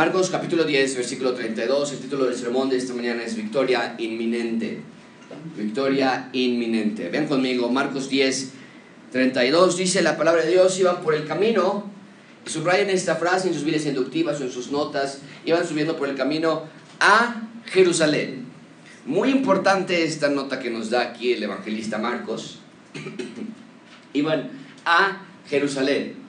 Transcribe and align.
Marcos 0.00 0.30
capítulo 0.30 0.64
10, 0.64 0.96
versículo 0.96 1.34
32, 1.34 1.92
el 1.92 1.98
título 1.98 2.24
del 2.24 2.34
sermón 2.34 2.70
de 2.70 2.78
esta 2.78 2.94
mañana 2.94 3.22
es 3.22 3.36
Victoria 3.36 3.96
inminente. 3.98 4.80
Victoria 5.54 6.30
inminente. 6.32 7.10
Vean 7.10 7.26
conmigo, 7.26 7.68
Marcos 7.68 8.08
10, 8.08 8.50
32 9.12 9.76
dice 9.76 10.00
la 10.00 10.16
palabra 10.16 10.42
de 10.42 10.52
Dios, 10.52 10.80
iban 10.80 11.02
por 11.02 11.14
el 11.14 11.26
camino, 11.26 11.84
subrayen 12.46 12.88
esta 12.88 13.16
frase 13.16 13.48
en 13.48 13.52
sus 13.52 13.64
vidas 13.64 13.84
inductivas 13.84 14.40
o 14.40 14.44
en 14.44 14.50
sus 14.50 14.70
notas, 14.70 15.20
iban 15.44 15.68
subiendo 15.68 15.98
por 15.98 16.08
el 16.08 16.16
camino 16.16 16.62
a 16.98 17.50
Jerusalén. 17.66 18.46
Muy 19.04 19.28
importante 19.28 20.02
esta 20.02 20.30
nota 20.30 20.60
que 20.60 20.70
nos 20.70 20.88
da 20.88 21.02
aquí 21.02 21.34
el 21.34 21.42
evangelista 21.42 21.98
Marcos. 21.98 22.60
iban 24.14 24.48
a 24.86 25.26
Jerusalén. 25.46 26.19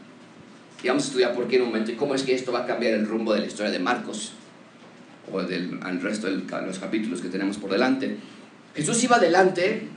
Y 0.84 0.88
vamos 0.88 1.03
a 1.03 1.08
estudiar 1.08 1.34
por 1.34 1.48
qué 1.48 1.58
en 1.58 1.63
un 1.63 1.67
momento 1.70 1.91
y 1.91 1.95
cómo 1.95 2.16
es 2.16 2.23
que 2.23 2.34
esto 2.34 2.52
va 2.52 2.63
a 2.63 2.66
cambiar 2.66 2.94
el 2.94 3.05
rumbo 3.05 3.34
de 3.34 3.41
la 3.41 3.45
historia 3.45 3.71
de 3.71 3.80
Marcos 3.80 4.34
o 5.31 5.41
del 5.44 5.80
resto 6.02 6.27
de 6.27 6.44
los 6.66 6.80
capítulos 6.80 7.21
que 7.21 7.30
tenemos 7.30 7.57
por 7.57 7.71
delante. 7.71 8.17
Jesús 8.76 9.04
iba 9.04 9.17
adelante, 9.17 9.88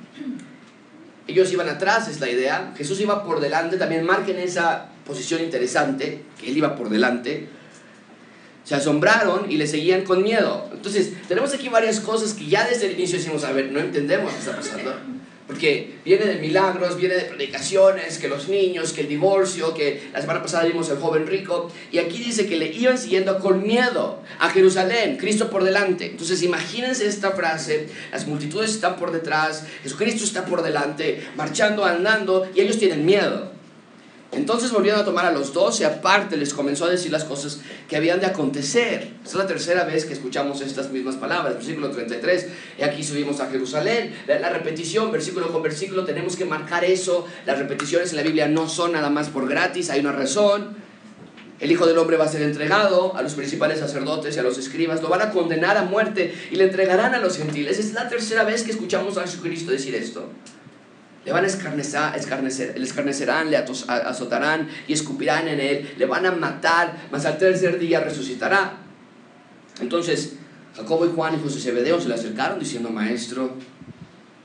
ellos 1.26 1.50
iban 1.52 1.68
atrás, 1.68 2.08
es 2.08 2.20
la 2.20 2.28
idea. 2.30 2.74
Jesús 2.76 3.00
iba 3.00 3.24
por 3.24 3.40
delante, 3.40 3.78
también 3.78 4.04
marquen 4.04 4.38
esa 4.38 4.88
posición 5.06 5.42
interesante, 5.42 6.22
que 6.40 6.50
él 6.50 6.58
iba 6.58 6.76
por 6.76 6.90
delante. 6.90 7.48
Se 8.64 8.74
asombraron 8.74 9.50
y 9.50 9.56
le 9.56 9.66
seguían 9.66 10.04
con 10.04 10.22
miedo. 10.22 10.70
Entonces, 10.72 11.12
tenemos 11.28 11.52
aquí 11.54 11.68
varias 11.68 12.00
cosas 12.00 12.34
que 12.34 12.46
ya 12.46 12.66
desde 12.68 12.86
el 12.86 12.92
inicio 12.92 13.18
decimos, 13.18 13.44
a 13.44 13.52
ver, 13.52 13.72
no 13.72 13.80
entendemos 13.80 14.32
qué 14.32 14.38
está 14.38 14.56
pasando. 14.56 14.94
Porque 15.46 15.96
viene 16.04 16.24
de 16.24 16.36
milagros, 16.36 16.96
viene 16.96 17.16
de 17.16 17.24
predicaciones, 17.24 18.18
que 18.18 18.28
los 18.28 18.48
niños, 18.48 18.92
que 18.92 19.02
el 19.02 19.08
divorcio, 19.08 19.74
que 19.74 20.08
la 20.12 20.20
semana 20.20 20.40
pasada 20.40 20.64
vimos 20.64 20.88
el 20.88 20.96
joven 20.96 21.26
rico. 21.26 21.70
Y 21.92 21.98
aquí 21.98 22.18
dice 22.18 22.46
que 22.46 22.56
le 22.56 22.72
iban 22.72 22.96
siguiendo 22.96 23.38
con 23.40 23.62
miedo 23.62 24.22
a 24.38 24.48
Jerusalén, 24.48 25.18
Cristo 25.18 25.50
por 25.50 25.62
delante. 25.62 26.06
Entonces 26.06 26.42
imagínense 26.42 27.06
esta 27.06 27.32
frase, 27.32 27.88
las 28.10 28.26
multitudes 28.26 28.70
están 28.70 28.96
por 28.96 29.12
detrás, 29.12 29.66
Jesucristo 29.82 30.24
está 30.24 30.46
por 30.46 30.62
delante, 30.62 31.22
marchando, 31.36 31.84
andando, 31.84 32.48
y 32.54 32.60
ellos 32.60 32.78
tienen 32.78 33.04
miedo. 33.04 33.53
Entonces 34.36 34.72
volvieron 34.72 35.00
a 35.00 35.04
tomar 35.04 35.26
a 35.26 35.32
los 35.32 35.52
doce 35.52 35.84
aparte, 35.84 36.36
les 36.36 36.52
comenzó 36.52 36.86
a 36.86 36.90
decir 36.90 37.12
las 37.12 37.24
cosas 37.24 37.60
que 37.88 37.96
habían 37.96 38.20
de 38.20 38.26
acontecer. 38.26 39.12
es 39.24 39.34
la 39.34 39.46
tercera 39.46 39.84
vez 39.84 40.04
que 40.04 40.12
escuchamos 40.12 40.60
estas 40.60 40.90
mismas 40.90 41.16
palabras, 41.16 41.54
versículo 41.54 41.90
33. 41.90 42.48
Y 42.78 42.82
aquí 42.82 43.02
subimos 43.02 43.40
a 43.40 43.46
Jerusalén. 43.46 44.14
La, 44.26 44.50
repetición, 44.50 45.12
versículo 45.12 45.52
con 45.52 45.62
versículo, 45.62 46.04
tenemos 46.04 46.36
que 46.36 46.44
marcar 46.44 46.84
eso. 46.84 47.26
Las 47.46 47.58
repeticiones 47.58 48.10
en 48.10 48.16
la 48.16 48.22
Biblia 48.22 48.48
no 48.48 48.68
son 48.68 48.92
nada 48.92 49.10
más 49.10 49.28
por 49.28 49.48
gratis, 49.48 49.90
hay 49.90 50.00
una 50.00 50.12
razón. 50.12 50.76
El 51.60 51.70
Hijo 51.70 51.86
del 51.86 51.96
Hombre 51.98 52.16
va 52.16 52.24
a 52.24 52.28
ser 52.28 52.42
entregado 52.42 53.16
a 53.16 53.22
los 53.22 53.34
principales 53.34 53.78
sacerdotes 53.78 54.36
y 54.36 54.38
a 54.40 54.42
los 54.42 54.58
escribas, 54.58 55.00
lo 55.00 55.08
van 55.08 55.22
a 55.22 55.30
condenar 55.30 55.76
a 55.76 55.84
muerte 55.84 56.34
y 56.50 56.56
le 56.56 56.64
entregarán 56.64 57.14
a 57.14 57.18
los 57.18 57.38
gentiles. 57.38 57.78
Es 57.78 57.94
la 57.94 58.08
tercera 58.08 58.44
vez 58.44 58.64
que 58.64 58.72
escuchamos 58.72 59.16
a 59.16 59.22
Jesucristo 59.22 59.70
decir 59.70 59.94
esto. 59.94 60.28
Le 61.24 61.32
van 61.32 61.44
a 61.44 61.46
escarnecer, 61.46 62.78
le 62.78 62.84
escarnecerán, 62.84 63.50
le 63.50 63.56
azotarán 63.56 64.68
y 64.86 64.92
escupirán 64.92 65.48
en 65.48 65.60
él, 65.60 65.94
le 65.96 66.06
van 66.06 66.26
a 66.26 66.32
matar, 66.32 67.08
mas 67.10 67.24
al 67.24 67.38
tercer 67.38 67.78
día 67.78 68.00
resucitará. 68.00 68.74
Entonces, 69.80 70.34
Jacobo 70.76 71.06
y 71.06 71.10
Juan, 71.10 71.34
hijos 71.34 71.54
de 71.54 71.60
Zebedeo, 71.60 72.00
se 72.00 72.08
le 72.08 72.14
acercaron 72.14 72.58
diciendo, 72.58 72.90
Maestro, 72.90 73.54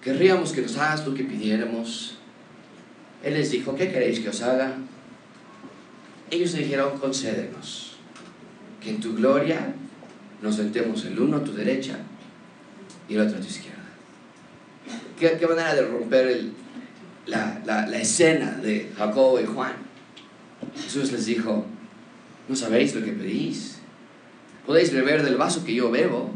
querríamos 0.02 0.54
que 0.54 0.62
nos 0.62 0.78
hagas 0.78 1.06
lo 1.06 1.14
que 1.14 1.24
pidiéramos. 1.24 2.18
Él 3.24 3.34
les 3.34 3.52
dijo, 3.52 3.76
¿qué 3.76 3.92
queréis 3.92 4.22
que 4.22 4.30
os 4.30 4.42
haga? 4.42 4.76
Ellos 6.32 6.54
le 6.54 6.60
dijeron, 6.60 6.98
concédenos 7.00 7.98
que 8.82 8.92
en 8.92 9.02
tu 9.02 9.16
gloria 9.16 9.74
nos 10.42 10.56
sentemos 10.56 11.04
el 11.06 11.20
uno 11.20 11.38
a 11.38 11.44
tu 11.44 11.52
derecha 11.52 11.98
y 13.10 13.16
el 13.16 13.22
otro 13.22 13.38
a 13.38 13.42
tu 13.42 13.48
izquierda. 13.48 13.78
¿Qué, 15.20 15.38
qué 15.38 15.48
manera 15.48 15.76
de 15.76 15.82
romper 15.82 16.28
el, 16.28 16.54
la, 17.30 17.62
la, 17.66 17.98
escena 18.00 18.60
de 18.62 18.92
Jacobo 18.98 19.40
y 19.40 19.46
Juan. 19.46 19.74
Jesús 20.84 21.12
les 21.12 21.26
dijo, 21.26 21.66
no 22.48 22.56
sabéis 22.56 22.96
lo 22.96 23.04
que 23.04 23.12
pedís. 23.12 23.78
Podéis 24.66 24.92
beber 24.94 25.24
del 25.24 25.38
vaso 25.38 25.64
que 25.64 25.74
yo 25.74 25.90
bebo, 25.90 26.32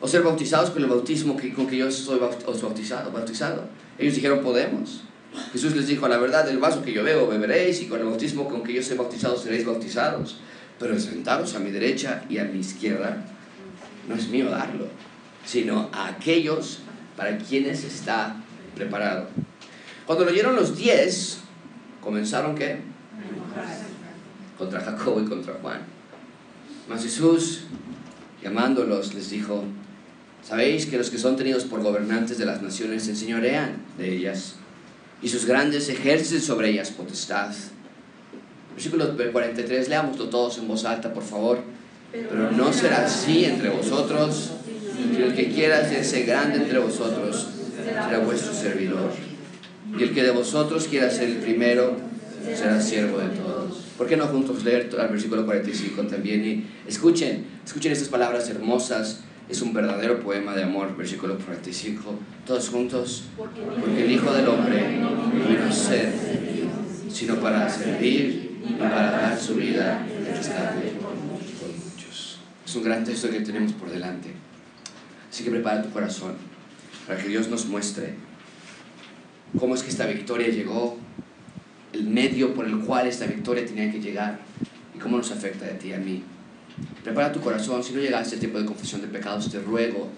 o 0.00 0.08
ser 0.08 0.22
bautizados 0.22 0.70
con 0.70 0.82
el 0.82 0.88
bautismo 0.88 1.36
que, 1.36 1.52
con 1.52 1.66
que 1.66 1.76
yo 1.76 1.90
soy 1.90 2.18
bautizado, 2.18 3.10
bautizado. 3.10 3.68
Ellos 3.98 4.14
dijeron, 4.14 4.40
podemos. 4.42 5.04
Jesús 5.52 5.74
les 5.74 5.86
dijo, 5.86 6.06
la 6.08 6.18
verdad, 6.18 6.44
del 6.44 6.58
vaso 6.58 6.82
que 6.82 6.92
yo 6.92 7.02
bebo 7.02 7.26
beberéis, 7.26 7.80
y 7.82 7.86
con 7.86 8.00
el 8.00 8.06
bautismo 8.06 8.48
con 8.48 8.62
que 8.62 8.74
yo 8.74 8.82
soy 8.82 8.96
bautizado 8.96 9.36
seréis 9.36 9.64
bautizados. 9.64 10.38
Pero 10.78 10.98
sentaros 10.98 11.54
a 11.54 11.60
mi 11.60 11.70
derecha 11.70 12.24
y 12.28 12.38
a 12.38 12.44
mi 12.44 12.58
izquierda, 12.58 13.24
no 14.08 14.14
es 14.14 14.28
mío 14.28 14.50
darlo, 14.50 14.88
sino 15.44 15.88
a 15.92 16.08
aquellos 16.08 16.80
para 17.16 17.38
quienes 17.38 17.84
está 17.84 18.36
preparado. 18.74 19.28
Cuando 20.06 20.24
lo 20.24 20.30
oyeron 20.30 20.54
los 20.54 20.76
diez, 20.76 21.38
comenzaron 22.02 22.54
qué? 22.54 22.78
Contra 24.58 24.80
Jacobo 24.80 25.20
y 25.20 25.24
contra 25.24 25.54
Juan. 25.54 25.80
Mas 26.88 27.02
Jesús, 27.02 27.62
llamándolos, 28.42 29.14
les 29.14 29.30
dijo, 29.30 29.64
sabéis 30.46 30.86
que 30.86 30.98
los 30.98 31.08
que 31.08 31.16
son 31.16 31.36
tenidos 31.36 31.64
por 31.64 31.82
gobernantes 31.82 32.36
de 32.36 32.44
las 32.44 32.60
naciones 32.60 33.04
se 33.04 33.10
enseñorean 33.10 33.78
de 33.96 34.14
ellas, 34.14 34.56
y 35.22 35.28
sus 35.30 35.46
grandes 35.46 35.88
ejercen 35.88 36.42
sobre 36.42 36.68
ellas 36.68 36.90
potestad. 36.90 37.54
Versículo 38.74 39.16
43, 39.16 39.88
leámoslo 39.88 40.28
todos 40.28 40.58
en 40.58 40.68
voz 40.68 40.84
alta, 40.84 41.14
por 41.14 41.22
favor. 41.22 41.60
Pero 42.12 42.50
no 42.52 42.72
será 42.72 43.06
así 43.06 43.46
entre 43.46 43.70
vosotros, 43.70 44.50
y 45.16 45.22
el 45.22 45.34
que 45.34 45.48
quiera 45.50 45.88
ser 45.88 46.26
grande 46.26 46.58
entre 46.58 46.78
vosotros 46.78 47.48
será 47.74 48.18
vuestro 48.18 48.52
servidor. 48.52 49.33
Y 49.98 50.02
el 50.02 50.12
que 50.12 50.22
de 50.22 50.30
vosotros 50.30 50.88
quiera 50.88 51.10
ser 51.10 51.28
el 51.28 51.36
primero 51.36 51.96
será 52.54 52.80
siervo 52.80 53.18
de 53.18 53.28
todos. 53.28 53.84
¿Por 53.96 54.08
qué 54.08 54.16
no 54.16 54.26
juntos 54.26 54.64
leer 54.64 54.90
el 54.90 55.08
versículo 55.08 55.46
45 55.46 56.02
también? 56.02 56.44
Y 56.44 56.66
escuchen, 56.88 57.44
escuchen 57.64 57.92
estas 57.92 58.08
palabras 58.08 58.48
hermosas. 58.50 59.20
Es 59.48 59.60
un 59.62 59.72
verdadero 59.72 60.20
poema 60.20 60.54
de 60.56 60.64
amor, 60.64 60.96
versículo 60.96 61.38
45. 61.38 62.18
Todos 62.46 62.68
juntos. 62.70 63.24
Porque 63.36 64.04
el 64.04 64.10
Hijo 64.10 64.32
del 64.32 64.48
Hombre 64.48 64.98
no 64.98 65.30
vino 65.30 65.64
a 65.68 65.72
ser, 65.72 66.12
sino 67.10 67.36
para 67.36 67.68
servir 67.68 68.58
y 68.68 68.72
para 68.74 69.10
dar 69.12 69.38
su 69.38 69.54
vida 69.54 70.04
en 70.08 70.34
rescate 70.34 70.92
por 71.00 71.14
muchos. 71.14 72.38
Es 72.66 72.74
un 72.74 72.82
gran 72.82 73.04
texto 73.04 73.30
que 73.30 73.40
tenemos 73.40 73.72
por 73.74 73.90
delante. 73.90 74.30
Así 75.30 75.44
que 75.44 75.50
prepara 75.50 75.82
tu 75.82 75.90
corazón 75.90 76.34
para 77.06 77.20
que 77.20 77.28
Dios 77.28 77.48
nos 77.48 77.66
muestre 77.66 78.14
cómo 79.58 79.74
es 79.74 79.82
que 79.82 79.90
esta 79.90 80.06
victoria 80.06 80.48
llegó, 80.48 80.96
el 81.92 82.04
medio 82.04 82.54
por 82.54 82.66
el 82.66 82.78
cual 82.80 83.06
esta 83.06 83.26
victoria 83.26 83.64
tenía 83.64 83.90
que 83.90 84.00
llegar 84.00 84.40
y 84.94 84.98
cómo 84.98 85.16
nos 85.16 85.30
afecta 85.30 85.66
a 85.66 85.78
ti 85.78 85.88
y 85.88 85.92
a 85.92 85.98
mí. 85.98 86.22
Prepara 87.04 87.32
tu 87.32 87.40
corazón, 87.40 87.84
si 87.84 87.92
no 87.92 88.00
llegaste 88.00 88.34
al 88.34 88.40
tiempo 88.40 88.58
de 88.58 88.64
confesión 88.64 89.00
de 89.00 89.06
pecados, 89.06 89.50
te 89.50 89.60
ruego, 89.60 90.08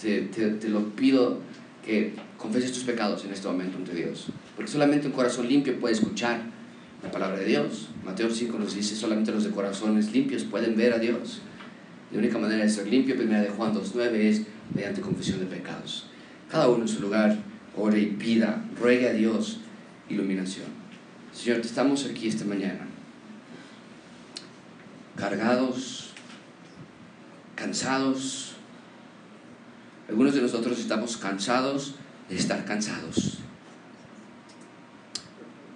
te, 0.00 0.22
te, 0.22 0.68
lo 0.68 0.88
pido 0.90 1.40
que 1.84 2.14
confeses 2.38 2.72
tus 2.72 2.84
pecados 2.84 3.24
en 3.24 3.32
este 3.32 3.46
momento 3.46 3.76
ante 3.76 3.94
Dios. 3.94 4.28
Porque 4.56 4.70
solamente 4.70 5.06
un 5.06 5.12
corazón 5.12 5.48
limpio 5.48 5.78
puede 5.78 5.94
escuchar 5.94 6.40
la 7.02 7.10
palabra 7.10 7.38
de 7.40 7.44
Dios. 7.44 7.88
Mateo 8.04 8.30
5 8.30 8.58
nos 8.58 8.74
dice, 8.74 8.96
solamente 8.96 9.32
los 9.32 9.44
de 9.44 9.50
corazones 9.50 10.12
limpios 10.12 10.44
pueden 10.44 10.76
ver 10.76 10.94
a 10.94 10.98
Dios. 10.98 11.42
La 12.10 12.18
única 12.18 12.38
manera 12.38 12.62
de 12.62 12.70
ser 12.70 12.86
limpio, 12.86 13.16
primera 13.16 13.42
de 13.42 13.50
Juan 13.50 13.74
2.9, 13.74 14.14
es 14.14 14.42
mediante 14.74 15.00
confesión 15.00 15.40
de 15.40 15.46
pecados. 15.46 16.06
Cada 16.50 16.68
uno 16.68 16.82
en 16.82 16.88
su 16.88 17.00
lugar 17.00 17.36
ore 17.76 18.00
y 18.00 18.06
pida, 18.06 18.64
ruegue 18.78 19.08
a 19.08 19.12
Dios 19.12 19.58
iluminación. 20.08 20.66
Señor, 21.32 21.60
estamos 21.60 22.04
aquí 22.04 22.28
esta 22.28 22.44
mañana, 22.44 22.86
cargados, 25.16 26.10
cansados. 27.54 28.54
Algunos 30.08 30.34
de 30.34 30.42
nosotros 30.42 30.78
estamos 30.78 31.16
cansados 31.16 31.94
de 32.28 32.36
estar 32.36 32.64
cansados. 32.64 33.38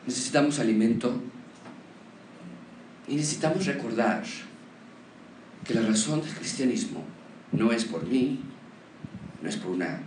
Necesitamos 0.06 0.58
alimento 0.58 1.20
y 3.08 3.16
necesitamos 3.16 3.66
recordar 3.66 4.25
que 5.64 5.75
la 5.75 5.82
razón 5.82 6.20
del 6.20 6.34
cristianismo 6.34 7.02
no 7.52 7.72
es 7.72 7.84
por 7.84 8.04
mí, 8.06 8.40
no 9.43 9.48
es 9.48 9.56
por 9.56 9.72
una 9.72 10.00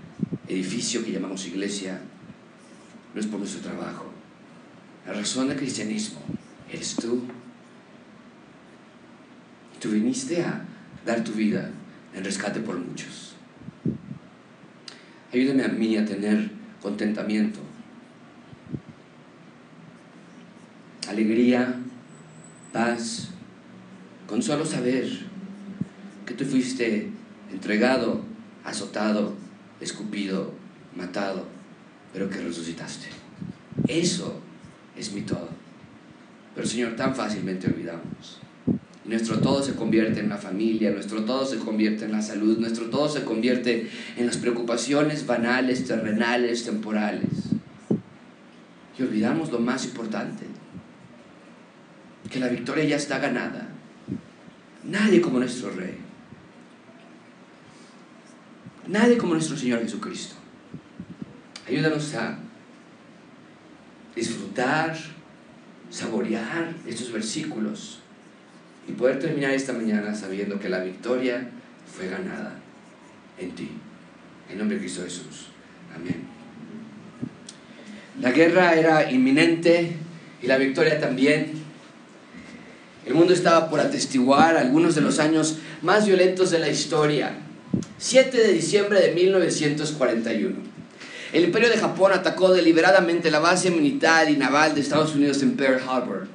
edificio 0.50 1.06
que 1.06 1.12
llamamos 1.12 1.46
iglesia 1.48 2.02
no 3.14 3.22
es 3.22 3.28
por 3.28 3.40
nuestro 3.40 3.62
trabajo. 3.62 4.06
La 5.06 5.14
razón 5.14 5.48
del 5.48 5.58
cristianismo 5.58 6.20
eres 6.72 6.96
tú. 6.96 7.24
Tú 9.80 9.90
viniste 9.90 10.44
a 10.44 10.66
dar 11.06 11.24
tu 11.24 11.32
vida 11.32 11.72
en 12.14 12.24
rescate 12.24 12.60
por 12.60 12.78
muchos. 12.78 13.36
Ayúdame 15.32 15.64
a 15.64 15.70
mí 15.70 15.96
a 15.96 16.06
tener 16.06 16.50
contentamiento, 16.82 17.60
alegría, 21.08 21.76
paz, 22.74 23.30
con 24.28 24.42
solo 24.42 24.66
saber 24.66 25.08
que 26.26 26.34
tú 26.34 26.46
fuiste 26.46 27.10
entregado, 27.52 28.22
azotado, 28.64 29.36
escupido, 29.82 30.54
matado, 30.96 31.46
pero 32.14 32.30
que 32.30 32.40
resucitaste. 32.40 33.08
Eso 33.88 34.40
es 34.98 35.14
mi 35.14 35.22
todo. 35.22 35.50
Pero 36.56 36.68
Señor, 36.68 36.96
tan 36.96 37.16
fácilmente 37.16 37.68
olvidamos. 37.68 38.42
Nuestro 39.06 39.40
todo 39.40 39.64
se 39.64 39.74
convierte 39.74 40.20
en 40.20 40.30
la 40.30 40.38
familia, 40.38 40.92
nuestro 40.92 41.24
todo 41.24 41.46
se 41.46 41.58
convierte 41.58 42.06
en 42.06 42.12
la 42.12 42.22
salud, 42.22 42.60
nuestro 42.60 42.90
todo 42.90 43.10
se 43.10 43.24
convierte 43.24 43.90
en 44.18 44.28
las 44.28 44.38
preocupaciones 44.38 45.26
banales, 45.26 45.86
terrenales, 45.86 46.66
temporales. 46.66 47.30
Y 48.98 49.02
olvidamos 49.02 49.52
lo 49.52 49.60
más 49.60 49.86
importante, 49.86 50.46
que 52.30 52.40
la 52.40 52.50
victoria 52.50 52.84
ya 52.84 52.98
está 52.98 53.18
ganada. 53.18 53.70
Nadie 54.84 55.22
como 55.22 55.40
nuestro 55.40 55.72
Rey. 55.72 56.09
Nadie 58.90 59.20
como 59.20 59.36
nuestro 59.36 59.56
Señor 59.56 59.82
Jesucristo. 59.82 60.34
Ayúdanos 61.68 62.16
a 62.16 62.40
disfrutar, 64.16 64.98
saborear 65.92 66.74
estos 66.88 67.12
versículos 67.12 68.00
y 68.88 68.94
poder 68.94 69.20
terminar 69.20 69.52
esta 69.52 69.74
mañana 69.74 70.16
sabiendo 70.16 70.60
que 70.60 70.70
la 70.70 70.80
victoria 70.80 71.52
fue 71.86 72.08
ganada 72.08 72.56
en 73.38 73.52
ti. 73.52 73.70
En 74.50 74.58
nombre 74.58 74.78
de 74.78 74.82
Cristo 74.82 75.04
Jesús. 75.04 75.50
Amén. 75.96 76.24
La 78.20 78.32
guerra 78.32 78.74
era 78.74 79.12
inminente 79.12 79.98
y 80.42 80.48
la 80.48 80.58
victoria 80.58 81.00
también. 81.00 81.52
El 83.06 83.14
mundo 83.14 83.34
estaba 83.34 83.70
por 83.70 83.82
atestiguar 83.82 84.58
algunos 84.58 84.96
de 84.96 85.02
los 85.02 85.20
años 85.20 85.60
más 85.84 86.08
violentos 86.08 86.50
de 86.50 86.58
la 86.58 86.70
historia. 86.70 87.38
7 88.02 88.38
de 88.38 88.54
diciembre 88.54 89.02
de 89.02 89.12
1941. 89.12 90.56
El 91.34 91.44
imperio 91.44 91.68
de 91.68 91.78
Japón 91.78 92.14
atacó 92.14 92.54
deliberadamente 92.54 93.30
la 93.30 93.40
base 93.40 93.72
militar 93.72 94.30
y 94.30 94.38
naval 94.38 94.74
de 94.74 94.80
Estados 94.80 95.16
Unidos 95.16 95.44
en 95.44 95.58
Pearl 95.58 95.82
Harbor. 95.86 96.28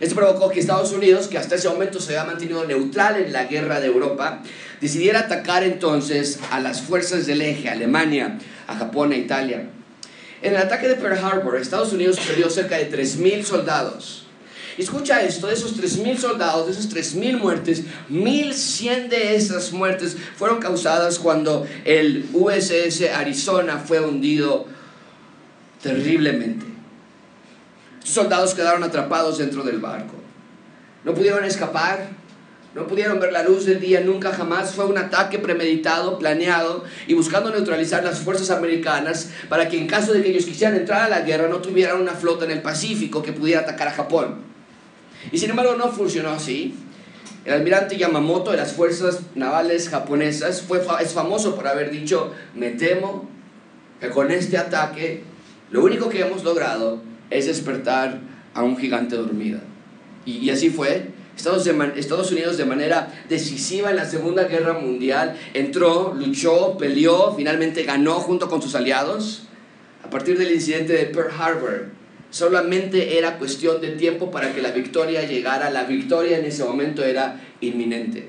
Esto 0.00 0.16
provocó 0.16 0.50
que 0.50 0.58
Estados 0.58 0.90
Unidos, 0.90 1.28
que 1.28 1.38
hasta 1.38 1.54
ese 1.54 1.68
momento 1.68 2.00
se 2.00 2.18
había 2.18 2.32
mantenido 2.32 2.64
neutral 2.64 3.22
en 3.22 3.32
la 3.32 3.44
guerra 3.44 3.78
de 3.78 3.86
Europa, 3.86 4.42
decidiera 4.80 5.20
atacar 5.20 5.62
entonces 5.62 6.40
a 6.50 6.58
las 6.58 6.82
fuerzas 6.82 7.24
del 7.24 7.42
eje, 7.42 7.68
Alemania, 7.68 8.40
a 8.66 8.74
Japón 8.74 9.12
e 9.12 9.18
Italia. 9.18 9.70
En 10.42 10.54
el 10.54 10.60
ataque 10.60 10.88
de 10.88 10.96
Pearl 10.96 11.24
Harbor, 11.24 11.56
Estados 11.56 11.92
Unidos 11.92 12.18
perdió 12.18 12.50
cerca 12.50 12.78
de 12.78 12.90
3.000 12.90 13.44
soldados 13.44 14.26
escucha 14.80 15.22
esto, 15.22 15.46
de 15.46 15.54
esos 15.54 15.76
3.000 15.76 16.18
soldados, 16.18 16.66
de 16.66 16.72
esas 16.72 16.88
3.000 16.88 17.38
muertes, 17.38 17.84
1.100 18.10 19.08
de 19.08 19.36
esas 19.36 19.72
muertes 19.72 20.16
fueron 20.36 20.60
causadas 20.60 21.18
cuando 21.18 21.66
el 21.84 22.28
USS 22.32 23.10
Arizona 23.14 23.78
fue 23.78 24.00
hundido 24.00 24.66
terriblemente. 25.82 26.66
Estos 27.98 28.14
soldados 28.14 28.54
quedaron 28.54 28.82
atrapados 28.82 29.38
dentro 29.38 29.62
del 29.62 29.78
barco. 29.78 30.14
No 31.04 31.14
pudieron 31.14 31.44
escapar, 31.44 32.08
no 32.74 32.86
pudieron 32.86 33.18
ver 33.18 33.32
la 33.32 33.42
luz 33.42 33.66
del 33.66 33.80
día 33.80 34.00
nunca 34.00 34.32
jamás. 34.32 34.74
Fue 34.74 34.86
un 34.86 34.96
ataque 34.96 35.38
premeditado, 35.38 36.18
planeado 36.18 36.84
y 37.06 37.14
buscando 37.14 37.50
neutralizar 37.50 38.04
las 38.04 38.20
fuerzas 38.20 38.50
americanas 38.50 39.30
para 39.48 39.68
que 39.68 39.78
en 39.78 39.86
caso 39.86 40.12
de 40.12 40.22
que 40.22 40.30
ellos 40.30 40.44
quisieran 40.44 40.76
entrar 40.76 41.02
a 41.02 41.08
la 41.08 41.22
guerra 41.22 41.48
no 41.48 41.56
tuvieran 41.56 42.00
una 42.00 42.12
flota 42.12 42.44
en 42.44 42.52
el 42.52 42.62
Pacífico 42.62 43.22
que 43.22 43.32
pudiera 43.32 43.62
atacar 43.62 43.88
a 43.88 43.92
Japón. 43.92 44.49
Y 45.32 45.38
sin 45.38 45.50
embargo 45.50 45.74
no 45.76 45.88
funcionó 45.88 46.30
así. 46.30 46.74
El 47.44 47.54
almirante 47.54 47.96
Yamamoto 47.96 48.50
de 48.50 48.58
las 48.58 48.72
fuerzas 48.72 49.20
navales 49.34 49.88
japonesas 49.88 50.62
fue, 50.62 50.82
es 51.00 51.12
famoso 51.12 51.54
por 51.54 51.66
haber 51.66 51.90
dicho, 51.90 52.32
me 52.54 52.70
temo 52.70 53.28
que 54.00 54.10
con 54.10 54.30
este 54.30 54.58
ataque 54.58 55.22
lo 55.70 55.82
único 55.84 56.08
que 56.08 56.20
hemos 56.20 56.44
logrado 56.44 57.00
es 57.30 57.46
despertar 57.46 58.20
a 58.54 58.62
un 58.62 58.76
gigante 58.76 59.16
dormido. 59.16 59.60
Y, 60.24 60.50
así 60.50 60.70
fue. 60.70 61.08
Estados, 61.36 61.66
Estados 61.96 62.30
Unidos 62.32 62.58
de 62.58 62.66
manera 62.66 63.08
decisiva 63.28 63.88
en 63.90 63.96
la 63.96 64.04
Segunda 64.04 64.44
Guerra 64.44 64.74
Mundial 64.74 65.38
entró, 65.54 66.12
luchó, 66.14 66.76
peleó, 66.76 67.34
finalmente 67.34 67.84
ganó 67.84 68.14
junto 68.14 68.50
con 68.50 68.60
sus 68.60 68.74
aliados. 68.74 69.44
A 70.04 70.10
partir 70.10 70.36
del 70.38 70.52
incidente 70.52 70.92
de 70.92 71.06
Pearl 71.06 71.30
Harbor, 71.38 71.86
Solamente 72.30 73.18
era 73.18 73.38
cuestión 73.38 73.80
de 73.80 73.90
tiempo 73.90 74.30
para 74.30 74.54
que 74.54 74.62
la 74.62 74.70
victoria 74.70 75.26
llegara. 75.26 75.70
La 75.70 75.84
victoria 75.84 76.38
en 76.38 76.44
ese 76.44 76.64
momento 76.64 77.04
era 77.04 77.40
inminente. 77.60 78.28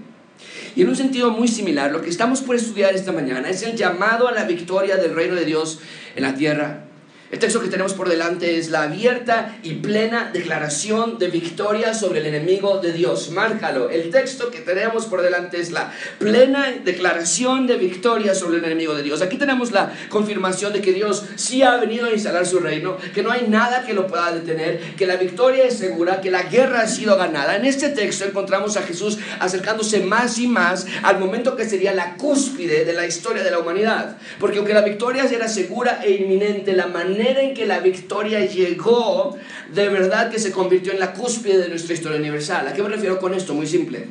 Y 0.75 0.81
en 0.81 0.89
un 0.89 0.95
sentido 0.95 1.31
muy 1.31 1.48
similar, 1.48 1.92
lo 1.92 2.01
que 2.01 2.09
estamos 2.09 2.42
por 2.42 2.56
estudiar 2.56 2.95
esta 2.95 3.12
mañana 3.12 3.50
es 3.50 3.62
el 3.63 3.75
llamado 3.75 4.27
a 4.27 4.31
la 4.31 4.45
victoria 4.45 4.98
del 4.98 5.13
reino 5.13 5.36
de 5.36 5.45
Dios 5.45 5.80
en 6.15 6.24
la 6.24 6.36
tierra. 6.36 6.86
El 7.31 7.39
texto 7.39 7.62
que 7.62 7.69
tenemos 7.69 7.94
por 7.94 8.10
delante 8.10 8.57
es 8.57 8.72
la 8.72 8.83
abierta 8.83 9.57
y 9.63 9.75
plena 9.75 10.31
declaración 10.33 11.18
de 11.18 11.30
victoria 11.30 11.94
sobre 11.94 12.19
el 12.19 12.25
enemigo 12.25 12.80
de 12.80 12.92
Dios. 12.92 13.31
Márcalo. 13.31 13.89
El 13.89 14.10
texto 14.10 14.51
que 14.51 14.60
tenemos 14.60 15.06
por 15.06 15.22
delante 15.22 15.62
es 15.62 15.72
la 15.72 15.94
plena 16.19 16.74
declaración 16.83 17.68
de 17.68 17.78
victoria 17.78 18.36
sobre 18.36 18.57
el 18.57 18.66
enemigo 18.66 18.95
de 18.95 19.04
Dios. 19.04 19.22
Aquí 19.22 19.38
tenemos 19.38 19.72
la 19.72 19.94
confirmación 20.10 20.74
de 20.74 20.81
que 20.81 20.92
Dios 20.92 21.24
sí 21.38 21.63
ha 21.63 21.78
venido 21.78 22.07
a 22.07 22.12
instalar 22.12 22.45
su 22.45 22.60
reino, 22.60 22.98
que 23.13 23.24
no 23.24 23.31
hay 23.31 23.48
nada 23.48 23.86
que 23.86 23.94
lo 23.94 24.07
pueda 24.07 24.34
detener, 24.34 24.81
que 24.98 25.07
la 25.07 25.16
victoria 25.16 25.63
es 25.63 25.77
segura, 25.77 26.19
que 26.19 26.31
la 26.31 26.44
guerra 26.44 26.81
ha 26.81 26.88
sido 26.89 27.16
ganada. 27.16 27.56
En 27.56 27.63
este 27.63 27.88
texto 27.92 28.25
encontramos 28.25 28.75
a 28.75 28.84
Jesús 28.84 29.19
acercándose 29.39 30.01
más 30.01 30.38
y 30.38 30.48
más 30.48 30.86
al 31.01 31.18
momento 31.18 31.56
que 31.56 31.63
sería 31.63 31.94
la 31.94 32.18
cúspide 32.18 32.84
de 32.84 32.92
la 32.92 33.07
historia 33.07 33.42
de 33.42 33.51
la 33.51 33.60
humanidad. 33.60 34.18
Porque 34.38 34.57
aunque 34.57 34.74
la 34.74 34.81
victoria 34.81 35.24
era 35.31 35.48
segura 35.48 36.01
e 36.04 36.12
inminente, 36.12 36.74
la 36.74 36.88
manera 36.88 37.21
en 37.28 37.54
que 37.54 37.66
la 37.66 37.80
victoria 37.80 38.46
llegó, 38.46 39.38
de 39.74 39.90
verdad 39.90 40.30
que 40.30 40.40
se 40.40 40.52
convirtió 40.52 40.92
en 40.94 41.00
la 41.00 41.14
cúspide 41.14 41.58
de 41.58 41.70
nuestra 41.70 41.94
historia 41.94 42.20
universal. 42.20 42.68
¿A 42.68 42.74
qué 42.74 42.84
me 42.84 42.90
refiero 42.90 43.20
con 43.20 43.34
esto? 43.34 43.54
Muy 43.54 43.68
simple. 43.68 44.08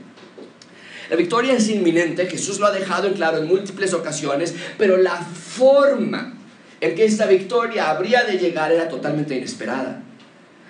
La 1.11 1.17
victoria 1.17 1.55
es 1.55 1.69
inminente, 1.69 2.27
Jesús 2.27 2.61
lo 2.61 2.67
ha 2.67 2.71
dejado 2.71 3.09
en 3.09 3.15
claro 3.15 3.39
en 3.39 3.49
múltiples 3.49 3.93
ocasiones, 3.95 4.55
pero 4.79 4.97
la 4.97 5.17
forma 5.17 6.39
en 6.81 6.95
que 6.95 7.05
esta 7.05 7.27
victoria 7.27 7.91
habría 7.91 8.23
de 8.23 8.38
llegar 8.38 8.71
era 8.71 8.88
totalmente 8.88 9.37
inesperada. 9.37 10.02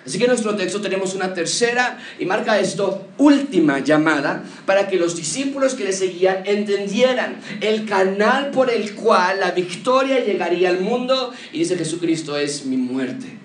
Así 0.05 0.17
que 0.17 0.23
en 0.23 0.31
nuestro 0.31 0.55
texto 0.55 0.81
tenemos 0.81 1.13
una 1.13 1.33
tercera, 1.33 1.99
y 2.19 2.25
marca 2.25 2.59
esto, 2.59 3.07
última 3.17 3.79
llamada 3.79 4.43
para 4.65 4.87
que 4.87 4.97
los 4.97 5.15
discípulos 5.15 5.75
que 5.75 5.83
le 5.83 5.93
seguían 5.93 6.43
entendieran 6.45 7.39
el 7.61 7.85
canal 7.85 8.49
por 8.49 8.71
el 8.71 8.95
cual 8.95 9.39
la 9.39 9.51
victoria 9.51 10.23
llegaría 10.23 10.69
al 10.69 10.79
mundo. 10.79 11.31
Y 11.53 11.59
dice 11.59 11.77
Jesucristo 11.77 12.35
es 12.35 12.65
mi 12.65 12.77
muerte. 12.77 13.41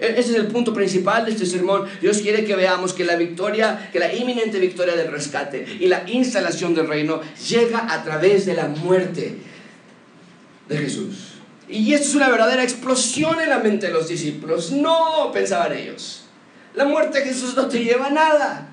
E-, 0.00 0.18
ese 0.18 0.30
es 0.32 0.36
el 0.36 0.46
punto 0.48 0.74
principal 0.74 1.24
de 1.24 1.32
este 1.32 1.46
sermón. 1.46 1.84
Dios 2.00 2.18
quiere 2.18 2.44
que 2.44 2.56
veamos 2.56 2.92
que 2.92 3.04
la 3.04 3.16
victoria, 3.16 3.90
que 3.92 4.00
la 4.00 4.12
inminente 4.12 4.58
victoria 4.58 4.96
del 4.96 5.12
rescate 5.12 5.64
y 5.78 5.86
la 5.86 6.08
instalación 6.10 6.74
del 6.74 6.88
reino 6.88 7.20
llega 7.48 7.92
a 7.92 8.02
través 8.02 8.46
de 8.46 8.54
la 8.54 8.66
muerte 8.66 9.36
de 10.68 10.76
Jesús. 10.76 11.39
Y 11.70 11.94
esto 11.94 12.08
es 12.08 12.14
una 12.16 12.28
verdadera 12.28 12.62
explosión 12.62 13.40
en 13.40 13.48
la 13.48 13.58
mente 13.58 13.86
de 13.86 13.92
los 13.92 14.08
discípulos. 14.08 14.72
No, 14.72 15.30
pensaban 15.32 15.72
ellos. 15.72 16.24
La 16.74 16.84
muerte 16.84 17.20
de 17.20 17.26
Jesús 17.26 17.54
no 17.56 17.66
te 17.66 17.84
lleva 17.84 18.06
a 18.06 18.10
nada. 18.10 18.66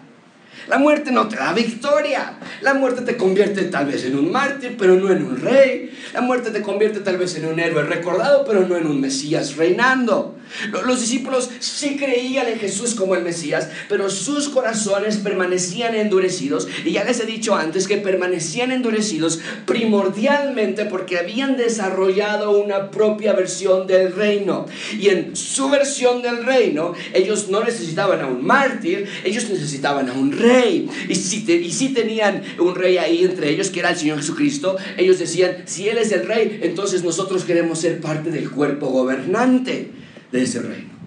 La 0.68 0.78
muerte 0.78 1.12
no 1.12 1.28
te 1.28 1.36
da 1.36 1.54
victoria. 1.54 2.38
La 2.62 2.74
muerte 2.74 3.02
te 3.02 3.16
convierte 3.16 3.64
tal 3.64 3.86
vez 3.86 4.04
en 4.06 4.18
un 4.18 4.32
mártir, 4.32 4.76
pero 4.78 4.96
no 4.96 5.12
en 5.12 5.24
un 5.24 5.40
rey. 5.40 5.96
La 6.14 6.22
muerte 6.22 6.52
te 6.52 6.62
convierte 6.62 7.00
tal 7.02 7.18
vez 7.18 7.36
en 7.36 7.46
un 7.46 7.60
héroe 7.60 7.84
recordado, 7.84 8.44
pero 8.46 8.68
no 8.68 8.76
en 8.76 8.88
un 8.88 9.00
Mesías 9.00 9.56
reinando. 9.56 10.37
Los 10.86 11.02
discípulos 11.02 11.50
sí 11.60 11.98
creían 11.98 12.48
en 12.48 12.60
Jesús 12.60 12.96
como 12.96 13.16
el 13.16 13.24
Mesías, 13.24 13.70
pero 13.90 14.10
sus 14.10 14.50
corazones 14.50 15.18
permanecían 15.18 15.96
endurecidos. 15.96 16.68
Y 16.86 16.92
ya 16.92 17.04
les 17.04 17.20
he 17.20 17.26
dicho 17.26 17.56
antes 17.56 17.88
que 17.88 17.98
permanecían 17.98 18.72
endurecidos 18.72 19.40
primordialmente 19.66 20.86
porque 20.86 21.18
habían 21.18 21.58
desarrollado 21.58 22.52
una 22.52 22.92
propia 22.92 23.34
versión 23.34 23.88
del 23.88 24.14
reino. 24.14 24.66
Y 25.00 25.10
en 25.10 25.36
su 25.36 25.70
versión 25.70 26.22
del 26.22 26.46
reino, 26.46 26.94
ellos 27.14 27.50
no 27.50 27.64
necesitaban 27.64 28.22
a 28.22 28.28
un 28.28 28.46
mártir, 28.46 29.08
ellos 29.24 29.50
necesitaban 29.50 30.10
a 30.10 30.14
un 30.14 30.32
rey. 30.32 30.90
Y 31.10 31.16
si, 31.16 31.90
tenían 31.94 32.44
un 32.60 32.76
rey 32.76 32.98
ahí 32.98 33.24
entre 33.24 33.50
ellos, 33.50 33.70
que 33.70 33.80
era 33.80 33.92
el 33.92 33.98
Señor 33.98 34.18
Jesucristo, 34.18 34.78
ellos 34.98 35.20
decían, 35.20 35.64
si 35.66 35.90
Él 35.90 35.98
es 35.98 36.12
el 36.12 36.26
rey, 36.28 36.60
entonces 36.64 37.04
nosotros 37.04 37.44
queremos 37.44 37.80
ser 37.80 38.00
parte 38.02 38.32
del 38.32 38.50
cuerpo 38.50 38.88
gobernante 38.88 39.92
de 40.32 40.44
ese 40.44 40.60
reino. 40.60 40.98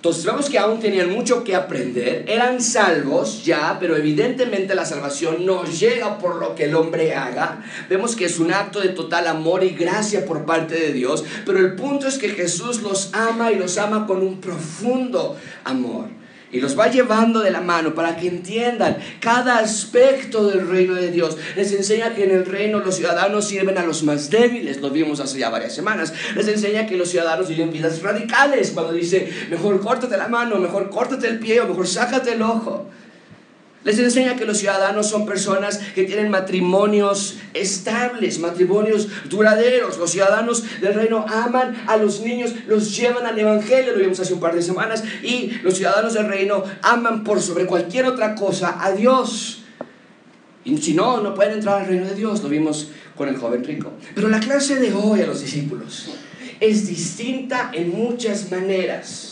Entonces 0.00 0.24
vemos 0.24 0.48
que 0.48 0.58
aún 0.58 0.80
tenían 0.80 1.10
mucho 1.10 1.44
que 1.44 1.54
aprender, 1.54 2.24
eran 2.26 2.62
salvos 2.62 3.44
ya, 3.44 3.76
pero 3.78 3.98
evidentemente 3.98 4.74
la 4.74 4.86
salvación 4.86 5.44
no 5.44 5.64
llega 5.64 6.16
por 6.16 6.36
lo 6.36 6.54
que 6.54 6.64
el 6.64 6.74
hombre 6.74 7.14
haga. 7.14 7.62
Vemos 7.90 8.16
que 8.16 8.24
es 8.24 8.38
un 8.38 8.50
acto 8.50 8.80
de 8.80 8.88
total 8.88 9.26
amor 9.26 9.62
y 9.62 9.70
gracia 9.70 10.24
por 10.24 10.46
parte 10.46 10.74
de 10.74 10.94
Dios, 10.94 11.22
pero 11.44 11.58
el 11.58 11.74
punto 11.74 12.08
es 12.08 12.16
que 12.16 12.30
Jesús 12.30 12.80
los 12.80 13.12
ama 13.12 13.52
y 13.52 13.56
los 13.56 13.76
ama 13.76 14.06
con 14.06 14.22
un 14.22 14.40
profundo 14.40 15.36
amor. 15.64 16.19
Y 16.52 16.60
los 16.60 16.78
va 16.78 16.88
llevando 16.88 17.40
de 17.40 17.50
la 17.50 17.60
mano 17.60 17.94
para 17.94 18.16
que 18.16 18.26
entiendan 18.26 18.98
cada 19.20 19.58
aspecto 19.58 20.48
del 20.48 20.66
reino 20.66 20.94
de 20.94 21.10
Dios. 21.10 21.36
Les 21.56 21.72
enseña 21.72 22.14
que 22.14 22.24
en 22.24 22.32
el 22.32 22.44
reino 22.44 22.80
los 22.80 22.96
ciudadanos 22.96 23.46
sirven 23.46 23.78
a 23.78 23.84
los 23.84 24.02
más 24.02 24.30
débiles, 24.30 24.80
lo 24.80 24.90
vimos 24.90 25.20
hace 25.20 25.38
ya 25.38 25.50
varias 25.50 25.74
semanas. 25.74 26.12
Les 26.34 26.48
enseña 26.48 26.86
que 26.86 26.96
los 26.96 27.08
ciudadanos 27.08 27.48
viven 27.48 27.72
vidas 27.72 28.02
radicales, 28.02 28.72
cuando 28.72 28.92
dice, 28.92 29.30
mejor 29.48 29.80
córtate 29.80 30.16
la 30.16 30.28
mano, 30.28 30.58
mejor 30.58 30.90
córtate 30.90 31.28
el 31.28 31.38
pie 31.38 31.60
o 31.60 31.68
mejor 31.68 31.86
sácate 31.86 32.32
el 32.32 32.42
ojo. 32.42 32.86
Les 33.82 33.98
enseña 33.98 34.36
que 34.36 34.44
los 34.44 34.58
ciudadanos 34.58 35.08
son 35.08 35.24
personas 35.24 35.78
que 35.94 36.04
tienen 36.04 36.28
matrimonios 36.28 37.38
estables, 37.54 38.38
matrimonios 38.38 39.08
duraderos. 39.30 39.96
Los 39.96 40.10
ciudadanos 40.10 40.64
del 40.82 40.92
reino 40.92 41.24
aman 41.26 41.82
a 41.86 41.96
los 41.96 42.20
niños, 42.20 42.52
los 42.66 42.94
llevan 42.94 43.24
al 43.24 43.38
Evangelio, 43.38 43.92
lo 43.92 44.00
vimos 44.00 44.20
hace 44.20 44.34
un 44.34 44.40
par 44.40 44.54
de 44.54 44.60
semanas, 44.60 45.02
y 45.22 45.52
los 45.62 45.78
ciudadanos 45.78 46.12
del 46.12 46.28
reino 46.28 46.62
aman 46.82 47.24
por 47.24 47.40
sobre 47.40 47.64
cualquier 47.64 48.04
otra 48.04 48.34
cosa 48.34 48.76
a 48.84 48.92
Dios. 48.92 49.62
Y 50.62 50.76
si 50.76 50.92
no, 50.92 51.22
no 51.22 51.34
pueden 51.34 51.54
entrar 51.54 51.80
al 51.80 51.86
reino 51.86 52.04
de 52.04 52.14
Dios, 52.14 52.42
lo 52.42 52.50
vimos 52.50 52.88
con 53.16 53.30
el 53.30 53.38
joven 53.38 53.64
rico. 53.64 53.92
Pero 54.14 54.28
la 54.28 54.40
clase 54.40 54.76
de 54.76 54.92
hoy 54.92 55.22
a 55.22 55.26
los 55.26 55.40
discípulos 55.40 56.10
es 56.60 56.86
distinta 56.86 57.70
en 57.72 57.90
muchas 57.90 58.50
maneras 58.50 59.29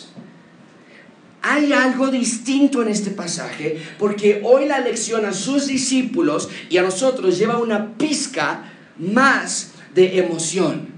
hay 1.48 1.72
algo 1.72 2.08
distinto 2.08 2.82
en 2.82 2.88
este 2.88 3.10
pasaje 3.10 3.80
porque 3.98 4.42
hoy 4.44 4.66
la 4.66 4.80
lección 4.80 5.24
a 5.24 5.32
sus 5.32 5.66
discípulos 5.66 6.50
y 6.68 6.76
a 6.76 6.82
nosotros 6.82 7.38
lleva 7.38 7.58
una 7.58 7.96
pizca 7.96 8.70
más 8.98 9.70
de 9.94 10.18
emoción. 10.18 10.97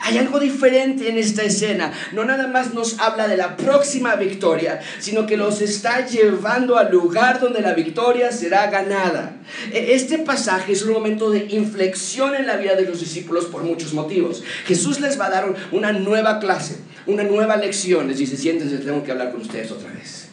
Hay 0.00 0.18
algo 0.18 0.40
diferente 0.40 1.08
en 1.08 1.18
esta 1.18 1.42
escena. 1.42 1.92
No 2.12 2.24
nada 2.24 2.46
más 2.46 2.74
nos 2.74 2.98
habla 3.00 3.28
de 3.28 3.36
la 3.36 3.56
próxima 3.56 4.16
victoria, 4.16 4.80
sino 4.98 5.26
que 5.26 5.36
los 5.36 5.60
está 5.60 6.06
llevando 6.06 6.78
al 6.78 6.90
lugar 6.90 7.40
donde 7.40 7.60
la 7.60 7.74
victoria 7.74 8.32
será 8.32 8.70
ganada. 8.70 9.36
E, 9.72 9.94
este 9.94 10.18
pasaje 10.18 10.72
es 10.72 10.82
un 10.82 10.92
momento 10.92 11.30
de 11.30 11.46
inflexión 11.50 12.34
en 12.34 12.46
la 12.46 12.56
vida 12.56 12.74
de 12.74 12.86
los 12.86 13.00
discípulos 13.00 13.46
por 13.46 13.62
muchos 13.62 13.92
motivos. 13.92 14.42
Jesús 14.66 15.00
les 15.00 15.18
va 15.18 15.26
a 15.26 15.30
dar 15.30 15.54
una 15.72 15.92
nueva 15.92 16.38
clase, 16.38 16.78
una 17.06 17.22
nueva 17.22 17.56
lección. 17.56 18.08
Les 18.08 18.18
dice, 18.18 18.36
siéntense, 18.36 18.78
tengo 18.78 19.04
que 19.04 19.12
hablar 19.12 19.32
con 19.32 19.42
ustedes 19.42 19.70
otra 19.70 19.90
vez. 19.92 20.28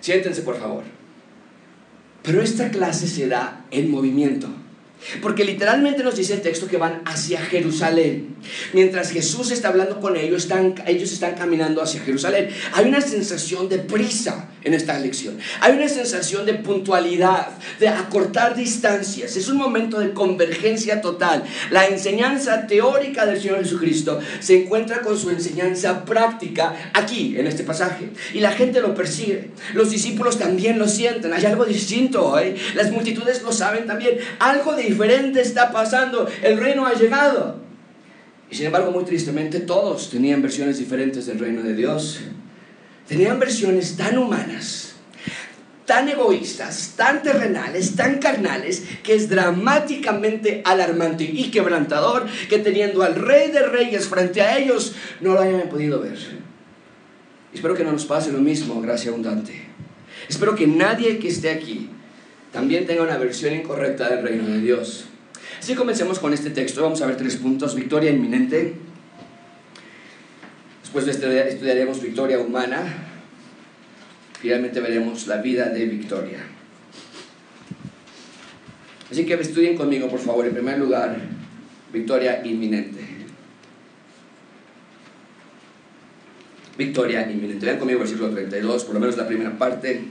Siéntense, 0.00 0.42
por 0.42 0.58
favor. 0.58 0.84
Pero 2.22 2.42
esta 2.42 2.70
clase 2.70 3.06
se 3.06 3.28
da 3.28 3.64
en 3.70 3.90
movimiento. 3.90 4.48
Porque 5.22 5.44
literalmente 5.44 6.02
nos 6.02 6.16
dice 6.16 6.34
el 6.34 6.42
texto 6.42 6.66
que 6.66 6.76
van 6.76 7.02
hacia 7.06 7.40
Jerusalén. 7.40 8.36
Mientras 8.72 9.10
Jesús 9.10 9.50
está 9.50 9.68
hablando 9.68 10.00
con 10.00 10.16
ellos, 10.16 10.42
están, 10.42 10.74
ellos 10.86 11.12
están 11.12 11.34
caminando 11.34 11.82
hacia 11.82 12.00
Jerusalén. 12.00 12.50
Hay 12.72 12.86
una 12.86 13.00
sensación 13.00 13.68
de 13.68 13.78
prisa 13.78 14.49
en 14.62 14.74
esta 14.74 14.98
lección. 14.98 15.38
Hay 15.60 15.72
una 15.72 15.88
sensación 15.88 16.46
de 16.46 16.54
puntualidad, 16.54 17.48
de 17.78 17.88
acortar 17.88 18.54
distancias. 18.54 19.36
Es 19.36 19.48
un 19.48 19.56
momento 19.56 19.98
de 20.00 20.12
convergencia 20.12 21.00
total. 21.00 21.44
La 21.70 21.86
enseñanza 21.86 22.66
teórica 22.66 23.26
del 23.26 23.40
Señor 23.40 23.58
Jesucristo 23.58 24.20
se 24.40 24.62
encuentra 24.62 25.00
con 25.00 25.18
su 25.18 25.30
enseñanza 25.30 26.04
práctica 26.04 26.90
aquí, 26.92 27.36
en 27.38 27.46
este 27.46 27.64
pasaje. 27.64 28.10
Y 28.34 28.40
la 28.40 28.52
gente 28.52 28.80
lo 28.80 28.94
percibe. 28.94 29.50
Los 29.74 29.90
discípulos 29.90 30.38
también 30.38 30.78
lo 30.78 30.88
sienten. 30.88 31.32
Hay 31.32 31.44
algo 31.44 31.64
distinto 31.64 32.26
hoy. 32.26 32.54
Las 32.74 32.90
multitudes 32.90 33.42
lo 33.42 33.52
saben 33.52 33.86
también. 33.86 34.18
Algo 34.38 34.74
diferente 34.74 35.40
está 35.40 35.72
pasando. 35.72 36.28
El 36.42 36.58
reino 36.58 36.86
ha 36.86 36.94
llegado. 36.94 37.60
Y 38.50 38.56
sin 38.56 38.66
embargo, 38.66 38.90
muy 38.90 39.04
tristemente, 39.04 39.60
todos 39.60 40.10
tenían 40.10 40.42
versiones 40.42 40.78
diferentes 40.78 41.26
del 41.26 41.38
reino 41.38 41.62
de 41.62 41.74
Dios. 41.74 42.20
Tenían 43.10 43.40
versiones 43.40 43.96
tan 43.96 44.16
humanas, 44.18 44.92
tan 45.84 46.08
egoístas, 46.08 46.94
tan 46.96 47.24
terrenales, 47.24 47.96
tan 47.96 48.20
carnales, 48.20 48.84
que 49.02 49.16
es 49.16 49.28
dramáticamente 49.28 50.62
alarmante 50.64 51.24
y 51.24 51.50
quebrantador 51.50 52.28
que 52.48 52.60
teniendo 52.60 53.02
al 53.02 53.16
rey 53.16 53.50
de 53.50 53.66
reyes 53.66 54.06
frente 54.06 54.42
a 54.42 54.56
ellos, 54.56 54.94
no 55.20 55.34
lo 55.34 55.40
hayan 55.40 55.68
podido 55.68 56.00
ver. 56.00 56.18
Espero 57.52 57.74
que 57.74 57.82
no 57.82 57.90
nos 57.90 58.04
pase 58.04 58.30
lo 58.30 58.38
mismo, 58.38 58.80
gracia 58.80 59.10
abundante. 59.10 59.60
Espero 60.28 60.54
que 60.54 60.68
nadie 60.68 61.18
que 61.18 61.26
esté 61.26 61.50
aquí 61.50 61.90
también 62.52 62.86
tenga 62.86 63.02
una 63.02 63.18
versión 63.18 63.56
incorrecta 63.56 64.08
del 64.08 64.22
reino 64.22 64.46
de 64.46 64.60
Dios. 64.60 65.06
Así 65.58 65.74
comencemos 65.74 66.20
con 66.20 66.32
este 66.32 66.50
texto. 66.50 66.80
Vamos 66.80 67.02
a 67.02 67.06
ver 67.06 67.16
tres 67.16 67.34
puntos. 67.34 67.74
Victoria 67.74 68.12
inminente. 68.12 68.76
Después 70.92 71.06
de 71.20 71.48
estudiaremos 71.48 72.02
victoria 72.02 72.40
humana. 72.40 72.82
Finalmente 74.40 74.80
veremos 74.80 75.28
la 75.28 75.36
vida 75.36 75.66
de 75.66 75.86
Victoria. 75.86 76.40
Así 79.08 79.24
que 79.24 79.34
estudien 79.34 79.76
conmigo, 79.76 80.08
por 80.08 80.18
favor. 80.18 80.44
En 80.46 80.52
primer 80.52 80.78
lugar, 80.78 81.16
victoria 81.92 82.44
inminente. 82.44 82.98
Victoria 86.76 87.30
inminente. 87.30 87.66
Vean 87.66 87.78
conmigo 87.78 88.00
el 88.00 88.08
versículo 88.08 88.34
32, 88.34 88.82
por 88.82 88.94
lo 88.94 89.00
menos 89.00 89.16
la 89.16 89.28
primera 89.28 89.56
parte. 89.56 90.02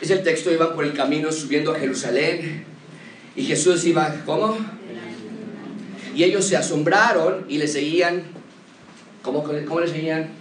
Es 0.00 0.10
el 0.10 0.22
texto, 0.22 0.52
iban 0.52 0.76
por 0.76 0.84
el 0.84 0.92
camino 0.92 1.32
subiendo 1.32 1.72
a 1.72 1.78
Jerusalén 1.80 2.62
y 3.34 3.42
Jesús 3.42 3.84
iba, 3.84 4.14
¿cómo? 4.24 4.56
Y 6.14 6.22
ellos 6.22 6.44
se 6.44 6.56
asombraron 6.56 7.46
y 7.48 7.58
le 7.58 7.66
seguían, 7.66 8.38
¿cómo, 9.22 9.42
cómo 9.42 9.80
le 9.80 9.88
seguían? 9.88 10.40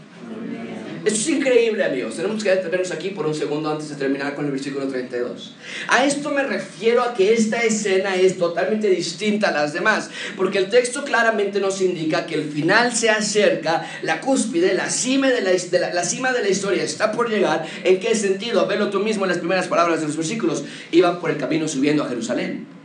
Esto 1.05 1.17
es 1.17 1.29
increíble, 1.29 1.86
amigos. 1.86 2.15
Tenemos 2.17 2.43
que 2.43 2.50
detenernos 2.50 2.91
aquí 2.91 3.12
por 3.12 3.25
un 3.25 3.33
segundo 3.33 3.71
antes 3.71 3.88
de 3.88 3.95
terminar 3.95 4.36
con 4.36 4.45
el 4.45 4.51
versículo 4.51 4.86
32. 4.86 5.55
A 5.88 6.03
esto 6.03 6.29
me 6.31 6.43
refiero 6.43 7.01
a 7.01 7.13
que 7.13 7.33
esta 7.33 7.62
escena 7.62 8.17
es 8.17 8.38
totalmente 8.38 8.89
distinta 8.89 9.48
a 9.48 9.51
las 9.51 9.71
demás, 9.71 10.09
porque 10.36 10.57
el 10.57 10.69
texto 10.69 11.05
claramente 11.05 11.62
nos 11.62 11.81
indica 11.81 12.25
que 12.25 12.36
el 12.36 12.43
final 12.43 12.93
se 12.93 13.09
acerca, 13.09 13.89
la 14.01 14.19
cúspide, 14.19 14.74
la 14.74 14.89
cima 14.89 15.29
de 15.29 15.41
la, 15.41 15.93
la, 15.93 16.03
cima 16.03 16.33
de 16.33 16.41
la 16.41 16.50
historia 16.50 16.83
está 16.83 17.13
por 17.13 17.29
llegar. 17.29 17.65
¿En 17.86 18.01
qué 18.01 18.13
sentido? 18.13 18.67
Velo 18.67 18.89
tú 18.89 19.00
mismo 19.00 19.24
en 19.24 19.29
las 19.29 19.39
primeras 19.39 19.67
palabras 19.67 20.01
de 20.01 20.07
los 20.07 20.17
versículos. 20.17 20.65
Iban 20.91 21.21
por 21.21 21.31
el 21.31 21.38
camino 21.38 21.69
subiendo 21.69 22.03
a 22.03 22.09
Jerusalén. 22.09 22.78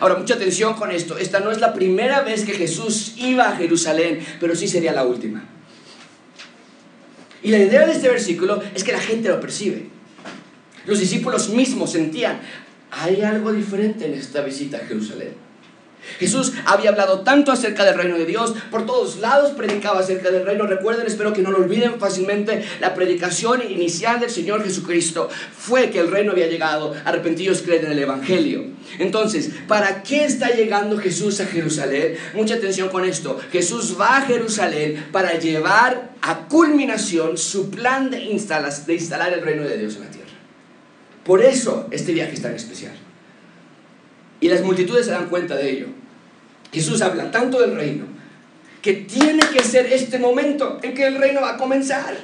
Ahora, 0.00 0.16
mucha 0.16 0.34
atención 0.34 0.74
con 0.74 0.90
esto. 0.90 1.18
Esta 1.18 1.40
no 1.40 1.50
es 1.50 1.60
la 1.60 1.74
primera 1.74 2.22
vez 2.22 2.44
que 2.44 2.52
Jesús 2.52 3.14
iba 3.16 3.48
a 3.48 3.56
Jerusalén, 3.56 4.24
pero 4.40 4.54
sí 4.54 4.68
sería 4.68 4.92
la 4.92 5.04
última. 5.04 5.44
Y 7.42 7.50
la 7.50 7.58
idea 7.58 7.86
de 7.86 7.92
este 7.92 8.08
versículo 8.08 8.62
es 8.74 8.84
que 8.84 8.92
la 8.92 9.00
gente 9.00 9.28
lo 9.28 9.40
percibe. 9.40 9.88
Los 10.86 11.00
discípulos 11.00 11.50
mismos 11.50 11.92
sentían, 11.92 12.40
hay 12.90 13.22
algo 13.22 13.52
diferente 13.52 14.06
en 14.06 14.14
esta 14.14 14.42
visita 14.42 14.78
a 14.78 14.86
Jerusalén. 14.86 15.47
Jesús 16.18 16.52
había 16.64 16.90
hablado 16.90 17.20
tanto 17.20 17.52
acerca 17.52 17.84
del 17.84 17.96
reino 17.96 18.18
de 18.18 18.26
Dios, 18.26 18.54
por 18.70 18.86
todos 18.86 19.18
lados 19.18 19.52
predicaba 19.52 20.00
acerca 20.00 20.30
del 20.30 20.44
reino. 20.44 20.66
Recuerden, 20.66 21.06
espero 21.06 21.32
que 21.32 21.42
no 21.42 21.50
lo 21.50 21.58
olviden 21.58 21.98
fácilmente, 21.98 22.64
la 22.80 22.94
predicación 22.94 23.62
inicial 23.70 24.20
del 24.20 24.30
Señor 24.30 24.64
Jesucristo 24.64 25.28
fue 25.56 25.90
que 25.90 26.00
el 26.00 26.10
reino 26.10 26.32
había 26.32 26.46
llegado, 26.46 26.94
arrepentidos 27.04 27.62
creen 27.62 27.86
en 27.86 27.92
el 27.92 27.98
Evangelio. 27.98 28.64
Entonces, 28.98 29.50
¿para 29.66 30.02
qué 30.02 30.24
está 30.24 30.50
llegando 30.50 30.98
Jesús 30.98 31.40
a 31.40 31.46
Jerusalén? 31.46 32.16
Mucha 32.34 32.54
atención 32.54 32.88
con 32.88 33.04
esto. 33.04 33.38
Jesús 33.52 33.96
va 34.00 34.18
a 34.18 34.22
Jerusalén 34.22 35.06
para 35.12 35.38
llevar 35.38 36.10
a 36.20 36.48
culminación 36.48 37.36
su 37.38 37.70
plan 37.70 38.10
de, 38.10 38.18
de 38.18 38.94
instalar 38.94 39.32
el 39.32 39.42
reino 39.42 39.62
de 39.62 39.78
Dios 39.78 39.96
en 39.96 40.00
la 40.02 40.10
tierra. 40.10 40.28
Por 41.24 41.42
eso 41.42 41.88
este 41.90 42.12
viaje 42.12 42.34
es 42.34 42.42
tan 42.42 42.54
especial. 42.54 42.94
Y 44.40 44.48
las 44.48 44.62
multitudes 44.62 45.06
se 45.06 45.12
dan 45.12 45.28
cuenta 45.28 45.56
de 45.56 45.70
ello. 45.70 45.86
Jesús 46.72 47.00
habla 47.02 47.30
tanto 47.30 47.60
del 47.60 47.74
reino 47.74 48.18
que 48.82 48.92
tiene 48.92 49.40
que 49.52 49.62
ser 49.64 49.92
este 49.92 50.18
momento 50.18 50.78
en 50.82 50.94
que 50.94 51.06
el 51.06 51.16
reino 51.16 51.40
va 51.40 51.54
a 51.54 51.56
comenzar. 51.56 52.16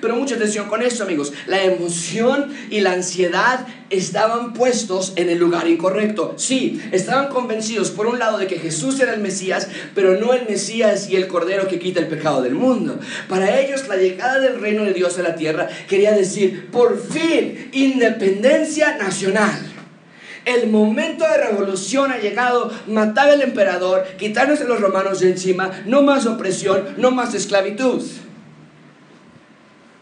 Pero 0.00 0.16
mucha 0.16 0.36
atención 0.36 0.68
con 0.68 0.82
eso, 0.82 1.02
amigos. 1.02 1.32
La 1.46 1.62
emoción 1.62 2.52
y 2.70 2.80
la 2.80 2.92
ansiedad 2.92 3.66
estaban 3.90 4.52
puestos 4.52 5.12
en 5.16 5.28
el 5.28 5.38
lugar 5.38 5.68
incorrecto. 5.68 6.34
Sí, 6.36 6.80
estaban 6.92 7.28
convencidos 7.28 7.90
por 7.90 8.06
un 8.06 8.18
lado 8.18 8.38
de 8.38 8.46
que 8.46 8.58
Jesús 8.58 9.00
era 9.00 9.12
el 9.14 9.20
Mesías, 9.20 9.68
pero 9.94 10.18
no 10.18 10.32
el 10.32 10.48
Mesías 10.48 11.10
y 11.10 11.16
el 11.16 11.26
Cordero 11.26 11.68
que 11.68 11.78
quita 11.78 12.00
el 12.00 12.08
pecado 12.08 12.40
del 12.42 12.54
mundo. 12.54 12.98
Para 13.28 13.60
ellos 13.60 13.88
la 13.88 13.96
llegada 13.96 14.38
del 14.38 14.60
reino 14.60 14.84
de 14.84 14.94
Dios 14.94 15.18
a 15.18 15.22
la 15.22 15.34
tierra 15.34 15.68
quería 15.88 16.12
decir, 16.12 16.68
por 16.70 17.02
fin, 17.02 17.68
independencia 17.72 18.96
nacional. 18.96 19.79
El 20.44 20.70
momento 20.70 21.24
de 21.28 21.36
revolución 21.36 22.10
ha 22.10 22.18
llegado, 22.18 22.70
matar 22.86 23.28
al 23.28 23.42
emperador, 23.42 24.04
quitarnos 24.18 24.60
a 24.60 24.64
los 24.64 24.80
romanos 24.80 25.20
de 25.20 25.30
encima, 25.30 25.70
no 25.86 26.02
más 26.02 26.26
opresión, 26.26 26.94
no 26.96 27.10
más 27.10 27.34
esclavitud. 27.34 28.02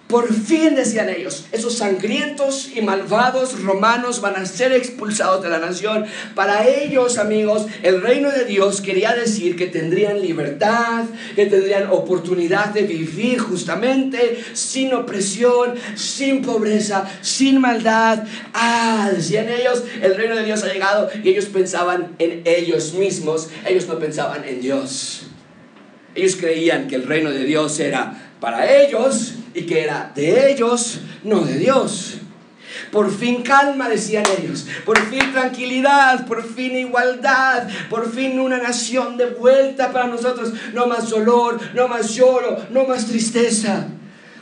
Por 0.09 0.33
fin, 0.33 0.75
decían 0.75 1.11
ellos, 1.11 1.45
esos 1.53 1.77
sangrientos 1.77 2.71
y 2.75 2.81
malvados 2.81 3.63
romanos 3.63 4.23
van 4.23 4.37
a 4.37 4.47
ser 4.47 4.73
expulsados 4.73 5.43
de 5.43 5.51
la 5.51 5.59
nación. 5.59 6.07
Para 6.35 6.67
ellos, 6.67 7.19
amigos, 7.19 7.67
el 7.83 8.01
reino 8.01 8.31
de 8.31 8.47
Dios 8.47 8.81
quería 8.81 9.15
decir 9.15 9.55
que 9.55 9.67
tendrían 9.67 10.23
libertad, 10.23 11.05
que 11.37 11.45
tendrían 11.45 11.91
oportunidad 11.91 12.69
de 12.69 12.85
vivir 12.85 13.39
justamente, 13.39 14.43
sin 14.55 14.95
opresión, 14.95 15.75
sin 15.95 16.41
pobreza, 16.41 17.05
sin 17.21 17.61
maldad. 17.61 18.25
Ah, 18.55 19.11
decían 19.15 19.51
ellos, 19.51 19.85
el 20.01 20.17
reino 20.17 20.37
de 20.37 20.45
Dios 20.45 20.65
ha 20.65 20.73
llegado 20.73 21.11
y 21.23 21.29
ellos 21.29 21.47
pensaban 21.47 22.17
en 22.19 22.41
ellos 22.47 22.95
mismos, 22.95 23.51
ellos 23.67 23.87
no 23.87 23.99
pensaban 23.99 24.43
en 24.45 24.63
Dios. 24.63 25.27
Ellos 26.15 26.37
creían 26.37 26.89
que 26.89 26.95
el 26.95 27.07
reino 27.07 27.31
de 27.31 27.45
Dios 27.45 27.79
era 27.79 28.33
para 28.41 28.73
ellos 28.73 29.35
y 29.55 29.63
que 29.63 29.83
era 29.83 30.13
de 30.15 30.53
ellos, 30.53 31.01
no 31.25 31.41
de 31.41 31.59
Dios. 31.59 32.19
Por 32.91 33.15
fin 33.15 33.43
calma, 33.43 33.89
decían 33.89 34.25
ellos. 34.39 34.67
Por 34.85 34.99
fin 35.09 35.33
tranquilidad, 35.33 36.27
por 36.27 36.45
fin 36.45 36.77
igualdad, 36.77 37.69
por 37.91 38.11
fin 38.11 38.39
una 38.39 38.59
nación 38.59 39.17
de 39.17 39.27
vuelta 39.27 39.93
para 39.93 40.07
nosotros. 40.07 40.53
No 40.75 40.87
más 40.87 41.11
dolor, 41.11 41.59
no 41.75 41.89
más 41.89 42.15
lloro, 42.15 42.57
no 42.71 42.87
más 42.87 43.07
tristeza. 43.07 43.89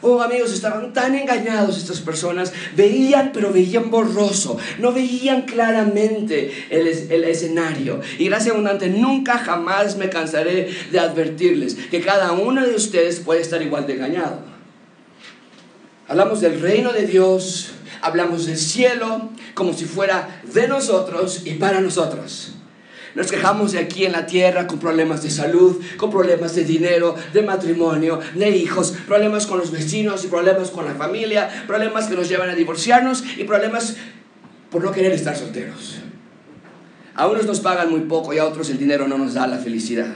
Oh 0.03 0.21
amigos, 0.21 0.53
estaban 0.53 0.93
tan 0.93 1.15
engañados 1.15 1.79
estas 1.79 2.01
personas, 2.01 2.53
veían 2.77 3.31
pero 3.33 3.51
veían 3.51 3.91
borroso, 3.91 4.59
no 4.79 4.93
veían 4.93 5.43
claramente 5.43 6.67
el, 6.71 6.87
el 6.87 7.25
escenario. 7.25 8.01
Y 8.19 8.27
gracias 8.27 8.53
abundante, 8.53 8.89
nunca 8.89 9.39
jamás 9.39 9.97
me 9.97 10.11
cansaré 10.11 10.69
de 10.93 10.99
advertirles 10.99 11.75
que 11.91 12.03
cada 12.03 12.33
uno 12.33 12.65
de 12.65 12.75
ustedes 12.75 13.21
puede 13.21 13.41
estar 13.41 13.63
igual 13.63 13.87
de 13.87 13.95
engañado. 13.95 14.56
Hablamos 16.09 16.41
del 16.41 16.61
reino 16.61 16.93
de 16.93 17.05
Dios, 17.05 17.71
hablamos 18.01 18.47
del 18.47 18.57
cielo 18.57 19.31
como 19.55 19.73
si 19.73 19.87
fuera 19.87 20.41
de 20.53 20.69
nosotros 20.69 21.43
y 21.45 21.55
para 21.55 21.81
nosotros. 21.81 22.53
Nos 23.17 23.31
quejamos 23.31 23.73
de 23.73 23.79
aquí 23.79 24.05
en 24.05 24.13
la 24.13 24.27
tierra 24.27 24.67
con 24.69 24.79
problemas 24.79 25.23
de 25.23 25.31
salud, 25.31 25.83
con 25.97 26.11
problemas 26.11 26.55
de 26.55 26.65
dinero, 26.65 27.17
de 27.33 27.43
matrimonio, 27.43 28.21
de 28.35 28.51
hijos, 28.51 28.95
problemas 29.07 29.47
con 29.47 29.59
los 29.59 29.73
vecinos 29.73 30.23
y 30.25 30.29
problemas 30.29 30.71
con 30.71 30.85
la 30.85 30.95
familia, 30.95 31.65
problemas 31.67 32.07
que 32.07 32.15
nos 32.15 32.29
llevan 32.29 32.51
a 32.51 32.55
divorciarnos 32.55 33.25
y 33.37 33.45
problemas 33.45 33.97
por 34.71 34.85
no 34.85 34.93
querer 34.93 35.13
estar 35.13 35.35
solteros. 35.35 35.97
A 37.15 37.27
unos 37.27 37.47
nos 37.47 37.61
pagan 37.61 37.91
muy 37.91 38.01
poco 38.01 38.33
y 38.35 38.39
a 38.39 38.45
otros 38.45 38.71
el 38.71 38.79
dinero 38.79 39.09
no 39.09 39.19
nos 39.19 39.35
da 39.35 39.47
la 39.47 39.59
felicidad. 39.59 40.15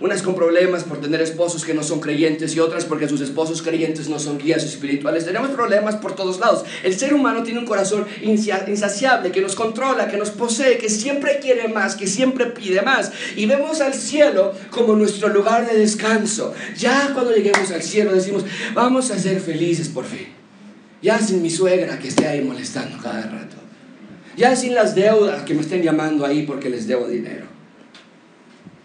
Unas 0.00 0.22
con 0.22 0.36
problemas 0.36 0.84
por 0.84 1.00
tener 1.00 1.20
esposos 1.20 1.64
que 1.64 1.74
no 1.74 1.82
son 1.82 1.98
creyentes 1.98 2.54
y 2.54 2.60
otras 2.60 2.84
porque 2.84 3.08
sus 3.08 3.20
esposos 3.20 3.62
creyentes 3.62 4.08
no 4.08 4.20
son 4.20 4.38
guías 4.38 4.62
espirituales. 4.62 5.24
Tenemos 5.24 5.50
problemas 5.50 5.96
por 5.96 6.14
todos 6.14 6.38
lados. 6.38 6.64
El 6.84 6.96
ser 6.96 7.14
humano 7.14 7.42
tiene 7.42 7.58
un 7.58 7.66
corazón 7.66 8.06
insaciable 8.22 9.32
que 9.32 9.40
nos 9.40 9.56
controla, 9.56 10.06
que 10.06 10.16
nos 10.16 10.30
posee, 10.30 10.78
que 10.78 10.88
siempre 10.88 11.40
quiere 11.40 11.66
más, 11.66 11.96
que 11.96 12.06
siempre 12.06 12.46
pide 12.46 12.80
más. 12.82 13.10
Y 13.34 13.46
vemos 13.46 13.80
al 13.80 13.92
cielo 13.92 14.54
como 14.70 14.94
nuestro 14.94 15.30
lugar 15.30 15.68
de 15.68 15.76
descanso. 15.76 16.54
Ya 16.76 17.10
cuando 17.12 17.34
lleguemos 17.34 17.72
al 17.72 17.82
cielo 17.82 18.12
decimos, 18.12 18.44
vamos 18.74 19.10
a 19.10 19.18
ser 19.18 19.40
felices 19.40 19.88
por 19.88 20.04
fin. 20.04 20.28
Ya 21.02 21.18
sin 21.18 21.42
mi 21.42 21.50
suegra 21.50 21.98
que 21.98 22.06
esté 22.06 22.28
ahí 22.28 22.40
molestando 22.40 22.98
cada 23.02 23.22
rato. 23.22 23.56
Ya 24.36 24.54
sin 24.54 24.76
las 24.76 24.94
deudas 24.94 25.42
que 25.42 25.54
me 25.54 25.62
estén 25.62 25.82
llamando 25.82 26.24
ahí 26.24 26.42
porque 26.42 26.70
les 26.70 26.86
debo 26.86 27.08
dinero. 27.08 27.57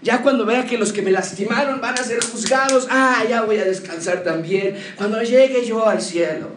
Ya 0.04 0.22
cuando 0.22 0.46
vea 0.46 0.66
que 0.66 0.78
los 0.78 0.92
que 0.92 1.02
me 1.02 1.12
lastimaron 1.12 1.80
van 1.80 1.94
a 1.94 2.04
ser 2.04 2.22
juzgados, 2.24 2.88
ah, 2.90 3.24
ya 3.30 3.44
voy 3.44 3.58
a 3.58 3.66
descansar 3.66 4.24
también. 4.24 4.76
Cuando 4.98 5.22
llegue 5.22 5.66
yo 5.66 5.88
al 5.88 6.02
cielo. 6.02 6.50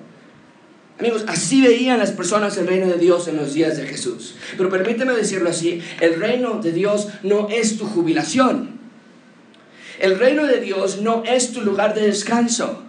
Amigos, 0.98 1.24
así 1.28 1.62
veían 1.62 1.98
las 1.98 2.10
personas 2.10 2.56
el 2.56 2.66
reino 2.66 2.88
de 2.88 2.96
Dios 2.96 3.28
en 3.28 3.36
los 3.36 3.54
días 3.54 3.76
de 3.76 3.86
Jesús. 3.86 4.34
Pero 4.56 4.68
permíteme 4.68 5.12
decirlo 5.12 5.50
así, 5.50 5.80
el 6.00 6.18
reino 6.18 6.60
de 6.60 6.72
Dios 6.72 7.08
no 7.22 7.48
es 7.48 7.78
tu 7.78 7.86
jubilación. 7.86 8.80
El 10.00 10.18
reino 10.18 10.46
de 10.46 10.60
Dios 10.60 11.00
no 11.00 11.22
es 11.24 11.52
tu 11.52 11.60
lugar 11.62 11.94
de 11.94 12.06
descanso 12.06 12.85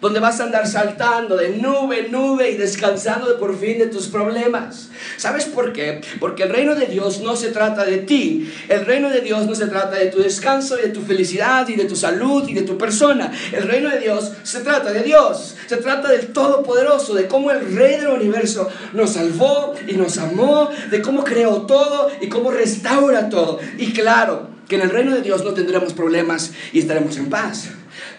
donde 0.00 0.20
vas 0.20 0.40
a 0.40 0.44
andar 0.44 0.66
saltando 0.66 1.36
de 1.36 1.50
nube 1.50 2.06
en 2.06 2.12
nube 2.12 2.50
y 2.50 2.56
descansando 2.56 3.28
de 3.28 3.34
por 3.34 3.58
fin 3.58 3.78
de 3.78 3.86
tus 3.86 4.08
problemas. 4.08 4.88
¿Sabes 5.16 5.46
por 5.46 5.72
qué? 5.72 6.00
Porque 6.20 6.44
el 6.44 6.50
reino 6.50 6.74
de 6.74 6.86
Dios 6.86 7.20
no 7.20 7.36
se 7.36 7.48
trata 7.48 7.84
de 7.84 7.98
ti, 7.98 8.52
el 8.68 8.86
reino 8.86 9.10
de 9.10 9.20
Dios 9.20 9.46
no 9.46 9.54
se 9.54 9.66
trata 9.66 9.96
de 9.96 10.06
tu 10.06 10.20
descanso 10.20 10.78
y 10.78 10.82
de 10.82 10.88
tu 10.88 11.02
felicidad 11.02 11.68
y 11.68 11.76
de 11.76 11.84
tu 11.84 11.96
salud 11.96 12.48
y 12.48 12.54
de 12.54 12.62
tu 12.62 12.78
persona. 12.78 13.32
El 13.52 13.64
reino 13.64 13.90
de 13.90 14.00
Dios 14.00 14.32
se 14.42 14.60
trata 14.60 14.92
de 14.92 15.02
Dios, 15.02 15.56
se 15.66 15.76
trata 15.76 16.08
del 16.08 16.28
Todopoderoso, 16.28 17.14
de 17.14 17.26
cómo 17.26 17.50
el 17.50 17.74
Rey 17.76 17.96
del 17.96 18.08
universo 18.08 18.68
nos 18.92 19.10
salvó 19.10 19.74
y 19.86 19.94
nos 19.94 20.18
amó, 20.18 20.70
de 20.90 21.02
cómo 21.02 21.24
creó 21.24 21.62
todo 21.62 22.10
y 22.20 22.28
cómo 22.28 22.50
restaura 22.50 23.28
todo. 23.28 23.58
Y 23.78 23.92
claro, 23.92 24.48
que 24.68 24.76
en 24.76 24.82
el 24.82 24.90
reino 24.90 25.14
de 25.14 25.22
Dios 25.22 25.44
no 25.44 25.54
tendremos 25.54 25.94
problemas 25.94 26.52
y 26.72 26.80
estaremos 26.80 27.16
en 27.16 27.30
paz. 27.30 27.70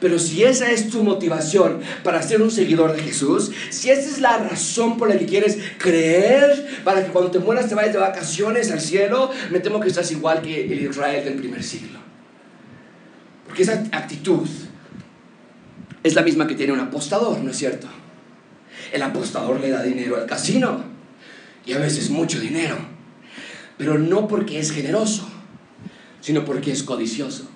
Pero 0.02 0.18
si 0.18 0.44
esa 0.44 0.72
es 0.72 0.90
tu 0.90 1.04
motivación 1.04 1.82
para 2.04 2.22
ser 2.22 2.42
un 2.42 2.52
seguidor 2.52 2.94
de 2.96 3.02
Jesús, 3.02 3.52
si 3.70 3.90
esa 3.90 4.10
es 4.10 4.22
la 4.22 4.38
razón 4.38 4.98
por 4.98 5.10
la 5.10 5.18
que 5.18 5.26
quieres 5.26 5.58
creer, 5.78 6.82
para 6.84 7.06
que 7.06 7.12
cuando 7.12 7.32
te 7.32 7.40
mueras 7.40 7.68
te 7.68 7.76
vayas 7.76 7.94
de 7.94 8.00
vacaciones 8.00 8.72
al 8.72 8.80
cielo, 8.80 9.30
me 9.52 9.60
temo 9.60 9.80
que 9.80 9.90
estás 9.90 10.12
igual 10.12 10.42
que 10.42 10.72
el 10.72 10.86
Israel 10.86 11.26
del 11.26 11.36
primer 11.36 11.64
siglo. 11.64 12.00
Porque 13.46 13.64
esa 13.64 13.84
actitud 13.92 14.48
es 16.04 16.16
la 16.16 16.22
misma 16.22 16.48
que 16.48 16.56
tiene 16.56 16.72
un 16.72 16.80
apostador, 16.80 17.40
¿no 17.40 17.52
es 17.52 17.58
cierto? 17.58 17.88
El 18.94 19.02
apostador 19.02 19.60
le 19.60 19.70
da 19.70 19.84
dinero 19.84 20.16
al 20.16 20.26
casino 20.26 20.84
y 21.66 21.74
a 21.74 21.78
veces 21.78 22.10
mucho 22.10 22.40
dinero, 22.40 22.78
pero 23.78 24.00
no 24.00 24.28
porque 24.28 24.60
es 24.60 24.72
generoso, 24.72 25.30
sino 26.22 26.46
porque 26.46 26.72
es 26.72 26.84
codicioso. 26.84 27.50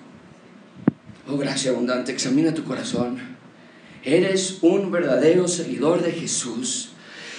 Oh, 1.26 1.38
gracia 1.38 1.70
abundante, 1.70 2.12
examina 2.12 2.52
tu 2.52 2.64
corazón. 2.64 3.18
Eres 4.02 4.58
un 4.60 4.90
verdadero 4.90 5.48
seguidor 5.48 6.02
de 6.02 6.12
Jesús, 6.12 6.90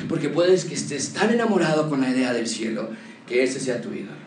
porque 0.09 0.29
puedes 0.29 0.65
que 0.65 0.73
estés 0.73 1.13
tan 1.13 1.31
enamorado 1.31 1.87
con 1.87 2.01
la 2.01 2.09
idea 2.09 2.33
del 2.33 2.47
cielo 2.47 2.89
que 3.27 3.43
ese 3.43 3.59
sea 3.59 3.81
tu 3.81 3.93
ídolo. 3.93 4.25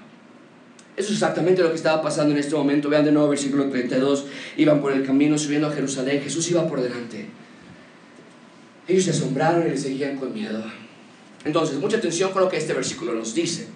Eso 0.97 1.09
es 1.09 1.15
exactamente 1.15 1.63
lo 1.63 1.71
que 1.71 1.77
estaba 1.77 2.03
pasando 2.03 2.33
en 2.33 2.39
este 2.39 2.55
momento. 2.55 2.89
Vean 2.89 3.05
de 3.05 3.13
nuevo 3.13 3.29
versículo 3.29 3.69
32. 3.69 4.27
Iban 4.57 4.81
por 4.81 4.93
el 4.93 5.05
camino 5.05 5.39
subiendo 5.39 5.69
a 5.69 5.73
Jerusalén. 5.73 6.21
Jesús 6.23 6.51
iba 6.51 6.67
por 6.69 6.81
delante. 6.81 7.27
Ellos 8.89 9.05
se 9.05 9.11
asombraron 9.11 9.67
y 9.67 9.71
le 9.71 9.77
seguían 9.77 10.17
con 10.17 10.33
miedo. 10.33 10.63
Entonces, 11.45 11.79
mucha 11.79 11.99
atención 11.99 12.33
con 12.33 12.43
lo 12.43 12.49
que 12.49 12.57
este 12.57 12.75
versículo 12.75 13.13
nos 13.13 13.35
dice 13.35 13.69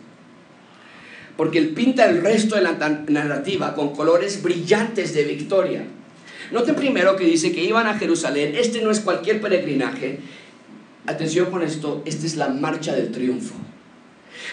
porque 1.36 1.58
él 1.58 1.70
pinta 1.70 2.04
el 2.04 2.22
resto 2.22 2.56
de 2.56 2.62
la 2.62 2.72
narrativa 3.08 3.74
con 3.74 3.94
colores 3.94 4.42
brillantes 4.42 5.14
de 5.14 5.24
victoria. 5.24 5.84
Noten 6.50 6.74
primero 6.74 7.16
que 7.16 7.24
dice 7.24 7.52
que 7.52 7.64
iban 7.64 7.86
a 7.86 7.98
Jerusalén, 7.98 8.54
este 8.54 8.82
no 8.82 8.90
es 8.90 9.00
cualquier 9.00 9.40
peregrinaje, 9.40 10.20
atención 11.06 11.50
con 11.50 11.62
esto, 11.62 12.02
esta 12.04 12.26
es 12.26 12.36
la 12.36 12.48
marcha 12.48 12.94
del 12.94 13.10
triunfo. 13.10 13.54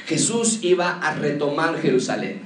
Jesús 0.05 0.59
iba 0.61 0.99
a 0.99 1.13
retomar 1.15 1.79
Jerusalén. 1.81 2.41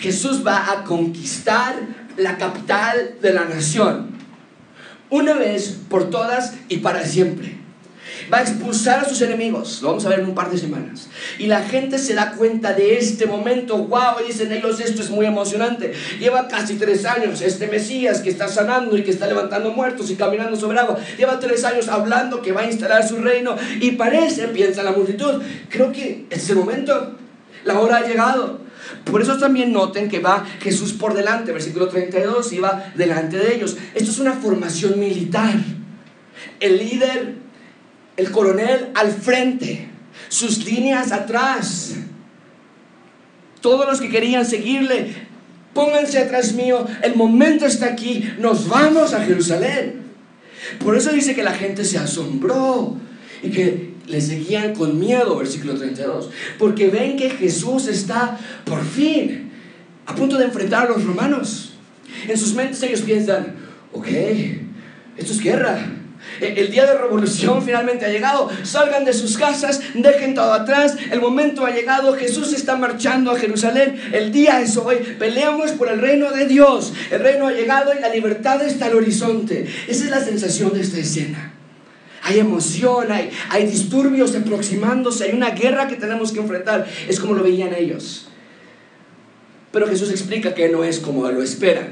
Jesús 0.00 0.44
va 0.46 0.72
a 0.72 0.84
conquistar 0.84 1.76
la 2.16 2.36
capital 2.36 3.16
de 3.22 3.32
la 3.32 3.44
nación, 3.44 4.10
una 5.08 5.34
vez 5.34 5.78
por 5.88 6.10
todas 6.10 6.54
y 6.68 6.78
para 6.78 7.04
siempre 7.04 7.61
va 8.32 8.38
a 8.38 8.42
expulsar 8.42 9.00
a 9.00 9.08
sus 9.08 9.20
enemigos. 9.22 9.80
Lo 9.82 9.88
vamos 9.88 10.04
a 10.04 10.08
ver 10.10 10.20
en 10.20 10.26
un 10.26 10.34
par 10.34 10.50
de 10.50 10.58
semanas. 10.58 11.08
Y 11.38 11.46
la 11.46 11.62
gente 11.62 11.98
se 11.98 12.14
da 12.14 12.32
cuenta 12.32 12.72
de 12.72 12.98
este 12.98 13.26
momento. 13.26 13.78
¡Wow! 13.78 14.26
Dicen 14.26 14.52
ellos, 14.52 14.80
esto 14.80 15.02
es 15.02 15.10
muy 15.10 15.26
emocionante. 15.26 15.92
Lleva 16.18 16.48
casi 16.48 16.74
tres 16.74 17.04
años 17.04 17.40
este 17.40 17.66
Mesías 17.66 18.20
que 18.20 18.30
está 18.30 18.48
sanando 18.48 18.96
y 18.96 19.02
que 19.02 19.10
está 19.10 19.26
levantando 19.26 19.72
muertos 19.72 20.10
y 20.10 20.16
caminando 20.16 20.56
sobre 20.56 20.78
agua. 20.78 20.98
Lleva 21.16 21.38
tres 21.40 21.64
años 21.64 21.88
hablando 21.88 22.42
que 22.42 22.52
va 22.52 22.62
a 22.62 22.66
instalar 22.66 23.06
su 23.06 23.16
reino. 23.18 23.56
Y 23.80 23.92
parece, 23.92 24.48
piensa 24.48 24.82
la 24.82 24.92
multitud, 24.92 25.42
creo 25.68 25.92
que 25.92 26.26
es 26.30 26.50
el 26.50 26.56
momento. 26.56 27.16
La 27.64 27.78
hora 27.78 27.98
ha 27.98 28.06
llegado. 28.06 28.60
Por 29.04 29.22
eso 29.22 29.38
también 29.38 29.72
noten 29.72 30.08
que 30.08 30.20
va 30.20 30.44
Jesús 30.60 30.92
por 30.92 31.14
delante, 31.14 31.52
versículo 31.52 31.88
32, 31.88 32.52
y 32.52 32.58
va 32.58 32.92
delante 32.94 33.38
de 33.38 33.54
ellos. 33.54 33.76
Esto 33.94 34.10
es 34.10 34.18
una 34.18 34.34
formación 34.34 34.98
militar. 34.98 35.54
El 36.60 36.78
líder 36.78 37.34
el 38.16 38.30
coronel 38.30 38.90
al 38.94 39.12
frente, 39.12 39.88
sus 40.28 40.64
líneas 40.64 41.12
atrás. 41.12 41.94
Todos 43.60 43.86
los 43.86 44.00
que 44.00 44.08
querían 44.08 44.44
seguirle, 44.44 45.14
pónganse 45.72 46.18
atrás 46.18 46.52
mío, 46.52 46.86
el 47.02 47.14
momento 47.14 47.66
está 47.66 47.86
aquí, 47.86 48.28
nos 48.38 48.68
vamos 48.68 49.14
a 49.14 49.24
Jerusalén. 49.24 50.02
Por 50.78 50.96
eso 50.96 51.10
dice 51.10 51.34
que 51.34 51.42
la 51.42 51.54
gente 51.54 51.84
se 51.84 51.98
asombró 51.98 52.96
y 53.42 53.50
que 53.50 53.92
le 54.06 54.20
seguían 54.20 54.74
con 54.74 54.98
miedo, 54.98 55.36
versículo 55.36 55.74
32, 55.74 56.30
porque 56.58 56.88
ven 56.88 57.16
que 57.16 57.30
Jesús 57.30 57.88
está 57.88 58.38
por 58.64 58.84
fin 58.84 59.50
a 60.06 60.14
punto 60.14 60.36
de 60.36 60.46
enfrentar 60.46 60.86
a 60.86 60.90
los 60.90 61.04
romanos. 61.04 61.74
En 62.28 62.36
sus 62.36 62.54
mentes 62.54 62.82
ellos 62.82 63.02
piensan, 63.02 63.54
ok, 63.92 64.08
Esto 65.16 65.32
es 65.32 65.40
guerra. 65.40 66.01
El 66.42 66.70
día 66.70 66.86
de 66.86 66.98
revolución 66.98 67.62
finalmente 67.62 68.04
ha 68.04 68.08
llegado. 68.08 68.50
Salgan 68.64 69.04
de 69.04 69.12
sus 69.12 69.38
casas, 69.38 69.80
dejen 69.94 70.34
todo 70.34 70.52
atrás. 70.52 70.96
El 71.10 71.20
momento 71.20 71.64
ha 71.64 71.70
llegado. 71.70 72.14
Jesús 72.14 72.52
está 72.52 72.76
marchando 72.76 73.30
a 73.30 73.38
Jerusalén. 73.38 74.00
El 74.12 74.32
día 74.32 74.60
es 74.60 74.76
hoy. 74.76 74.96
Peleamos 75.18 75.72
por 75.72 75.88
el 75.88 76.00
reino 76.00 76.30
de 76.32 76.46
Dios. 76.46 76.92
El 77.10 77.20
reino 77.20 77.46
ha 77.46 77.52
llegado 77.52 77.92
y 77.96 78.00
la 78.00 78.08
libertad 78.08 78.62
está 78.64 78.86
al 78.86 78.96
horizonte. 78.96 79.66
Esa 79.88 80.04
es 80.04 80.10
la 80.10 80.20
sensación 80.20 80.72
de 80.72 80.80
esta 80.80 80.98
escena. 80.98 81.54
Hay 82.24 82.38
emoción, 82.38 83.10
hay, 83.10 83.30
hay 83.50 83.66
disturbios 83.66 84.34
aproximándose, 84.36 85.24
hay 85.24 85.32
una 85.32 85.50
guerra 85.50 85.88
que 85.88 85.96
tenemos 85.96 86.32
que 86.32 86.40
enfrentar. 86.40 86.86
Es 87.08 87.18
como 87.18 87.34
lo 87.34 87.42
veían 87.42 87.74
ellos. 87.74 88.28
Pero 89.72 89.88
Jesús 89.88 90.10
explica 90.10 90.54
que 90.54 90.68
no 90.68 90.84
es 90.84 90.98
como 90.98 91.28
lo 91.28 91.42
esperan. 91.42 91.88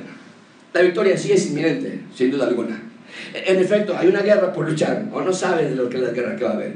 La 0.73 0.83
victoria 0.83 1.17
sí 1.17 1.33
es 1.33 1.47
inminente, 1.47 2.01
sin 2.15 2.31
duda 2.31 2.47
alguna. 2.47 2.90
En 3.35 3.59
efecto, 3.59 3.97
hay 3.97 4.09
una 4.09 4.21
guerra 4.21 4.53
por 4.53 4.69
luchar, 4.69 5.07
o 5.13 5.21
no 5.21 5.33
saben 5.33 5.77
lo 5.77 5.89
que 5.89 5.97
es 5.97 6.03
la 6.03 6.11
guerra 6.11 6.37
que 6.37 6.45
va 6.45 6.51
a 6.51 6.55
haber. 6.55 6.75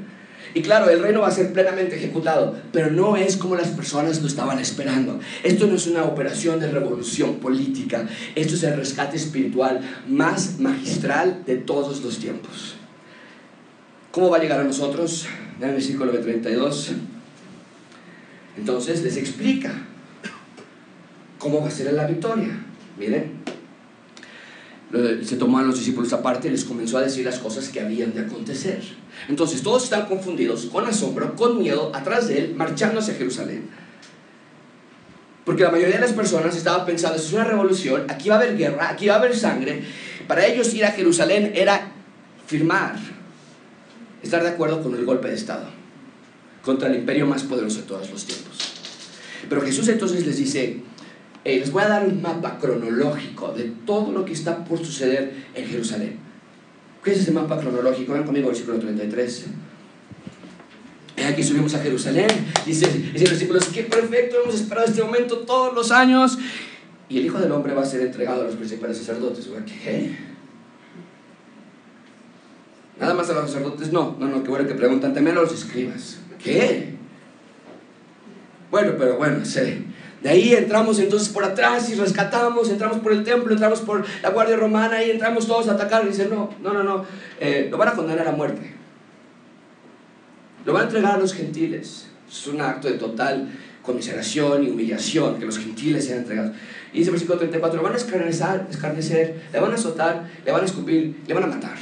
Y 0.55 0.63
claro, 0.63 0.89
el 0.89 1.03
reino 1.03 1.21
va 1.21 1.29
a 1.29 1.33
ser 1.33 1.53
plenamente 1.53 1.97
ejecutado, 1.97 2.57
pero 2.73 2.91
no 2.91 3.17
es 3.17 3.37
como 3.37 3.57
las 3.57 3.69
personas 3.69 4.23
lo 4.23 4.29
estaban 4.29 4.61
esperando. 4.61 5.19
Esto 5.43 5.67
no 5.67 5.75
es 5.75 5.89
una 5.89 6.05
operación 6.05 6.61
de 6.61 6.71
revolución 6.71 7.37
política, 7.41 8.09
esto 8.37 8.55
es 8.55 8.63
el 8.63 8.77
rescate 8.77 9.17
espiritual 9.17 9.81
más 10.07 10.61
magistral 10.61 11.43
de 11.45 11.57
todos 11.57 12.03
los 12.03 12.19
tiempos. 12.19 12.77
¿Cómo 14.13 14.31
va 14.31 14.37
a 14.37 14.41
llegar 14.41 14.61
a 14.61 14.65
nosotros? 14.65 15.27
En 15.61 15.69
el 15.69 15.75
versículo 15.75 16.13
32. 16.13 16.93
Entonces 18.57 19.03
les 19.03 19.17
explica 19.17 19.73
cómo 21.39 21.61
va 21.61 21.67
a 21.67 21.71
ser 21.73 21.93
la 21.95 22.07
victoria. 22.07 22.65
Miren, 22.97 23.44
se 24.95 25.35
a 25.35 25.63
los 25.63 25.79
discípulos 25.79 26.13
aparte 26.13 26.47
y 26.47 26.53
les 26.53 26.65
comenzó 26.65 26.99
a 26.99 27.03
decir 27.03 27.25
las 27.25 27.41
cosas 27.41 27.69
que 27.69 27.81
habían 27.81 28.15
de 28.15 28.21
acontecer. 28.21 28.81
Entonces 29.29 29.63
todos 29.63 29.85
están 29.85 30.07
confundidos, 30.07 30.67
con 30.67 30.87
asombro, 30.87 31.35
con 31.35 31.59
miedo, 31.59 31.91
atrás 31.95 32.29
de 32.29 32.39
él, 32.39 32.55
marchando 32.55 33.01
hacia 33.01 33.15
Jerusalén. 33.15 33.69
Porque 35.45 35.65
la 35.65 35.71
mayoría 35.71 35.97
de 35.97 36.01
las 36.01 36.13
personas 36.13 36.57
estaban 36.57 36.87
pensando, 36.87 37.17
es 37.17 37.33
una 37.33 37.45
revolución, 37.45 38.05
aquí 38.09 38.29
va 38.29 38.37
a 38.37 38.39
haber 38.39 38.57
guerra, 38.57 38.89
aquí 38.89 39.09
va 39.09 39.15
a 39.15 39.19
haber 39.19 39.37
sangre. 39.37 39.83
Para 40.29 40.47
ellos 40.47 40.73
ir 40.75 40.85
a 40.85 40.93
Jerusalén 40.93 41.53
era 41.55 41.93
firmar, 42.47 42.97
estar 44.23 44.43
de 44.43 44.51
acuerdo 44.51 44.81
con 44.81 44.95
el 44.95 45.05
golpe 45.05 45.29
de 45.29 45.35
Estado, 45.35 45.67
contra 46.63 46.89
el 46.89 46.95
imperio 46.95 47.27
más 47.27 47.43
poderoso 47.43 47.81
de 47.81 47.87
todos 47.87 48.11
los 48.11 48.25
tiempos. 48.25 48.57
Pero 49.49 49.61
Jesús 49.61 49.89
entonces 49.89 50.25
les 50.25 50.37
dice, 50.37 50.83
eh, 51.45 51.59
les 51.59 51.71
voy 51.71 51.83
a 51.83 51.89
dar 51.89 52.07
un 52.07 52.23
mapa 52.23 52.59
cronológico 52.59 53.53
de 53.53 53.65
todo 53.87 54.13
lo 54.13 54.25
que 54.25 54.33
está 54.33 54.65
por 54.65 54.79
suceder 54.79 55.33
en 55.55 55.67
Jerusalén. 55.67 56.19
¿Qué 57.03 57.13
es 57.13 57.21
ese 57.21 57.33
mapa 57.33 57.61
cronológico? 57.61 58.15
Ven 58.15 58.25
conmigo, 58.25 58.49
versículo 58.49 58.79
33. 58.79 59.47
Aquí 61.27 61.43
subimos 61.43 61.75
a 61.75 61.79
Jerusalén. 61.81 62.29
Dice, 62.67 62.87
dice 62.89 63.25
el 63.25 63.31
versículo, 63.31 63.61
qué 63.73 63.83
perfecto, 63.85 64.37
hemos 64.43 64.55
esperado 64.55 64.87
este 64.87 65.03
momento 65.03 65.39
todos 65.39 65.75
los 65.75 65.91
años. 65.91 66.39
Y 67.09 67.19
el 67.19 67.27
Hijo 67.27 67.39
del 67.39 67.53
Hombre 67.53 67.75
va 67.75 67.83
a 67.83 67.87
ser 67.87 68.01
entregado 68.01 68.43
a 68.43 68.45
los 68.45 68.57
principales 68.57 68.97
sacerdotes. 68.97 69.49
¿Qué? 69.67 70.17
Nada 72.99 73.15
más 73.15 73.29
a 73.29 73.35
los 73.35 73.51
sacerdotes, 73.51 73.93
no, 73.93 74.17
no, 74.19 74.29
no, 74.29 74.43
qué 74.43 74.49
bueno 74.49 74.67
que 74.67 74.75
preguntan, 74.75 75.13
también 75.13 75.37
a 75.37 75.43
los 75.43 75.53
escribas. 75.53 76.19
¿Qué? 76.43 76.95
Bueno, 78.71 78.95
pero 78.99 79.17
bueno, 79.17 79.45
sé. 79.45 79.83
De 80.25 80.31
ahí 80.31 80.55
entramos 80.55 80.99
entonces 80.99 81.29
por 81.29 81.45
atrás 81.45 81.91
y 81.91 81.97
rescatamos, 81.97 82.71
entramos 82.71 82.97
por 83.01 83.13
el 83.13 83.25
templo, 83.25 83.53
entramos 83.53 83.81
por 83.81 84.07
la 84.23 84.31
guardia 84.31 84.57
romana 84.57 85.05
y 85.05 85.11
entramos 85.11 85.47
todos 85.47 85.69
a 85.69 85.73
atacar. 85.73 86.03
Y 86.07 86.09
dicen, 86.09 86.31
no, 86.31 86.49
no, 86.63 86.73
no, 86.73 86.83
no, 86.83 87.05
eh, 87.39 87.69
lo 87.71 87.77
van 87.77 87.89
a 87.89 87.93
condenar 87.93 88.27
a 88.27 88.33
muerte. 88.33 88.73
Lo 90.65 90.73
van 90.73 90.85
a 90.85 90.85
entregar 90.87 91.17
a 91.17 91.19
los 91.19 91.35
gentiles. 91.35 92.09
Es 92.27 92.47
un 92.47 92.63
acto 92.63 92.89
de 92.89 92.95
total 92.95 93.51
conmiseración 93.83 94.65
y 94.65 94.71
humillación 94.71 95.39
que 95.39 95.45
los 95.45 95.59
gentiles 95.59 96.07
sean 96.07 96.21
entregados. 96.21 96.57
Y 96.95 97.01
dice 97.01 97.11
el 97.11 97.17
versículo 97.17 97.39
34, 97.41 97.77
lo 97.77 97.83
van 97.83 97.93
a 97.93 97.99
escarnecer, 97.99 98.67
escarnecer, 98.71 99.43
le 99.53 99.61
van 99.61 99.73
a 99.73 99.75
azotar, 99.75 100.31
le 100.43 100.53
van 100.53 100.63
a 100.63 100.65
escupir, 100.65 101.21
le 101.27 101.35
van 101.35 101.45
a 101.45 101.49
matar. 101.49 101.77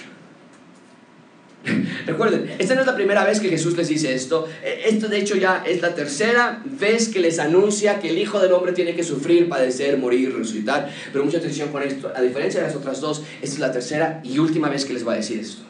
Recuerden, 2.07 2.51
esta 2.59 2.75
no 2.75 2.81
es 2.81 2.87
la 2.87 2.95
primera 2.95 3.25
vez 3.25 3.39
que 3.39 3.49
Jesús 3.49 3.77
les 3.77 3.89
dice 3.89 4.15
esto. 4.15 4.49
E, 4.63 4.89
esto 4.89 5.09
de 5.09 5.19
hecho 5.19 5.37
ya 5.37 5.63
es 5.67 5.81
la 5.81 5.95
tercera 5.95 6.63
vez 6.65 7.09
que 7.09 7.21
les 7.21 7.39
anuncia 7.39 8.01
que 8.01 8.11
el 8.11 8.19
Hijo 8.19 8.41
del 8.41 8.53
Hombre 8.53 8.73
tiene 8.73 8.95
que 8.95 9.05
sufrir, 9.05 9.49
padecer, 9.49 9.97
morir, 9.99 10.35
resucitar. 10.37 10.91
Pero 11.13 11.25
mucha 11.25 11.39
atención 11.39 11.71
con 11.71 11.83
esto. 11.83 12.13
A 12.15 12.21
diferencia 12.21 12.61
de 12.61 12.67
las 12.67 12.77
otras 12.77 13.01
dos, 13.01 13.23
esta 13.41 13.55
es 13.55 13.59
la 13.61 13.73
tercera 13.73 14.21
y 14.25 14.39
última 14.39 14.69
vez 14.69 14.85
que 14.85 14.93
les 14.93 15.07
va 15.07 15.13
a 15.13 15.17
decir 15.17 15.39
esto. 15.39 15.63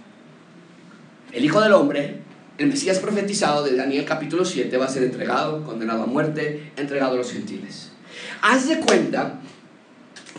El 1.33 1.45
Hijo 1.45 1.61
del 1.61 1.73
Hombre, 1.73 2.17
el 2.59 2.67
Mesías 2.69 2.99
profetizado 2.99 3.65
de 3.65 3.77
Daniel 3.77 4.05
capítulo 4.05 4.45
7, 4.45 4.75
va 4.77 4.87
a 4.87 4.89
ser 4.89 5.03
entregado, 5.03 5.63
condenado 5.65 6.05
a 6.05 6.07
muerte, 6.07 6.73
entregado 6.77 7.15
a 7.15 7.17
los 7.17 7.33
gentiles. 7.33 7.91
Haz 8.43 8.69
de 8.69 8.81
cuenta 8.81 9.41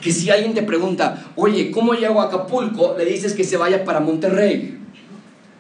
que 0.02 0.12
si 0.12 0.30
alguien 0.30 0.54
te 0.54 0.64
pregunta, 0.64 1.32
oye, 1.36 1.72
¿cómo 1.72 1.94
llego 1.94 2.22
a 2.22 2.26
Acapulco? 2.26 2.96
Le 2.98 3.06
dices 3.06 3.34
que 3.34 3.44
se 3.44 3.58
vaya 3.58 3.84
para 3.86 4.00
Monterrey. 4.00 4.83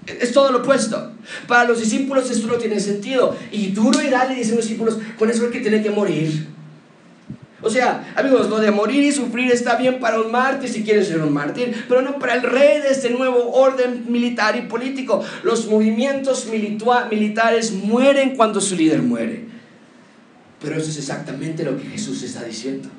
Es 0.07 0.33
todo 0.33 0.51
lo 0.51 0.59
opuesto. 0.59 1.11
Para 1.47 1.65
los 1.65 1.79
discípulos 1.79 2.29
esto 2.29 2.47
no 2.47 2.55
tiene 2.55 2.79
sentido. 2.79 3.35
Y 3.51 3.67
duro 3.67 4.01
y 4.01 4.09
dale, 4.09 4.35
dicen 4.35 4.55
los 4.55 4.65
discípulos, 4.65 4.97
con 5.17 5.29
eso 5.29 5.45
es 5.45 5.51
que 5.51 5.59
tiene 5.59 5.81
que 5.81 5.89
morir. 5.89 6.47
O 7.63 7.69
sea, 7.69 8.13
amigos, 8.17 8.49
lo 8.49 8.59
de 8.59 8.71
morir 8.71 9.03
y 9.03 9.11
sufrir 9.13 9.49
está 9.49 9.77
bien 9.77 9.99
para 9.99 10.19
un 10.19 10.31
mártir 10.31 10.69
si 10.69 10.83
quieres 10.83 11.07
ser 11.07 11.21
un 11.21 11.31
mártir, 11.31 11.85
pero 11.87 12.01
no 12.01 12.19
para 12.19 12.35
el 12.35 12.41
rey 12.41 12.81
de 12.81 12.89
este 12.89 13.09
nuevo 13.09 13.53
orden 13.53 14.05
militar 14.09 14.57
y 14.57 14.63
político. 14.63 15.23
Los 15.43 15.67
movimientos 15.67 16.47
militares 16.47 17.71
mueren 17.71 18.35
cuando 18.35 18.59
su 18.59 18.75
líder 18.75 19.01
muere. 19.01 19.45
Pero 20.61 20.75
eso 20.75 20.89
es 20.89 20.97
exactamente 20.97 21.63
lo 21.63 21.77
que 21.77 21.85
Jesús 21.85 22.21
está 22.23 22.43
diciendo. 22.43 22.89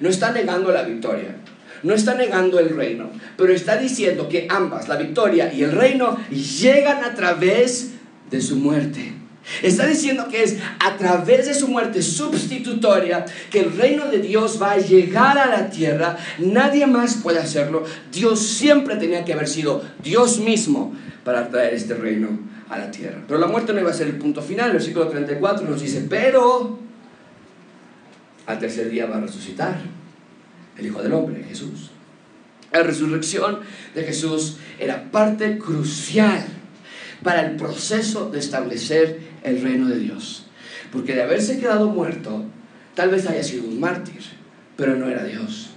No 0.00 0.10
está 0.10 0.32
negando 0.32 0.70
la 0.70 0.82
victoria, 0.82 1.36
no 1.84 1.94
está 1.94 2.14
negando 2.14 2.58
el 2.58 2.70
reino, 2.70 3.10
pero 3.36 3.52
está 3.52 3.76
diciendo 3.76 4.28
que 4.28 4.46
ambas, 4.50 4.88
la 4.88 4.96
victoria 4.96 5.52
y 5.52 5.62
el 5.62 5.72
reino, 5.72 6.18
llegan 6.30 7.04
a 7.04 7.14
través 7.14 7.92
de 8.30 8.40
su 8.40 8.56
muerte. 8.56 9.12
Está 9.62 9.86
diciendo 9.86 10.26
que 10.30 10.42
es 10.42 10.56
a 10.80 10.96
través 10.96 11.46
de 11.46 11.54
su 11.54 11.68
muerte 11.68 12.00
sustitutoria 12.00 13.26
que 13.50 13.60
el 13.60 13.76
reino 13.76 14.10
de 14.10 14.18
Dios 14.18 14.58
va 14.60 14.72
a 14.72 14.78
llegar 14.78 15.36
a 15.36 15.46
la 15.46 15.68
tierra. 15.68 16.16
Nadie 16.38 16.86
más 16.86 17.16
puede 17.16 17.38
hacerlo. 17.38 17.84
Dios 18.10 18.40
siempre 18.40 18.96
tenía 18.96 19.26
que 19.26 19.34
haber 19.34 19.46
sido 19.46 19.84
Dios 20.02 20.38
mismo 20.38 20.94
para 21.24 21.50
traer 21.50 21.74
este 21.74 21.92
reino 21.92 22.30
a 22.70 22.78
la 22.78 22.90
tierra. 22.90 23.22
Pero 23.28 23.38
la 23.38 23.46
muerte 23.46 23.74
no 23.74 23.80
iba 23.80 23.90
a 23.90 23.94
ser 23.94 24.06
el 24.06 24.16
punto 24.16 24.40
final. 24.40 24.68
El 24.68 24.76
versículo 24.76 25.08
34 25.08 25.68
nos 25.68 25.82
dice, 25.82 26.06
pero 26.08 26.78
al 28.46 28.58
tercer 28.58 28.88
día 28.88 29.04
va 29.04 29.18
a 29.18 29.20
resucitar 29.20 30.03
el 30.78 30.86
Hijo 30.86 31.02
del 31.02 31.12
Hombre, 31.12 31.44
Jesús. 31.44 31.90
La 32.72 32.82
resurrección 32.82 33.60
de 33.94 34.02
Jesús 34.02 34.58
era 34.78 35.10
parte 35.10 35.58
crucial 35.58 36.44
para 37.22 37.46
el 37.46 37.56
proceso 37.56 38.30
de 38.30 38.38
establecer 38.38 39.20
el 39.42 39.62
reino 39.62 39.88
de 39.88 39.98
Dios. 39.98 40.46
Porque 40.92 41.14
de 41.14 41.22
haberse 41.22 41.58
quedado 41.58 41.88
muerto, 41.88 42.44
tal 42.94 43.10
vez 43.10 43.26
haya 43.26 43.42
sido 43.42 43.64
un 43.64 43.80
mártir, 43.80 44.22
pero 44.76 44.96
no 44.96 45.08
era 45.08 45.24
Dios. 45.24 45.70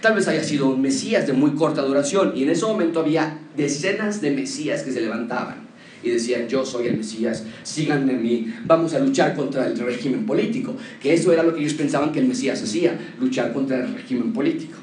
Tal 0.00 0.14
vez 0.14 0.28
haya 0.28 0.44
sido 0.44 0.68
un 0.68 0.80
Mesías 0.80 1.26
de 1.26 1.32
muy 1.32 1.54
corta 1.54 1.82
duración 1.82 2.32
y 2.36 2.44
en 2.44 2.50
ese 2.50 2.66
momento 2.66 3.00
había 3.00 3.38
decenas 3.56 4.20
de 4.20 4.30
Mesías 4.30 4.82
que 4.82 4.92
se 4.92 5.00
levantaban 5.00 5.67
y 6.02 6.10
decían, 6.10 6.48
yo 6.48 6.64
soy 6.64 6.88
el 6.88 6.96
Mesías, 6.96 7.44
síganme 7.62 8.14
a 8.14 8.16
mí, 8.16 8.52
vamos 8.64 8.94
a 8.94 8.98
luchar 8.98 9.34
contra 9.34 9.66
el 9.66 9.78
régimen 9.78 10.26
político, 10.26 10.74
que 11.00 11.14
eso 11.14 11.32
era 11.32 11.42
lo 11.42 11.54
que 11.54 11.60
ellos 11.60 11.74
pensaban 11.74 12.12
que 12.12 12.20
el 12.20 12.26
Mesías 12.26 12.62
hacía, 12.62 12.98
luchar 13.20 13.52
contra 13.52 13.84
el 13.84 13.94
régimen 13.94 14.32
político. 14.32 14.78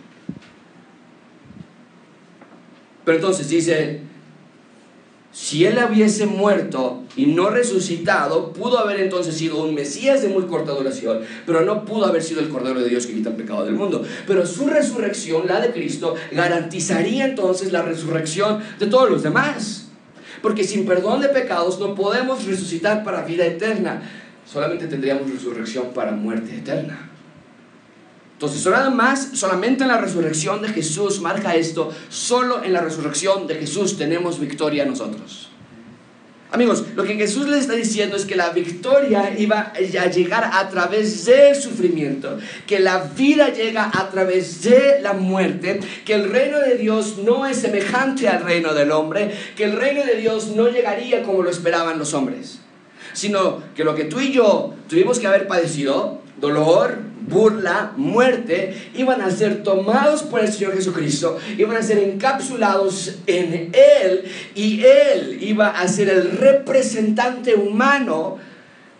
Pero 3.06 3.18
entonces 3.18 3.48
dice, 3.48 4.02
si 5.32 5.66
él 5.66 5.78
hubiese 5.92 6.26
muerto 6.26 7.04
y 7.16 7.28
no 7.28 7.50
resucitado, 7.50 8.54
pudo 8.54 8.80
haber 8.80 9.02
entonces 9.02 9.36
sido 9.36 9.64
un 9.64 9.76
Mesías 9.76 10.22
de 10.22 10.30
muy 10.30 10.46
corta 10.46 10.72
duración, 10.72 11.20
pero 11.46 11.62
no 11.62 11.86
pudo 11.86 12.06
haber 12.06 12.24
sido 12.24 12.40
el 12.40 12.50
Cordero 12.50 12.82
de 12.82 12.90
Dios 12.90 13.06
que 13.06 13.14
quita 13.14 13.30
el 13.30 13.36
pecado 13.36 13.66
del 13.66 13.76
mundo. 13.76 14.04
Pero 14.26 14.46
su 14.46 14.68
resurrección, 14.68 15.46
la 15.46 15.60
de 15.60 15.72
Cristo, 15.72 16.16
garantizaría 16.32 17.26
entonces 17.26 17.72
la 17.72 17.84
resurrección 17.84 18.62
de 18.80 18.88
todos 18.88 19.10
los 19.10 19.24
demás. 19.24 19.85
Porque 20.46 20.64
sin 20.64 20.86
perdón 20.86 21.22
de 21.22 21.30
pecados 21.30 21.80
no 21.80 21.96
podemos 21.96 22.46
resucitar 22.46 23.04
para 23.04 23.24
vida 23.24 23.48
eterna. 23.48 24.04
Solamente 24.46 24.86
tendríamos 24.86 25.28
resurrección 25.32 25.92
para 25.92 26.12
muerte 26.12 26.56
eterna. 26.56 27.10
Entonces, 28.34 28.64
nada 28.68 28.92
más, 28.92 29.32
solamente 29.34 29.86
en 29.86 29.88
la 29.88 29.98
resurrección 29.98 30.62
de 30.62 30.68
Jesús 30.68 31.20
marca 31.20 31.56
esto, 31.56 31.92
solo 32.10 32.64
en 32.64 32.74
la 32.74 32.82
resurrección 32.82 33.48
de 33.48 33.56
Jesús 33.56 33.98
tenemos 33.98 34.40
victoria 34.40 34.86
nosotros. 34.86 35.50
Amigos, 36.56 36.86
lo 36.96 37.04
que 37.04 37.16
Jesús 37.16 37.50
les 37.50 37.64
está 37.64 37.74
diciendo 37.74 38.16
es 38.16 38.24
que 38.24 38.38
la 38.38 38.52
victoria 38.52 39.36
iba 39.38 39.74
a 39.74 40.06
llegar 40.06 40.50
a 40.54 40.70
través 40.70 41.26
del 41.26 41.54
sufrimiento, 41.54 42.38
que 42.66 42.80
la 42.80 43.00
vida 43.00 43.50
llega 43.50 43.92
a 43.94 44.10
través 44.10 44.62
de 44.62 45.02
la 45.02 45.12
muerte, 45.12 45.82
que 46.06 46.14
el 46.14 46.30
reino 46.30 46.60
de 46.60 46.78
Dios 46.78 47.18
no 47.18 47.46
es 47.46 47.58
semejante 47.58 48.30
al 48.30 48.42
reino 48.42 48.74
del 48.74 48.92
hombre, 48.92 49.32
que 49.58 49.66
el 49.66 49.74
reino 49.74 50.06
de 50.06 50.16
Dios 50.16 50.48
no 50.56 50.70
llegaría 50.70 51.24
como 51.24 51.44
lo 51.44 51.50
esperaban 51.50 52.00
los 52.00 52.14
hombres, 52.14 52.60
sino 53.16 53.64
que 53.74 53.84
lo 53.84 53.96
que 53.96 54.04
tú 54.04 54.20
y 54.20 54.32
yo 54.32 54.74
tuvimos 54.88 55.20
que 55.20 55.28
haber 55.28 55.48
padecido, 55.48 56.22
dolor, 56.40 57.00
burla, 57.28 57.94
muerte, 57.96 58.92
iban 58.96 59.22
a 59.22 59.32
ser 59.32 59.64
tomados 59.64 60.24
por 60.24 60.42
el 60.42 60.52
Señor 60.52 60.76
Jesucristo, 60.76 61.38
iban 61.58 61.78
a 61.78 61.82
ser 61.82 61.98
encapsulados 62.00 63.16
en 63.26 63.72
Él 63.74 64.26
y 64.54 64.84
Él 64.84 65.40
iba 65.42 65.70
a 65.70 65.88
ser 65.88 66.10
el 66.10 66.32
representante 66.32 67.56
humano, 67.56 68.38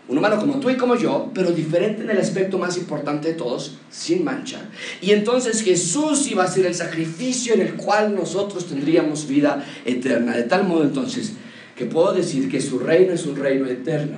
un 0.08 0.18
humano 0.18 0.38
como 0.38 0.60
tú 0.60 0.70
y 0.70 0.76
como 0.76 0.96
yo, 0.96 1.30
pero 1.34 1.50
diferente 1.50 2.02
en 2.02 2.10
el 2.10 2.18
aspecto 2.18 2.58
más 2.58 2.78
importante 2.78 3.28
de 3.28 3.34
todos, 3.34 3.76
sin 3.90 4.24
mancha. 4.24 4.60
Y 5.02 5.10
entonces 5.10 5.62
Jesús 5.62 6.26
iba 6.30 6.44
a 6.44 6.48
ser 6.48 6.64
el 6.64 6.74
sacrificio 6.74 7.52
en 7.54 7.60
el 7.60 7.74
cual 7.74 8.14
nosotros 8.14 8.66
tendríamos 8.66 9.28
vida 9.28 9.64
eterna. 9.84 10.36
De 10.36 10.44
tal 10.44 10.64
modo 10.64 10.84
entonces 10.84 11.34
que 11.76 11.84
puedo 11.84 12.12
decir 12.12 12.50
que 12.50 12.60
su 12.60 12.78
reino 12.78 13.12
es 13.12 13.26
un 13.26 13.36
reino 13.36 13.66
eterno, 13.66 14.16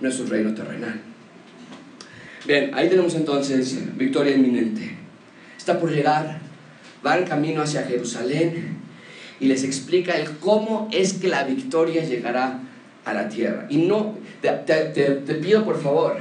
no 0.00 0.08
es 0.08 0.18
un 0.20 0.28
reino 0.28 0.54
terrenal. 0.54 1.00
Bien, 2.46 2.70
ahí 2.74 2.88
tenemos 2.88 3.14
entonces 3.14 3.96
victoria 3.96 4.36
inminente. 4.36 4.96
Está 5.58 5.80
por 5.80 5.90
llegar, 5.90 6.38
va 7.04 7.18
en 7.18 7.24
camino 7.24 7.60
hacia 7.62 7.82
Jerusalén 7.82 8.76
y 9.40 9.46
les 9.46 9.64
explica 9.64 10.16
el 10.16 10.38
cómo 10.38 10.88
es 10.92 11.14
que 11.14 11.28
la 11.28 11.42
victoria 11.42 12.04
llegará 12.04 12.60
a 13.04 13.12
la 13.12 13.28
tierra. 13.28 13.66
Y 13.68 13.78
no, 13.78 14.16
te, 14.40 14.50
te 14.52 15.34
pido 15.34 15.64
por 15.64 15.82
favor 15.82 16.16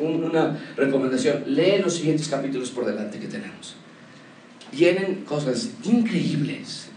una 0.00 0.58
recomendación, 0.76 1.44
lee 1.46 1.80
los 1.82 1.94
siguientes 1.94 2.28
capítulos 2.28 2.70
por 2.70 2.84
delante 2.84 3.18
que 3.18 3.26
tenemos. 3.26 3.76
Vienen 4.72 5.24
cosas 5.26 5.70
increíbles. 5.84 6.88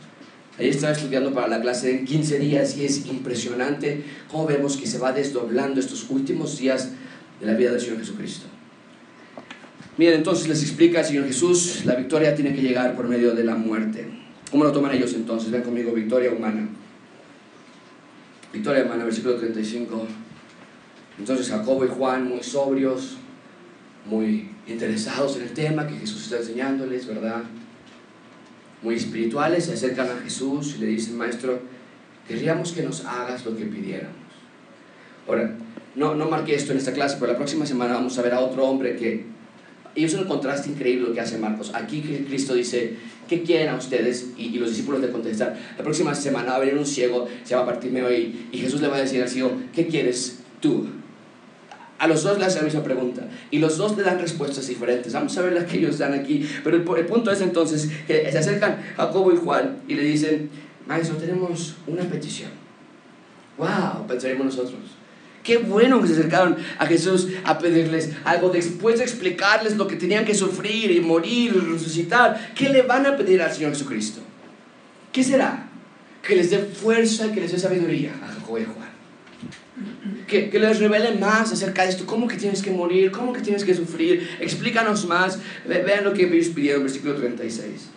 Ahí 0.57 0.69
estaba 0.69 0.93
estudiando 0.93 1.33
para 1.33 1.47
la 1.47 1.61
clase 1.61 1.91
en 1.91 2.05
15 2.05 2.39
días 2.39 2.77
y 2.77 2.85
es 2.85 3.05
impresionante 3.07 4.03
cómo 4.31 4.47
vemos 4.47 4.77
que 4.77 4.87
se 4.87 4.97
va 4.97 5.11
desdoblando 5.11 5.79
estos 5.79 6.09
últimos 6.09 6.57
días 6.57 6.91
de 7.41 7.45
la 7.45 7.53
vida 7.53 7.71
del 7.71 7.81
Señor 7.81 7.99
Jesucristo. 7.99 8.45
Miren, 9.97 10.15
entonces 10.15 10.47
les 10.47 10.61
explica 10.61 11.01
el 11.01 11.05
Señor 11.05 11.25
Jesús, 11.25 11.83
la 11.85 11.95
victoria 11.95 12.35
tiene 12.35 12.53
que 12.53 12.61
llegar 12.61 12.95
por 12.95 13.07
medio 13.07 13.33
de 13.33 13.43
la 13.43 13.55
muerte. 13.55 14.07
¿Cómo 14.51 14.63
lo 14.63 14.71
toman 14.71 14.95
ellos 14.95 15.13
entonces? 15.13 15.51
Ven 15.51 15.61
conmigo, 15.61 15.91
victoria 15.91 16.31
humana. 16.31 16.67
Victoria 18.53 18.85
humana, 18.85 19.03
versículo 19.03 19.35
35. 19.35 20.07
Entonces 21.19 21.49
Jacobo 21.49 21.85
y 21.85 21.89
Juan, 21.89 22.27
muy 22.27 22.43
sobrios, 22.43 23.17
muy 24.05 24.49
interesados 24.67 25.37
en 25.37 25.43
el 25.43 25.49
tema 25.51 25.87
que 25.87 25.95
Jesús 25.95 26.23
está 26.23 26.37
enseñándoles, 26.37 27.07
¿verdad? 27.07 27.43
Muy 28.85 28.95
espirituales, 28.95 29.65
se 29.65 29.73
acercan 29.73 30.07
a 30.07 30.23
Jesús 30.23 30.75
y 30.77 30.81
le 30.81 30.87
dicen, 30.87 31.17
Maestro, 31.17 31.59
querríamos 32.27 32.71
que 32.71 32.83
nos 32.83 33.03
hagas 33.03 33.43
lo 33.43 33.57
que 33.57 33.65
pidiéramos. 33.65 34.15
Ahora, 35.27 35.57
no, 35.95 36.13
no 36.13 36.29
marqué 36.29 36.53
esto 36.53 36.71
en 36.71 36.77
esta 36.77 36.93
clase, 36.93 37.17
pero 37.19 37.31
la 37.31 37.37
próxima 37.37 37.65
semana 37.65 37.95
vamos 37.95 38.17
a 38.19 38.21
ver 38.21 38.33
a 38.33 38.39
otro 38.41 38.63
hombre 38.63 38.95
que 38.95 39.25
y 39.95 40.03
es 40.03 40.13
un 40.13 40.25
contraste 40.25 40.69
increíble 40.69 41.07
lo 41.07 41.13
que 41.13 41.21
hace 41.21 41.37
Marcos. 41.37 41.71
Aquí 41.73 42.01
Cristo 42.27 42.53
dice, 42.53 42.95
¿qué 43.27 43.41
quieren 43.41 43.69
a 43.69 43.75
ustedes? 43.75 44.27
Y, 44.37 44.49
los 44.59 44.69
discípulos 44.69 45.01
le 45.01 45.09
contestan, 45.09 45.55
la 45.77 45.83
próxima 45.83 46.13
semana 46.13 46.51
va 46.51 46.57
a 46.57 46.59
venir 46.59 46.77
un 46.77 46.85
ciego, 46.85 47.27
se 47.43 47.51
llama 47.51 47.65
Bartimeo, 47.71 48.11
y, 48.11 48.49
y 48.51 48.57
Jesús 48.59 48.81
le 48.81 48.89
va 48.89 48.97
a 48.97 49.01
decir 49.01 49.23
al 49.23 49.29
ciego, 49.29 49.53
¿qué 49.73 49.87
quieres 49.87 50.41
tú? 50.59 50.85
A 52.05 52.07
los 52.07 52.21
dos 52.21 52.37
le 52.37 52.45
hace 52.45 52.59
la 52.59 52.65
misma 52.65 52.83
pregunta 52.83 53.27
y 53.49 53.57
los 53.57 53.77
dos 53.77 53.97
le 53.97 54.03
dan 54.03 54.19
respuestas 54.19 54.67
diferentes. 54.67 55.11
Vamos 55.11 55.35
a 55.39 55.41
ver 55.41 55.53
las 55.53 55.63
que 55.63 55.79
ellos 55.79 55.97
dan 55.97 56.13
aquí. 56.13 56.47
Pero 56.63 56.77
el, 56.77 56.83
punto 56.83 57.31
es 57.31 57.41
entonces 57.41 57.89
que 58.05 58.31
se 58.31 58.37
acercan 58.37 58.77
Jacobo 58.95 59.33
y 59.33 59.37
Juan 59.37 59.77
y 59.87 59.95
le 59.95 60.03
dicen, 60.03 60.51
Maestro, 60.85 61.17
tenemos 61.17 61.77
una 61.87 62.03
petición. 62.03 62.51
¡Wow! 63.57 64.05
Pensaremos 64.07 64.45
nosotros. 64.45 64.81
Qué 65.43 65.57
bueno 65.57 65.99
que 65.99 66.09
se 66.09 66.13
acercaron 66.13 66.57
a 66.77 66.85
Jesús 66.85 67.29
a 67.43 67.57
pedirles 67.57 68.11
algo 68.23 68.49
después 68.49 68.99
de 68.99 69.05
explicarles 69.05 69.75
lo 69.75 69.87
que 69.87 69.95
tenían 69.95 70.25
que 70.25 70.35
sufrir 70.35 70.91
y 70.91 71.01
morir 71.01 71.55
y 71.55 71.59
resucitar. 71.59 72.53
¿Qué 72.53 72.69
le 72.69 72.83
van 72.83 73.07
a 73.07 73.17
pedir 73.17 73.41
al 73.41 73.51
Señor 73.51 73.71
Jesucristo? 73.71 74.21
¿Qué 75.11 75.23
será? 75.23 75.69
Que 76.21 76.35
les 76.35 76.51
dé 76.51 76.59
fuerza, 76.59 77.31
que 77.31 77.41
les 77.41 77.51
dé 77.51 77.57
sabiduría 77.57 78.11
a 78.23 78.27
Jacob 78.27 78.59
y 78.59 78.65
Juan. 78.65 80.14
Que, 80.27 80.49
que, 80.49 80.59
les 80.59 80.79
revele 80.79 81.11
más 81.19 81.51
acerca 81.51 81.83
de 81.83 81.89
esto. 81.89 82.05
¿Cómo 82.05 82.27
que 82.27 82.35
tienes 82.35 82.61
que 82.61 82.71
morir? 82.71 83.11
¿Cómo 83.11 83.31
que 83.31 83.41
tienes 83.41 83.63
que 83.63 83.73
sufrir? 83.73 84.37
Explícanos 84.39 85.05
más. 85.05 85.39
Vean 85.67 86.03
lo 86.03 86.13
que 86.13 86.23
ellos 86.23 86.49
pidieron, 86.49 86.83
versículo 86.83 87.15
36. 87.15 87.89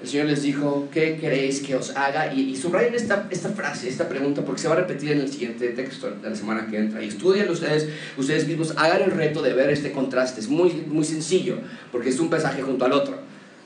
El 0.00 0.06
Señor 0.06 0.26
les 0.26 0.42
dijo, 0.42 0.88
¿qué 0.92 1.16
queréis 1.16 1.60
que 1.60 1.74
os 1.74 1.96
haga? 1.96 2.32
Y, 2.32 2.50
y 2.50 2.56
subrayen 2.56 2.94
esta, 2.94 3.26
esta 3.30 3.48
frase, 3.48 3.88
esta 3.88 4.08
pregunta, 4.08 4.44
porque 4.44 4.60
se 4.60 4.68
va 4.68 4.74
a 4.74 4.78
repetir 4.78 5.10
en 5.10 5.20
el 5.20 5.28
siguiente 5.28 5.68
texto 5.70 6.08
de 6.10 6.30
la 6.30 6.36
semana 6.36 6.68
que 6.68 6.78
entra. 6.78 7.02
Y 7.02 7.08
estudien 7.08 7.50
ustedes, 7.50 7.88
ustedes 8.16 8.46
mismos, 8.46 8.74
hagan 8.76 9.02
el 9.02 9.10
reto 9.10 9.42
de 9.42 9.54
ver 9.54 9.70
este 9.70 9.90
contraste. 9.90 10.40
Es 10.40 10.48
muy, 10.48 10.70
muy 10.86 11.04
sencillo, 11.04 11.58
porque 11.90 12.10
es 12.10 12.20
un 12.20 12.30
pasaje 12.30 12.62
junto 12.62 12.84
al 12.84 12.92
otro. 12.92 13.18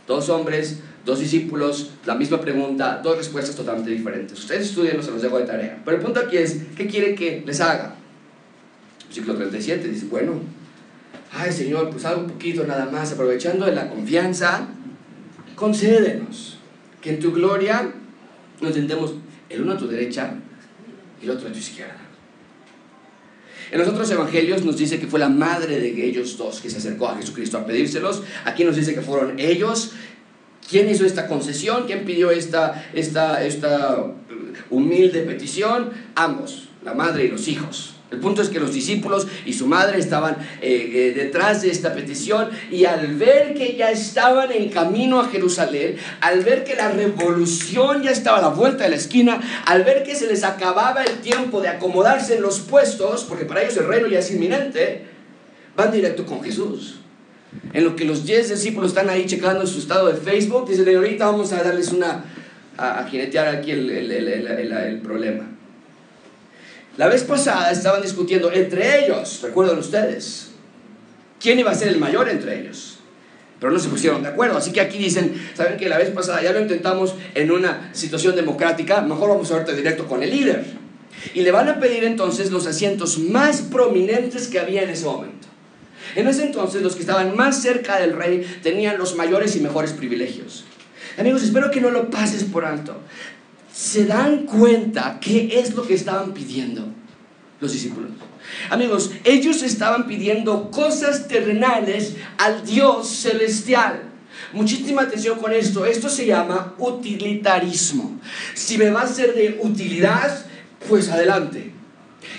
Dos 0.07 0.31
hombres, 0.31 0.79
dos 1.05 1.21
discípulos, 1.21 1.91
la 2.07 2.15
misma 2.15 2.41
pregunta, 2.41 3.01
dos 3.03 3.17
respuestas 3.17 3.57
totalmente 3.57 3.91
diferentes. 3.91 4.39
Ustedes 4.39 4.69
estudienlo, 4.69 5.03
se 5.03 5.11
los 5.11 5.23
dejo 5.23 5.39
de 5.39 5.45
tarea. 5.45 5.83
Pero 5.85 5.97
el 5.97 6.03
punto 6.03 6.21
aquí 6.21 6.37
es, 6.37 6.59
¿qué 6.77 6.87
quiere 6.87 7.15
que 7.15 7.43
les 7.45 7.61
haga? 7.61 7.97
Versículo 9.07 9.37
37 9.37 9.89
dice, 9.89 10.07
bueno, 10.07 10.35
ay 11.33 11.53
Señor, 11.53 11.91
pues 11.91 12.05
algo 12.05 12.27
poquito 12.27 12.65
nada 12.67 12.87
más, 12.87 13.13
aprovechando 13.13 13.67
de 13.67 13.75
la 13.75 13.89
confianza 13.89 14.69
concédenos 15.55 16.59
que 17.01 17.11
en 17.11 17.21
tu 17.21 17.33
gloria 17.33 17.93
nos 18.61 18.75
sentemos 18.75 19.15
el 19.49 19.63
uno 19.63 19.73
a 19.73 19.79
tu 19.79 19.87
derecha 19.87 20.35
y 21.21 21.25
el 21.25 21.31
otro 21.31 21.49
a 21.49 21.53
tu 21.53 21.59
izquierda. 21.59 21.99
En 23.71 23.79
los 23.79 23.89
otros 23.89 24.11
evangelios 24.11 24.65
nos 24.65 24.77
dice 24.77 25.01
que 25.01 25.07
fue 25.07 25.19
la 25.19 25.29
madre 25.29 25.81
de 25.81 26.05
ellos 26.05 26.37
dos 26.37 26.61
que 26.61 26.69
se 26.69 26.77
acercó 26.79 27.09
a 27.09 27.17
Jesucristo 27.17 27.59
a 27.59 27.65
pedírselos. 27.65 28.23
Aquí 28.45 28.65
nos 28.65 28.77
dice 28.77 28.95
que 28.95 29.01
fueron 29.01 29.39
ellos. 29.39 29.93
¿Quién 30.73 30.89
hizo 30.89 31.05
esta 31.05 31.27
concesión? 31.27 31.85
¿Quién 31.87 32.07
pidió 32.07 32.31
esta, 32.31 32.83
esta, 32.95 33.45
esta 33.45 34.07
humilde 34.71 35.21
petición? 35.21 35.91
Ambos, 36.15 36.71
la 36.83 36.95
madre 36.95 37.25
y 37.27 37.29
los 37.29 37.47
hijos. 37.47 37.93
El 38.11 38.21
punto 38.21 38.41
es 38.41 38.49
que 38.49 38.59
los 38.59 38.73
discípulos 38.73 39.27
y 39.45 39.53
su 39.53 39.67
madre 39.67 39.99
estaban 39.99 40.39
eh, 40.63 40.91
eh, 40.95 41.13
detrás 41.15 41.61
de 41.61 41.71
esta 41.71 41.93
petición 41.93 42.49
y 42.71 42.87
al 42.87 43.17
ver 43.17 43.53
que 43.53 43.77
ya 43.77 43.91
estaban 43.91 44.51
en 44.51 44.71
camino 44.71 45.21
a 45.21 45.29
Jerusalén, 45.29 45.97
al 46.23 46.41
ver 46.41 46.65
que 46.65 46.75
la 46.75 46.91
revolución 46.91 48.03
ya 48.03 48.11
estaba 48.11 48.39
a 48.39 48.43
la 48.43 48.49
vuelta 48.49 48.85
de 48.85 48.91
la 48.91 48.97
esquina, 48.97 49.43
al 49.67 49.85
ver 49.85 50.05
que 50.05 50.15
se 50.15 50.27
les 50.27 50.43
acababa 50.43 51.05
el 51.05 51.19
tiempo 51.19 51.61
de 51.61 51.69
acomodarse 51.69 52.37
en 52.37 52.43
los 52.43 52.61
puestos, 52.61 53.25
porque 53.25 53.45
para 53.45 53.61
ellos 53.61 53.77
el 53.77 53.89
reino 53.89 54.09
ya 54.09 54.21
es 54.21 54.31
inminente, 54.31 55.05
van 55.77 55.93
directo 55.93 56.25
con 56.25 56.43
Jesús. 56.43 57.02
En 57.73 57.85
lo 57.85 57.97
que 57.97 58.05
los 58.05 58.25
10 58.25 58.51
discípulos 58.51 58.91
están 58.91 59.09
ahí 59.09 59.27
checando 59.27 59.67
su 59.67 59.79
estado 59.79 60.09
de 60.09 60.15
Facebook, 60.15 60.69
dicen, 60.69 60.95
ahorita 60.95 61.27
vamos 61.27 61.53
a 61.53 61.63
darles 61.63 61.93
una, 61.93 62.25
a, 62.77 63.01
a 63.01 63.09
jinetear 63.09 63.49
aquí 63.49 63.71
el, 63.71 63.91
el, 63.91 64.11
el, 64.11 64.73
el 64.73 65.01
problema. 65.01 65.49
La 66.97 67.09
vez 67.09 67.23
pasada 67.23 67.71
estaban 67.71 68.03
discutiendo 68.03 68.53
entre 68.53 69.05
ellos, 69.05 69.41
recuerdan 69.43 69.79
ustedes, 69.79 70.51
quién 71.41 71.59
iba 71.59 71.71
a 71.71 71.75
ser 71.75 71.89
el 71.89 71.99
mayor 71.99 72.29
entre 72.29 72.61
ellos. 72.61 72.99
Pero 73.59 73.73
no 73.73 73.79
se 73.79 73.89
pusieron 73.89 74.25
de 74.25 74.29
acuerdo. 74.29 74.59
Así 74.59 74.73
que 74.73 74.81
aquí 74.81 74.99
dicen, 74.99 75.41
¿saben 75.55 75.77
que 75.77 75.89
la 75.89 75.97
vez 75.97 76.11
pasada 76.11 76.43
ya 76.43 76.53
lo 76.53 76.61
intentamos 76.61 77.15
en 77.35 77.53
una 77.53 77.91
situación 77.93 78.35
democrática? 78.35 79.03
Mejor 79.03 79.29
vamos 79.29 79.53
a 79.53 79.57
verte 79.59 79.77
directo 79.77 80.09
con 80.09 80.21
el 80.23 80.31
líder. 80.31 80.65
Y 81.33 81.43
le 81.43 81.53
van 81.53 81.69
a 81.69 81.79
pedir 81.79 82.03
entonces 82.03 82.51
los 82.51 82.67
asientos 82.67 83.19
más 83.19 83.63
prominentes 83.63 84.49
que 84.49 84.59
había 84.59 84.83
en 84.83 84.91
ese 84.91 85.05
momento. 85.05 85.47
En 86.17 86.29
ese 86.29 86.45
entonces 86.45 86.83
los 86.83 86.95
que 86.95 87.01
estaban 87.01 87.37
más 87.37 87.63
cerca 87.63 87.99
del 87.99 88.15
rey 88.15 88.47
tenían 88.63 88.99
los 88.99 89.17
mayores 89.17 89.57
y 89.57 89.61
mejores 89.61 89.93
privilegios. 89.93 90.65
Amigos, 91.19 91.43
espero 91.43 91.71
que 91.71 91.81
no 91.81 91.91
lo 91.91 92.11
pases 92.11 92.45
por 92.45 92.65
alto 92.65 93.01
se 93.73 94.05
dan 94.05 94.45
cuenta 94.45 95.19
qué 95.21 95.59
es 95.59 95.75
lo 95.75 95.87
que 95.87 95.95
estaban 95.95 96.35
pidiendo 96.35 96.87
los 97.61 97.73
discípulos. 97.73 98.11
Amigos, 98.71 99.13
ellos 99.25 99.63
estaban 99.63 100.07
pidiendo 100.07 100.71
cosas 100.71 101.29
terrenales 101.29 102.17
al 102.39 102.65
Dios 102.67 103.09
celestial. 103.09 104.03
Muchísima 104.53 105.03
atención 105.03 105.39
con 105.39 105.53
esto. 105.53 105.87
Esto 105.87 106.09
se 106.09 106.27
llama 106.27 106.75
utilitarismo. 106.79 108.21
Si 108.55 108.77
me 108.77 108.91
va 108.91 109.03
a 109.03 109.07
ser 109.07 109.35
de 109.35 109.59
utilidad, 109.63 110.45
pues 110.89 111.09
adelante. 111.09 111.73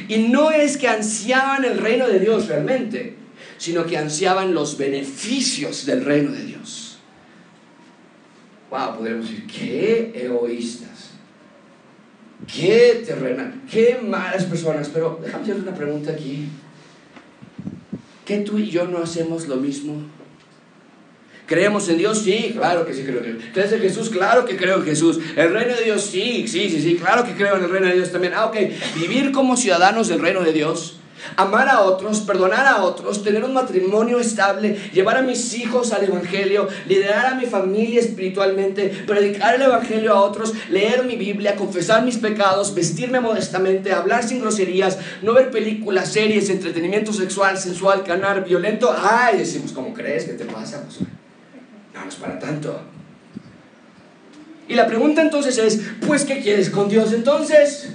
Y 0.07 0.17
no 0.27 0.51
es 0.51 0.77
que 0.77 0.87
ansiaban 0.87 1.65
el 1.65 1.77
reino 1.77 2.07
de 2.07 2.19
Dios 2.19 2.47
realmente, 2.47 3.15
sino 3.63 3.85
que 3.85 3.97
ansiaban 3.97 4.53
los 4.53 4.77
beneficios 4.77 5.85
del 5.85 6.03
reino 6.03 6.33
de 6.33 6.43
Dios. 6.43 6.97
Wow, 8.69 8.97
podríamos 8.97 9.29
decir, 9.29 9.47
qué 9.47 10.11
egoístas. 10.13 11.11
qué 12.53 13.03
terrenal, 13.05 13.61
qué 13.71 13.99
malas 14.03 14.43
personas. 14.43 14.89
Pero 14.93 15.17
déjame 15.23 15.43
hacerte 15.43 15.61
una 15.61 15.77
pregunta 15.77 16.11
aquí. 16.11 16.49
¿Qué 18.25 18.39
tú 18.39 18.57
y 18.57 18.69
yo 18.69 18.85
no 18.85 18.97
hacemos 18.97 19.47
lo 19.47 19.55
mismo? 19.55 19.93
¿Creemos 21.45 21.87
en 21.87 21.99
Dios? 21.99 22.19
Sí, 22.19 22.51
claro 22.53 22.85
que 22.85 22.93
sí 22.93 23.03
creo 23.03 23.23
en 23.23 23.37
Dios. 23.37 23.45
¿Crees 23.53 23.71
en 23.71 23.79
Jesús? 23.79 24.09
Claro 24.09 24.43
que 24.43 24.57
creo 24.57 24.79
en 24.79 24.83
Jesús. 24.83 25.21
¿El 25.37 25.53
reino 25.53 25.73
de 25.73 25.85
Dios? 25.85 26.01
Sí, 26.01 26.49
sí, 26.49 26.69
sí, 26.69 26.81
sí, 26.81 26.95
claro 26.95 27.23
que 27.23 27.31
creo 27.31 27.55
en 27.55 27.63
el 27.63 27.69
reino 27.69 27.87
de 27.87 27.93
Dios 27.93 28.11
también. 28.11 28.33
Ah, 28.35 28.47
ok. 28.47 28.57
Vivir 28.97 29.31
como 29.31 29.55
ciudadanos 29.55 30.09
del 30.09 30.19
reino 30.19 30.43
de 30.43 30.51
Dios 30.51 30.97
amar 31.35 31.69
a 31.69 31.81
otros, 31.81 32.21
perdonar 32.21 32.65
a 32.65 32.83
otros, 32.83 33.23
tener 33.23 33.43
un 33.43 33.53
matrimonio 33.53 34.19
estable, 34.19 34.77
llevar 34.93 35.17
a 35.17 35.21
mis 35.21 35.53
hijos 35.55 35.91
al 35.93 36.03
Evangelio, 36.03 36.67
liderar 36.87 37.27
a 37.27 37.35
mi 37.35 37.45
familia 37.45 37.99
espiritualmente, 37.99 38.89
predicar 39.05 39.55
el 39.55 39.63
Evangelio 39.63 40.13
a 40.13 40.21
otros, 40.21 40.53
leer 40.69 41.03
mi 41.05 41.15
Biblia, 41.15 41.55
confesar 41.55 42.03
mis 42.03 42.17
pecados, 42.17 42.73
vestirme 42.73 43.19
modestamente, 43.19 43.91
hablar 43.91 44.23
sin 44.23 44.39
groserías, 44.39 44.97
no 45.21 45.33
ver 45.33 45.51
películas, 45.51 46.11
series, 46.11 46.49
entretenimiento 46.49 47.13
sexual, 47.13 47.57
sensual, 47.57 48.03
canal, 48.03 48.43
violento. 48.43 48.93
Ay, 48.97 49.39
decimos, 49.39 49.71
¿cómo 49.71 49.93
crees? 49.93 50.25
¿Qué 50.25 50.33
te 50.33 50.45
pasa? 50.45 50.83
Pues, 50.83 51.01
no, 51.93 52.03
no 52.03 52.09
es 52.09 52.15
para 52.15 52.39
tanto. 52.39 52.79
Y 54.67 54.75
la 54.75 54.87
pregunta 54.87 55.21
entonces 55.21 55.57
es, 55.57 55.81
pues, 56.07 56.25
¿qué 56.25 56.41
quieres 56.41 56.69
con 56.69 56.89
Dios 56.89 57.13
entonces? 57.13 57.89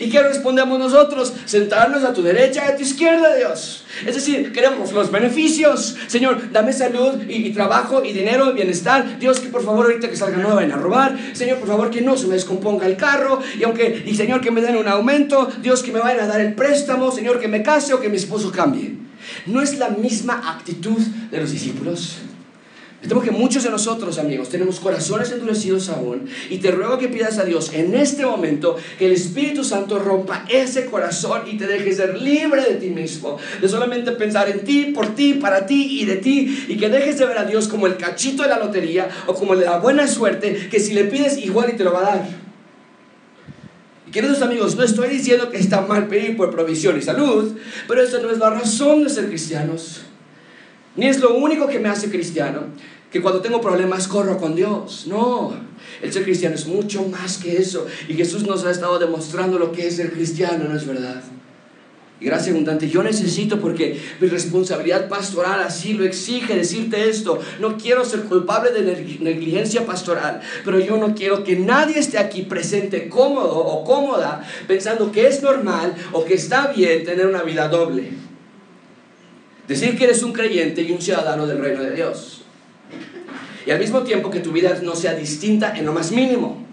¿Y 0.00 0.10
qué 0.10 0.22
respondemos 0.22 0.78
nosotros? 0.78 1.32
Sentarnos 1.44 2.04
a 2.04 2.12
tu 2.12 2.22
derecha 2.22 2.64
y 2.66 2.72
a 2.72 2.76
tu 2.76 2.82
izquierda, 2.82 3.34
Dios. 3.34 3.84
Es 4.06 4.14
decir, 4.14 4.52
queremos 4.52 4.92
los 4.92 5.10
beneficios. 5.10 5.96
Señor, 6.06 6.52
dame 6.52 6.72
salud 6.72 7.22
y, 7.28 7.50
trabajo 7.50 8.04
y 8.04 8.12
dinero 8.12 8.50
y 8.50 8.54
bienestar. 8.54 9.18
Dios, 9.18 9.40
que 9.40 9.48
por 9.48 9.64
favor 9.64 9.86
ahorita 9.86 10.08
que 10.08 10.16
salga 10.16 10.36
no 10.38 10.48
me 10.50 10.54
vayan 10.54 10.72
a 10.72 10.76
robar. 10.76 11.16
Señor, 11.32 11.58
por 11.58 11.68
favor 11.68 11.90
que 11.90 12.02
no 12.02 12.16
se 12.16 12.26
me 12.26 12.34
descomponga 12.34 12.86
el 12.86 12.96
carro. 12.96 13.40
Y 13.58 13.64
aunque, 13.64 14.04
y 14.06 14.14
Señor, 14.14 14.40
que 14.40 14.50
me 14.50 14.60
den 14.60 14.76
un 14.76 14.88
aumento. 14.88 15.48
Dios, 15.62 15.82
que 15.82 15.92
me 15.92 16.00
vayan 16.00 16.24
a 16.24 16.26
dar 16.26 16.40
el 16.40 16.54
préstamo. 16.54 17.10
Señor, 17.10 17.40
que 17.40 17.48
me 17.48 17.62
case 17.62 17.94
o 17.94 18.00
que 18.00 18.08
mi 18.08 18.16
esposo 18.16 18.52
cambie. 18.52 18.96
No 19.46 19.62
es 19.62 19.78
la 19.78 19.90
misma 19.90 20.42
actitud 20.56 20.98
de 21.30 21.40
los 21.40 21.50
discípulos. 21.50 22.18
Temo 23.06 23.20
que 23.20 23.30
muchos 23.30 23.62
de 23.62 23.70
nosotros, 23.70 24.18
amigos, 24.18 24.48
tenemos 24.48 24.80
corazones 24.80 25.30
endurecidos 25.30 25.90
aún 25.90 26.28
y 26.50 26.58
te 26.58 26.70
ruego 26.72 26.98
que 26.98 27.08
pidas 27.08 27.38
a 27.38 27.44
Dios 27.44 27.70
en 27.72 27.94
este 27.94 28.24
momento 28.24 28.76
que 28.98 29.06
el 29.06 29.12
Espíritu 29.12 29.62
Santo 29.62 29.98
rompa 29.98 30.44
ese 30.48 30.86
corazón 30.86 31.42
y 31.46 31.56
te 31.56 31.66
dejes 31.66 31.98
ser 31.98 32.20
libre 32.20 32.62
de 32.62 32.74
ti 32.76 32.88
mismo, 32.88 33.38
de 33.60 33.68
solamente 33.68 34.12
pensar 34.12 34.48
en 34.48 34.64
ti, 34.64 34.92
por 34.94 35.14
ti, 35.14 35.34
para 35.34 35.66
ti 35.66 36.00
y 36.00 36.04
de 36.06 36.16
ti 36.16 36.66
y 36.68 36.76
que 36.78 36.88
dejes 36.88 37.18
de 37.18 37.26
ver 37.26 37.38
a 37.38 37.44
Dios 37.44 37.68
como 37.68 37.86
el 37.86 37.96
cachito 37.96 38.42
de 38.42 38.48
la 38.48 38.58
lotería 38.58 39.08
o 39.26 39.34
como 39.34 39.54
la 39.54 39.78
buena 39.78 40.08
suerte 40.08 40.68
que 40.68 40.80
si 40.80 40.94
le 40.94 41.04
pides 41.04 41.38
igual 41.38 41.70
y 41.72 41.76
te 41.76 41.84
lo 41.84 41.92
va 41.92 42.00
a 42.00 42.16
dar. 42.16 42.28
Y 44.08 44.10
queridos 44.10 44.40
amigos, 44.40 44.74
no 44.74 44.82
estoy 44.82 45.10
diciendo 45.10 45.50
que 45.50 45.58
está 45.58 45.82
mal 45.82 46.08
pedir 46.08 46.36
por 46.36 46.50
provisión 46.50 46.98
y 46.98 47.02
salud, 47.02 47.56
pero 47.86 48.02
eso 48.02 48.20
no 48.20 48.30
es 48.30 48.38
la 48.38 48.50
razón 48.50 49.04
de 49.04 49.10
ser 49.10 49.28
cristianos. 49.28 50.05
Ni 50.96 51.06
es 51.06 51.20
lo 51.20 51.34
único 51.34 51.68
que 51.68 51.78
me 51.78 51.88
hace 51.88 52.10
cristiano 52.10 52.64
que 53.10 53.22
cuando 53.22 53.40
tengo 53.40 53.60
problemas 53.60 54.08
corro 54.08 54.38
con 54.38 54.54
Dios. 54.54 55.06
No, 55.06 55.54
el 56.02 56.12
ser 56.12 56.24
cristiano 56.24 56.54
es 56.54 56.66
mucho 56.66 57.02
más 57.04 57.38
que 57.38 57.56
eso. 57.56 57.86
Y 58.08 58.14
Jesús 58.14 58.46
nos 58.46 58.64
ha 58.64 58.70
estado 58.70 58.98
demostrando 58.98 59.58
lo 59.58 59.72
que 59.72 59.86
es 59.86 59.96
ser 59.96 60.12
cristiano, 60.12 60.64
¿no 60.68 60.76
es 60.76 60.86
verdad? 60.86 61.22
Y 62.18 62.24
gracias 62.24 62.52
abundante, 62.54 62.88
yo 62.88 63.02
necesito 63.02 63.60
porque 63.60 64.00
mi 64.20 64.28
responsabilidad 64.28 65.06
pastoral 65.06 65.60
así 65.60 65.92
lo 65.92 66.02
exige 66.02 66.56
decirte 66.56 67.10
esto. 67.10 67.38
No 67.60 67.76
quiero 67.76 68.06
ser 68.06 68.22
culpable 68.22 68.70
de 68.70 69.18
negligencia 69.20 69.84
pastoral, 69.84 70.40
pero 70.64 70.80
yo 70.80 70.96
no 70.96 71.14
quiero 71.14 71.44
que 71.44 71.56
nadie 71.56 71.98
esté 71.98 72.16
aquí 72.16 72.42
presente 72.42 73.10
cómodo 73.10 73.58
o 73.58 73.84
cómoda 73.84 74.42
pensando 74.66 75.12
que 75.12 75.26
es 75.26 75.42
normal 75.42 75.94
o 76.12 76.24
que 76.24 76.34
está 76.34 76.68
bien 76.68 77.04
tener 77.04 77.26
una 77.26 77.42
vida 77.42 77.68
doble. 77.68 78.08
Decir 79.68 79.98
que 79.98 80.04
eres 80.04 80.22
un 80.22 80.32
creyente 80.32 80.82
y 80.82 80.92
un 80.92 81.00
ciudadano 81.00 81.46
del 81.46 81.58
reino 81.58 81.82
de 81.82 81.92
Dios. 81.92 82.42
Y 83.66 83.72
al 83.72 83.80
mismo 83.80 84.02
tiempo 84.02 84.30
que 84.30 84.40
tu 84.40 84.52
vida 84.52 84.78
no 84.82 84.94
sea 84.94 85.14
distinta 85.14 85.76
en 85.76 85.84
lo 85.84 85.92
más 85.92 86.12
mínimo. 86.12 86.64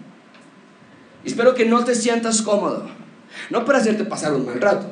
Y 1.24 1.28
espero 1.28 1.54
que 1.54 1.64
no 1.64 1.84
te 1.84 1.94
sientas 1.94 2.42
cómodo. 2.42 2.88
No 3.50 3.64
para 3.64 3.78
hacerte 3.78 4.04
pasar 4.04 4.32
un 4.32 4.46
mal 4.46 4.60
rato, 4.60 4.86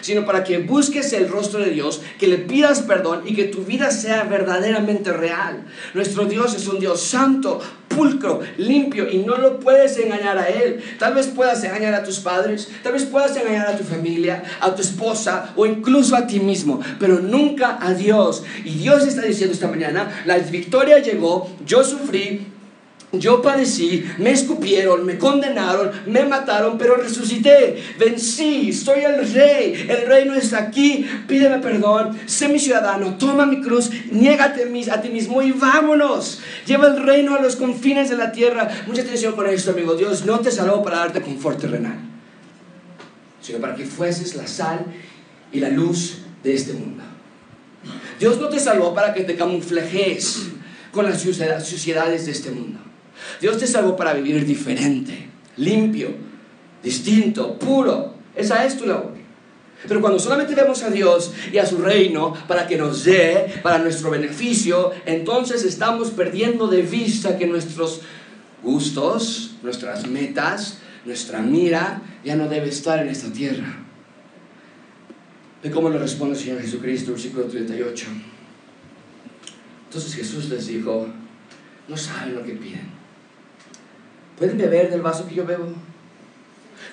sino 0.00 0.24
para 0.24 0.44
que 0.44 0.58
busques 0.58 1.12
el 1.12 1.28
rostro 1.28 1.60
de 1.60 1.70
Dios, 1.70 2.02
que 2.18 2.26
le 2.26 2.38
pidas 2.38 2.82
perdón 2.82 3.22
y 3.26 3.34
que 3.34 3.44
tu 3.44 3.64
vida 3.64 3.90
sea 3.90 4.24
verdaderamente 4.24 5.12
real. 5.12 5.64
Nuestro 5.94 6.24
Dios 6.24 6.54
es 6.54 6.66
un 6.66 6.80
Dios 6.80 7.00
santo, 7.00 7.60
pulcro, 7.88 8.40
limpio 8.56 9.10
y 9.10 9.18
no 9.18 9.36
lo 9.36 9.58
puedes 9.60 9.98
engañar 9.98 10.38
a 10.38 10.48
Él. 10.48 10.80
Tal 10.98 11.14
vez 11.14 11.26
puedas 11.26 11.62
engañar 11.64 11.94
a 11.94 12.04
tus 12.04 12.20
padres, 12.20 12.68
tal 12.82 12.92
vez 12.92 13.04
puedas 13.04 13.36
engañar 13.36 13.68
a 13.68 13.76
tu 13.76 13.84
familia, 13.84 14.42
a 14.60 14.74
tu 14.74 14.82
esposa 14.82 15.52
o 15.56 15.66
incluso 15.66 16.16
a 16.16 16.26
ti 16.26 16.40
mismo, 16.40 16.80
pero 17.00 17.20
nunca 17.20 17.78
a 17.80 17.94
Dios. 17.94 18.44
Y 18.64 18.78
Dios 18.78 19.06
está 19.06 19.22
diciendo 19.22 19.54
esta 19.54 19.68
mañana, 19.68 20.22
la 20.26 20.38
victoria 20.38 20.98
llegó, 20.98 21.50
yo 21.66 21.84
sufrí, 21.84 22.46
yo 23.12 23.40
padecí, 23.40 24.04
me 24.18 24.32
escupieron, 24.32 25.06
me 25.06 25.16
condenaron, 25.16 25.90
me 26.06 26.26
mataron, 26.26 26.76
pero 26.76 26.96
resucité, 26.96 27.82
vencí, 27.98 28.70
soy 28.74 29.00
el 29.00 29.32
rey, 29.32 29.86
el 29.88 30.06
reino 30.06 30.34
está 30.34 30.58
aquí, 30.58 31.08
pídeme 31.26 31.58
perdón, 31.58 32.18
sé 32.26 32.48
mi 32.48 32.58
ciudadano, 32.58 33.16
toma 33.16 33.46
mi 33.46 33.62
cruz, 33.62 33.90
niégate 34.10 34.68
a 34.90 35.00
ti 35.00 35.08
mismo 35.08 35.40
y 35.40 35.52
vámonos. 35.52 36.40
Lleva 36.66 36.88
el 36.88 37.02
reino 37.02 37.34
a 37.34 37.40
los 37.40 37.56
confines 37.56 38.10
de 38.10 38.16
la 38.18 38.30
tierra. 38.30 38.68
Mucha 38.86 39.00
atención 39.00 39.34
con 39.34 39.46
esto, 39.46 39.70
amigo. 39.70 39.94
Dios 39.94 40.26
no 40.26 40.40
te 40.40 40.50
salvó 40.50 40.82
para 40.82 40.98
darte 40.98 41.22
confort 41.22 41.60
terrenal, 41.60 41.98
sino 43.40 43.58
para 43.58 43.74
que 43.74 43.86
fueses 43.86 44.34
la 44.34 44.46
sal 44.46 44.84
y 45.50 45.60
la 45.60 45.70
luz 45.70 46.18
de 46.42 46.54
este 46.54 46.74
mundo. 46.74 47.04
Dios 48.20 48.38
no 48.38 48.48
te 48.48 48.60
salvó 48.60 48.94
para 48.94 49.14
que 49.14 49.22
te 49.22 49.34
camuflejes 49.34 50.48
con 50.92 51.06
las 51.06 51.22
suciedades 51.22 52.26
de 52.26 52.32
este 52.32 52.50
mundo. 52.50 52.80
Dios 53.40 53.58
te 53.58 53.66
salvó 53.66 53.96
para 53.96 54.14
vivir 54.14 54.44
diferente, 54.44 55.28
limpio, 55.56 56.10
distinto, 56.82 57.58
puro. 57.58 58.14
Esa 58.34 58.64
es 58.64 58.76
tu 58.76 58.86
labor. 58.86 59.18
Pero 59.86 60.00
cuando 60.00 60.18
solamente 60.18 60.54
vemos 60.54 60.82
a 60.82 60.90
Dios 60.90 61.32
y 61.52 61.58
a 61.58 61.66
su 61.66 61.78
reino 61.78 62.34
para 62.48 62.66
que 62.66 62.76
nos 62.76 63.04
dé, 63.04 63.60
para 63.62 63.78
nuestro 63.78 64.10
beneficio, 64.10 64.90
entonces 65.06 65.64
estamos 65.64 66.10
perdiendo 66.10 66.66
de 66.66 66.82
vista 66.82 67.38
que 67.38 67.46
nuestros 67.46 68.00
gustos, 68.62 69.52
nuestras 69.62 70.08
metas, 70.08 70.78
nuestra 71.04 71.40
mira 71.40 72.02
ya 72.24 72.34
no 72.34 72.48
debe 72.48 72.68
estar 72.68 72.98
en 72.98 73.08
esta 73.08 73.32
tierra. 73.32 73.84
Cómo 75.72 75.90
le 75.90 75.98
responde 75.98 76.36
el 76.36 76.42
Señor 76.42 76.60
Jesucristo, 76.60 77.12
versículo 77.12 77.44
38. 77.44 78.06
Entonces 79.86 80.14
Jesús 80.14 80.48
les 80.48 80.66
dijo, 80.66 81.08
no 81.88 81.96
saben 81.96 82.34
lo 82.34 82.42
que 82.42 82.52
piden. 82.52 82.97
¿Pueden 84.38 84.56
beber 84.56 84.90
del 84.90 85.02
vaso 85.02 85.26
que 85.26 85.34
yo 85.34 85.44
bebo? 85.44 85.66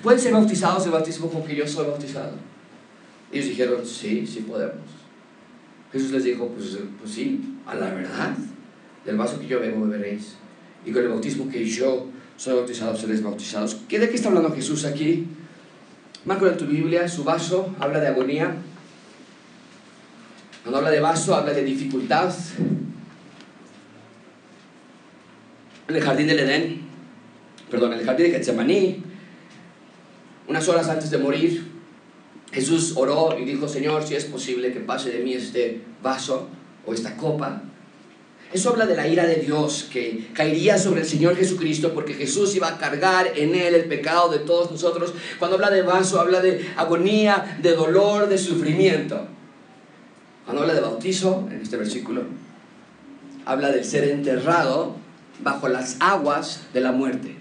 ¿Pueden 0.02 0.20
ser 0.20 0.34
bautizados 0.34 0.84
del 0.84 0.94
bautismo 0.94 1.30
con 1.30 1.44
que 1.44 1.56
yo 1.56 1.68
soy 1.68 1.86
bautizado? 1.86 2.34
Ellos 3.32 3.50
dijeron, 3.50 3.86
sí, 3.86 4.26
sí 4.26 4.42
podemos. 4.42 4.84
Jesús 5.92 6.12
les 6.12 6.24
dijo, 6.24 6.48
pues, 6.50 6.78
pues 7.00 7.12
sí, 7.12 7.58
a 7.66 7.76
la 7.76 7.94
verdad, 7.94 8.36
del 9.06 9.18
vaso 9.18 9.40
que 9.40 9.48
yo 9.48 9.60
bebo 9.60 9.86
beberéis. 9.86 10.36
Y 10.86 10.92
con 10.92 11.04
el 11.04 11.10
bautismo 11.10 11.50
que 11.50 11.66
yo 11.66 12.08
soy 12.36 12.56
bautizado, 12.56 12.98
seréis 12.98 13.24
bautizados. 13.24 13.78
¿Qué, 13.88 14.00
¿De 14.00 14.10
qué 14.10 14.16
está 14.16 14.30
hablando 14.30 14.54
Jesús 14.54 14.86
aquí? 14.86 15.28
Marco 16.26 16.48
en 16.48 16.58
tu 16.58 16.66
Biblia, 16.66 17.08
su 17.08 17.24
vaso 17.24 17.76
habla 17.80 18.00
de 18.00 18.08
agonía. 18.08 18.56
Cuando 20.64 20.80
habla 20.80 20.90
de 20.90 21.00
vaso, 21.00 21.36
habla 21.36 21.54
de 21.54 21.64
dificultad. 21.64 22.34
En 25.88 25.96
el 25.96 26.02
jardín 26.02 26.26
del 26.26 26.40
Edén, 26.40 26.82
perdón, 27.70 27.94
en 27.94 28.00
el 28.00 28.06
jardín 28.06 28.28
de 28.28 28.32
Getsemaní, 28.32 29.04
unas 30.48 30.68
horas 30.68 30.88
antes 30.90 31.10
de 31.10 31.18
morir, 31.18 31.76
Jesús 32.52 32.94
oró 32.96 33.38
y 33.38 33.46
dijo, 33.46 33.68
Señor, 33.68 34.06
si 34.06 34.16
es 34.16 34.26
posible 34.26 34.72
que 34.72 34.80
pase 34.80 35.12
de 35.12 35.20
mí 35.20 35.34
este 35.34 35.82
vaso 36.02 36.48
o 36.86 36.94
esta 36.94 37.18
copa. 37.18 37.64
Eso 38.54 38.70
habla 38.70 38.86
de 38.86 38.96
la 38.96 39.08
ira 39.08 39.26
de 39.26 39.36
Dios 39.36 39.90
que 39.92 40.30
caería 40.34 40.78
sobre 40.78 41.02
el 41.02 41.08
Señor 41.08 41.36
Jesucristo 41.36 41.94
porque 41.94 42.14
Jesús 42.14 42.56
iba 42.56 42.70
a 42.70 42.78
cargar 42.78 43.34
en 43.36 43.56
él 43.56 43.76
el 43.76 43.86
pecado 43.86 44.30
de 44.30 44.40
todos 44.40 44.72
nosotros. 44.72 45.14
Cuando 45.40 45.56
habla 45.56 45.70
de 45.70 45.82
vaso, 45.82 46.22
habla 46.22 46.40
de 46.40 46.66
agonía, 46.78 47.58
de 47.62 47.74
dolor, 47.74 48.30
de 48.30 48.38
sufrimiento. 48.38 49.28
Cuando 50.46 50.62
habla 50.62 50.76
de 50.76 50.82
bautizo, 50.82 51.48
en 51.52 51.60
este 51.62 51.76
versículo, 51.76 52.22
habla 53.46 53.72
del 53.72 53.84
ser 53.84 54.06
enterrado 54.06 54.96
bajo 55.44 55.68
las 55.68 55.98
aguas 56.00 56.62
de 56.74 56.82
la 56.82 56.92
muerte. 56.92 57.35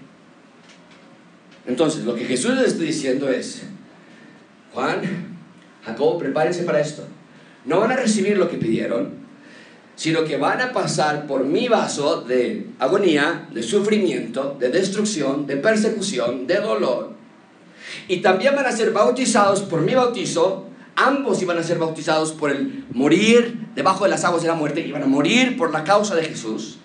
Entonces, 1.67 2.05
lo 2.05 2.15
que 2.15 2.25
Jesús 2.25 2.55
les 2.55 2.67
está 2.67 2.83
diciendo 2.83 3.29
es, 3.29 3.63
Juan, 4.73 5.01
Jacob, 5.83 6.19
prepárense 6.19 6.63
para 6.63 6.79
esto. 6.79 7.03
No 7.65 7.79
van 7.79 7.91
a 7.91 7.95
recibir 7.95 8.37
lo 8.37 8.49
que 8.49 8.57
pidieron, 8.57 9.25
sino 9.95 10.25
que 10.25 10.37
van 10.37 10.61
a 10.61 10.73
pasar 10.73 11.25
por 11.25 11.45
mi 11.45 11.67
vaso 11.67 12.21
de 12.21 12.67
agonía, 12.79 13.47
de 13.51 13.63
sufrimiento, 13.63 14.55
de 14.59 14.69
destrucción, 14.69 15.47
de 15.47 15.57
persecución, 15.57 16.45
de 16.45 16.55
dolor. 16.55 17.13
Y 18.07 18.17
también 18.17 18.55
van 18.55 18.65
a 18.65 18.71
ser 18.71 18.91
bautizados 18.91 19.61
por 19.61 19.81
mi 19.81 19.95
bautizo 19.95 20.64
Ambos 20.95 21.41
iban 21.41 21.57
a 21.57 21.63
ser 21.63 21.77
bautizados 21.77 22.31
por 22.31 22.51
el 22.51 22.85
morir 22.91 23.67
debajo 23.75 24.05
de 24.05 24.09
las 24.09 24.23
aguas 24.23 24.43
de 24.43 24.47
la 24.47 24.55
muerte, 24.55 24.79
iban 24.79 25.03
a 25.03 25.07
morir 25.07 25.57
por 25.57 25.71
la 25.71 25.83
causa 25.83 26.15
de 26.15 26.23
Jesús. 26.23 26.77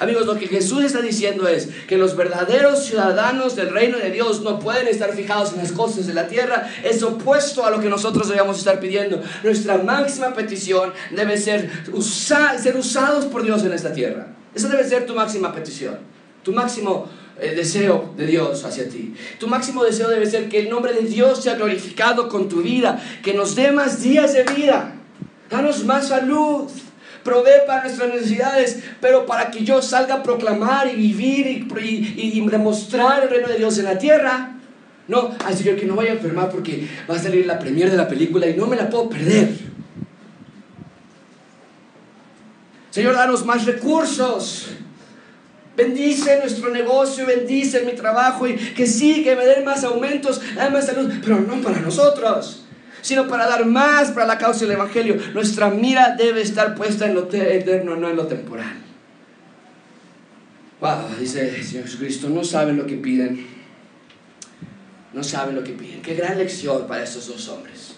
Amigos, 0.00 0.26
lo 0.26 0.36
que 0.36 0.46
Jesús 0.46 0.84
está 0.84 1.00
diciendo 1.00 1.48
es 1.48 1.70
que 1.88 1.96
los 1.96 2.14
verdaderos 2.16 2.84
ciudadanos 2.84 3.56
del 3.56 3.70
reino 3.70 3.96
de 3.96 4.10
Dios 4.10 4.42
no 4.42 4.58
pueden 4.58 4.86
estar 4.86 5.14
fijados 5.14 5.52
en 5.52 5.58
las 5.58 5.72
cosas 5.72 6.06
de 6.06 6.12
la 6.12 6.26
tierra. 6.26 6.68
Es 6.84 7.02
opuesto 7.02 7.64
a 7.64 7.70
lo 7.70 7.80
que 7.80 7.88
nosotros 7.88 8.28
debemos 8.28 8.58
estar 8.58 8.80
pidiendo. 8.80 9.22
Nuestra 9.42 9.78
máxima 9.78 10.34
petición 10.34 10.92
debe 11.10 11.38
ser 11.38 11.70
ser 12.58 12.76
usados 12.76 13.24
por 13.24 13.42
Dios 13.42 13.64
en 13.64 13.72
esta 13.72 13.94
tierra. 13.94 14.28
Esa 14.54 14.68
debe 14.68 14.84
ser 14.84 15.06
tu 15.06 15.14
máxima 15.14 15.54
petición. 15.54 15.98
Tu 16.42 16.52
máximo 16.52 17.08
el 17.40 17.56
deseo 17.56 18.14
de 18.16 18.26
Dios 18.26 18.64
hacia 18.64 18.88
ti. 18.88 19.14
Tu 19.38 19.46
máximo 19.46 19.84
deseo 19.84 20.08
debe 20.08 20.26
ser 20.26 20.48
que 20.48 20.60
el 20.60 20.70
nombre 20.70 20.92
de 20.92 21.02
Dios 21.02 21.42
sea 21.42 21.54
glorificado 21.54 22.28
con 22.28 22.48
tu 22.48 22.62
vida, 22.62 23.02
que 23.22 23.34
nos 23.34 23.56
dé 23.56 23.72
más 23.72 24.02
días 24.02 24.32
de 24.32 24.44
vida, 24.44 24.94
danos 25.50 25.84
más 25.84 26.08
salud, 26.08 26.70
provee 27.24 27.66
para 27.66 27.84
nuestras 27.84 28.10
necesidades, 28.10 28.84
pero 29.00 29.26
para 29.26 29.50
que 29.50 29.64
yo 29.64 29.82
salga 29.82 30.16
a 30.16 30.22
proclamar 30.22 30.88
y 30.88 30.96
vivir 30.96 31.66
y, 31.80 32.40
demostrar 32.48 33.24
el 33.24 33.30
reino 33.30 33.48
de 33.48 33.58
Dios 33.58 33.78
en 33.78 33.86
la 33.86 33.98
tierra. 33.98 34.50
No, 35.08 35.30
al 35.44 35.56
Señor 35.56 35.76
que 35.76 35.86
no 35.86 35.96
vaya 35.96 36.12
a 36.12 36.14
enfermar 36.14 36.50
porque 36.50 36.88
va 37.10 37.16
a 37.16 37.18
salir 37.18 37.46
la 37.46 37.58
premier 37.58 37.90
de 37.90 37.96
la 37.96 38.08
película 38.08 38.46
y 38.46 38.54
no 38.54 38.66
me 38.66 38.76
la 38.76 38.88
puedo 38.88 39.08
perder. 39.08 39.50
Señor, 42.90 43.14
danos 43.14 43.44
más 43.44 43.66
recursos. 43.66 44.68
Bendice 45.76 46.38
nuestro 46.38 46.70
negocio, 46.70 47.26
bendice 47.26 47.82
mi 47.82 47.92
trabajo 47.92 48.46
y 48.46 48.54
que 48.54 48.86
sí, 48.86 49.24
que 49.24 49.34
me 49.34 49.44
den 49.44 49.64
más 49.64 49.82
aumentos, 49.82 50.40
más 50.72 50.86
salud, 50.86 51.12
pero 51.22 51.40
no 51.40 51.60
para 51.62 51.80
nosotros, 51.80 52.64
sino 53.00 53.26
para 53.26 53.48
dar 53.48 53.66
más 53.66 54.12
para 54.12 54.26
la 54.26 54.38
causa 54.38 54.60
del 54.60 54.76
Evangelio. 54.76 55.16
Nuestra 55.34 55.70
mira 55.70 56.14
debe 56.16 56.42
estar 56.42 56.76
puesta 56.76 57.06
en 57.06 57.14
lo 57.14 57.28
eterno, 57.32 57.96
no 57.96 58.08
en 58.08 58.16
lo 58.16 58.26
temporal. 58.26 58.76
Wow, 60.80 61.16
dice 61.18 61.56
el 61.56 61.64
Señor 61.64 61.84
Jesucristo, 61.84 62.28
no 62.28 62.44
saben 62.44 62.76
lo 62.76 62.86
que 62.86 62.96
piden. 62.96 63.44
No 65.12 65.24
saben 65.24 65.56
lo 65.56 65.64
que 65.64 65.72
piden. 65.72 66.02
Qué 66.02 66.14
gran 66.14 66.38
lección 66.38 66.86
para 66.86 67.02
estos 67.02 67.26
dos 67.26 67.48
hombres. 67.48 67.94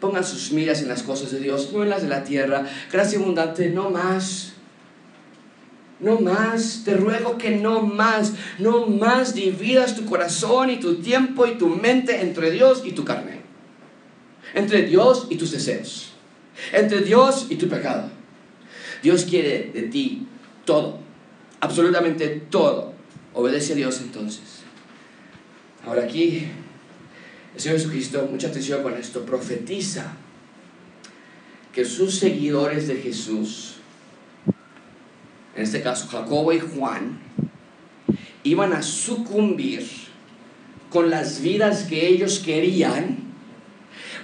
Pongan 0.00 0.24
sus 0.24 0.52
miras 0.52 0.80
en 0.80 0.88
las 0.88 1.02
cosas 1.02 1.30
de 1.30 1.40
Dios, 1.40 1.72
no 1.74 1.82
en 1.82 1.90
las 1.90 2.02
de 2.02 2.08
la 2.08 2.24
tierra. 2.24 2.64
Gracia 2.90 3.18
abundante, 3.18 3.68
no 3.68 3.90
más 3.90 4.54
no 6.00 6.20
más, 6.20 6.82
te 6.84 6.96
ruego 6.96 7.36
que 7.36 7.50
no 7.50 7.82
más, 7.82 8.34
no 8.58 8.86
más 8.86 9.34
dividas 9.34 9.96
tu 9.96 10.04
corazón 10.06 10.70
y 10.70 10.80
tu 10.80 10.96
tiempo 10.96 11.46
y 11.46 11.58
tu 11.58 11.68
mente 11.68 12.20
entre 12.22 12.50
Dios 12.50 12.82
y 12.84 12.92
tu 12.92 13.04
carne. 13.04 13.40
Entre 14.54 14.82
Dios 14.82 15.26
y 15.30 15.36
tus 15.36 15.50
deseos. 15.50 16.12
Entre 16.72 17.00
Dios 17.00 17.46
y 17.50 17.56
tu 17.56 17.68
pecado. 17.68 18.10
Dios 19.02 19.24
quiere 19.24 19.70
de 19.72 19.82
ti 19.82 20.26
todo, 20.64 20.98
absolutamente 21.60 22.28
todo. 22.50 22.92
Obedece 23.34 23.74
a 23.74 23.76
Dios 23.76 24.00
entonces. 24.00 24.60
Ahora 25.86 26.04
aquí, 26.04 26.46
el 27.54 27.60
Señor 27.60 27.78
Jesucristo, 27.78 28.28
mucha 28.30 28.48
atención 28.48 28.82
con 28.82 28.94
esto, 28.94 29.24
profetiza 29.24 30.12
que 31.72 31.84
sus 31.84 32.18
seguidores 32.18 32.88
de 32.88 32.96
Jesús 32.96 33.69
en 35.56 35.62
este 35.62 35.82
caso 35.82 36.08
Jacobo 36.08 36.52
y 36.52 36.60
Juan, 36.60 37.18
iban 38.42 38.72
a 38.72 38.82
sucumbir 38.82 39.86
con 40.90 41.10
las 41.10 41.40
vidas 41.40 41.84
que 41.84 42.08
ellos 42.08 42.40
querían, 42.40 43.18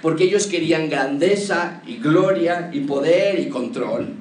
porque 0.01 0.25
ellos 0.25 0.47
querían 0.47 0.89
grandeza 0.89 1.81
y 1.85 1.97
gloria 1.97 2.69
y 2.73 2.81
poder 2.81 3.39
y 3.39 3.49
control. 3.49 4.13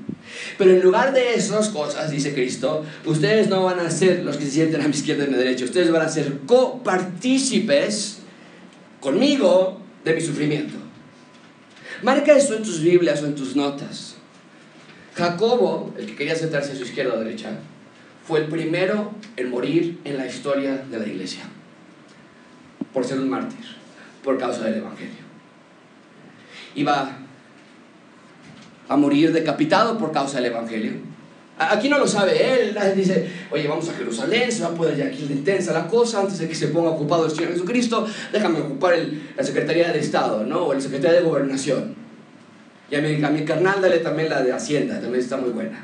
Pero 0.59 0.73
en 0.73 0.83
lugar 0.83 1.13
de 1.13 1.35
esas 1.35 1.69
cosas, 1.69 2.11
dice 2.11 2.35
Cristo, 2.35 2.85
ustedes 3.05 3.49
no 3.49 3.65
van 3.65 3.81
a 3.81 3.91
ser 3.91 4.25
los 4.25 4.37
que 4.37 4.45
se 4.45 4.53
sienten 4.53 4.81
a 4.81 4.85
mi 4.89 4.95
izquierda 4.95 5.25
y 5.25 5.27
a 5.29 5.31
mi 5.31 5.37
derecha, 5.37 5.65
ustedes 5.65 5.91
van 5.91 6.03
a 6.03 6.09
ser 6.09 6.41
copartícipes 6.47 8.19
conmigo 9.01 9.81
de 10.05 10.15
mi 10.15 10.21
sufrimiento. 10.21 10.75
Marca 12.03 12.37
esto 12.37 12.55
en 12.55 12.63
tus 12.63 12.81
Biblias 12.81 13.23
o 13.23 13.27
en 13.27 13.35
tus 13.35 13.57
notas. 13.57 14.16
Jacobo, 15.17 15.95
el 15.97 16.07
que 16.07 16.15
quería 16.15 16.37
sentarse 16.37 16.73
a 16.73 16.77
su 16.77 16.83
izquierda 16.83 17.15
o 17.15 17.19
derecha, 17.19 17.51
fue 18.27 18.41
el 18.41 18.47
primero 18.47 19.13
en 19.37 19.51
morir 19.51 19.99
en 20.05 20.19
la 20.19 20.27
historia 20.27 20.85
de 20.91 20.99
la 20.99 21.07
iglesia, 21.07 21.45
por 22.93 23.05
ser 23.05 23.21
un 23.21 23.31
mártir, 23.31 23.65
por 24.23 24.37
causa 24.37 24.65
del 24.65 24.75
Evangelio. 24.75 25.25
Iba 26.75 27.17
a 28.89 28.97
morir 28.97 29.33
decapitado 29.33 29.97
por 29.97 30.13
causa 30.13 30.37
del 30.37 30.53
Evangelio. 30.53 30.93
Aquí 31.59 31.89
no 31.89 31.99
lo 31.99 32.07
sabe 32.07 32.53
él, 32.53 32.77
dice, 32.95 33.31
oye, 33.51 33.67
vamos 33.67 33.89
a 33.89 33.95
Jerusalén, 33.95 34.53
se 34.53 34.63
va 34.65 34.69
a 34.69 34.75
poder 34.75 34.97
ya 34.99 35.07
aquí 35.07 35.27
intensa 35.31 35.73
la 35.73 35.89
cosa, 35.89 36.21
antes 36.21 36.39
de 36.39 36.47
que 36.47 36.55
se 36.55 36.69
ponga 36.69 36.91
ocupado 36.91 37.25
el 37.25 37.31
Señor 37.31 37.53
Jesucristo, 37.53 38.07
déjame 38.31 38.61
ocupar 38.61 38.95
la 39.35 39.43
Secretaría 39.43 39.91
de 39.91 40.01
Estado, 40.01 40.45
¿no? 40.45 40.67
O 40.67 40.75
la 40.75 40.81
Secretaría 40.81 41.21
de 41.21 41.27
Gobernación. 41.27 42.06
Y 42.91 42.95
a 42.95 43.01
mi, 43.01 43.23
a 43.23 43.31
mi 43.31 43.45
carnal 43.45 43.81
dale 43.81 43.99
también 43.99 44.29
la 44.29 44.43
de 44.43 44.53
Hacienda, 44.53 45.01
también 45.01 45.23
está 45.23 45.37
muy 45.37 45.51
buena. 45.51 45.81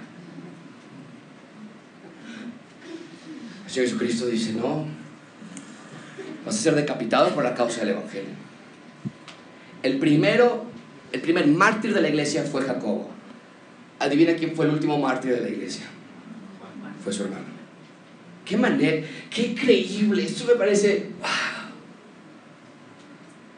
El 3.65 3.71
Señor 3.71 3.89
Jesucristo 3.89 4.27
dice, 4.27 4.53
no, 4.53 4.87
vas 6.45 6.55
a 6.55 6.59
ser 6.59 6.75
decapitado 6.75 7.31
por 7.31 7.43
la 7.43 7.55
causa 7.55 7.81
del 7.81 7.91
Evangelio. 7.91 8.31
El 9.83 9.99
primero, 9.99 10.67
el 11.11 11.21
primer 11.21 11.47
mártir 11.49 11.93
de 11.93 12.03
la 12.03 12.09
iglesia 12.09 12.45
fue 12.45 12.63
Jacobo. 12.63 13.11
Adivina 13.99 14.35
quién 14.35 14.55
fue 14.55 14.67
el 14.67 14.73
último 14.73 14.99
mártir 14.99 15.35
de 15.35 15.41
la 15.41 15.49
iglesia. 15.49 15.87
Fue 17.03 17.13
su 17.13 17.25
hermano. 17.25 17.47
Qué 18.45 18.57
manera, 18.57 19.07
qué 19.31 19.47
increíble. 19.49 20.25
Esto 20.25 20.45
me 20.45 20.55
parece, 20.55 21.11
wow. 21.21 21.29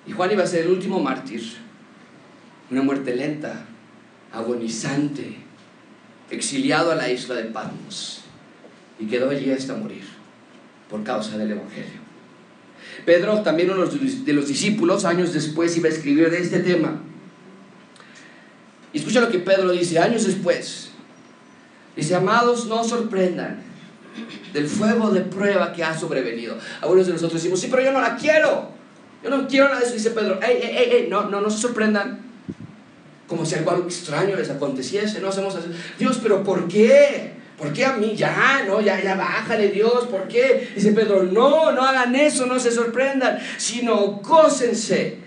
Y 0.07 0.13
Juan 0.13 0.31
iba 0.31 0.45
a 0.45 0.47
ser 0.47 0.65
el 0.65 0.71
último 0.71 1.01
mártir 1.01 1.43
una 2.71 2.83
muerte 2.83 3.15
lenta, 3.15 3.67
agonizante, 4.33 5.37
exiliado 6.31 6.91
a 6.91 6.95
la 6.95 7.11
isla 7.11 7.35
de 7.35 7.45
Patmos 7.45 8.23
y 8.99 9.07
quedó 9.07 9.31
allí 9.31 9.51
hasta 9.51 9.75
morir 9.75 10.05
por 10.89 11.03
causa 11.03 11.37
del 11.37 11.53
Evangelio. 11.53 12.05
Pedro, 13.05 13.43
también 13.43 13.71
uno 13.71 13.87
de 13.87 14.33
los 14.33 14.49
discípulos, 14.49 15.05
años 15.05 15.33
después 15.33 15.77
iba 15.77 15.89
a 15.89 15.93
escribir 15.93 16.31
de 16.31 16.41
este 16.41 16.61
tema. 16.61 17.01
Y 18.93 18.99
escucha 18.99 19.21
lo 19.21 19.31
que 19.31 19.41
Pedro 19.41 19.73
dice 19.73 19.99
años 19.99 20.25
después. 20.25 20.91
Dice, 21.97 22.15
amados, 22.15 22.67
no 22.67 22.85
sorprendan 22.85 23.63
del 24.53 24.69
fuego 24.69 25.11
de 25.11 25.23
prueba 25.23 25.73
que 25.73 25.83
ha 25.83 25.99
sobrevenido. 25.99 26.57
Algunos 26.81 27.07
de 27.07 27.13
nosotros 27.13 27.43
decimos, 27.43 27.61
sí, 27.61 27.69
pero 27.71 27.83
yo 27.83 27.93
no 27.93 28.01
la 28.01 28.17
quiero. 28.17 28.71
Yo 29.23 29.31
no 29.31 29.49
quiero 29.49 29.67
nada 29.67 29.81
de 29.81 29.87
eso. 29.87 29.95
Dice 29.95 30.11
Pedro, 30.11 30.41
ey, 30.43 30.59
ey, 30.63 30.89
ey, 30.93 31.07
no, 31.09 31.29
no, 31.29 31.41
no 31.41 31.51
se 31.51 31.59
sorprendan 31.59 32.24
como 33.27 33.45
si 33.47 33.55
algo 33.55 33.85
extraño 33.85 34.37
les 34.37 34.51
aconteciese, 34.51 35.21
no 35.21 35.29
hacemos 35.29 35.55
así. 35.55 35.69
Dios, 35.99 36.21
pero 36.23 36.43
¿por 36.43 36.69
qué? 36.69 37.33
¿Por 37.59 37.73
qué 37.73 37.85
a 37.85 37.93
mí? 37.95 38.15
Ya, 38.17 38.65
no, 38.67 38.81
ya, 38.81 39.03
ya, 39.03 39.15
bájale 39.15 39.69
Dios, 39.69 40.07
¿por 40.07 40.27
qué? 40.29 40.73
Dice 40.75 40.93
Pedro, 40.93 41.23
no, 41.23 41.73
no 41.73 41.83
hagan 41.83 42.15
eso, 42.17 42.47
no 42.47 42.59
se 42.59 42.71
sorprendan, 42.71 43.39
sino 43.59 44.21
gócense 44.23 45.19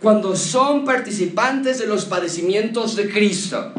cuando 0.00 0.34
son 0.34 0.84
participantes 0.84 1.78
de 1.78 1.86
los 1.86 2.06
padecimientos 2.06 2.96
de 2.96 3.08
Cristo 3.10 3.74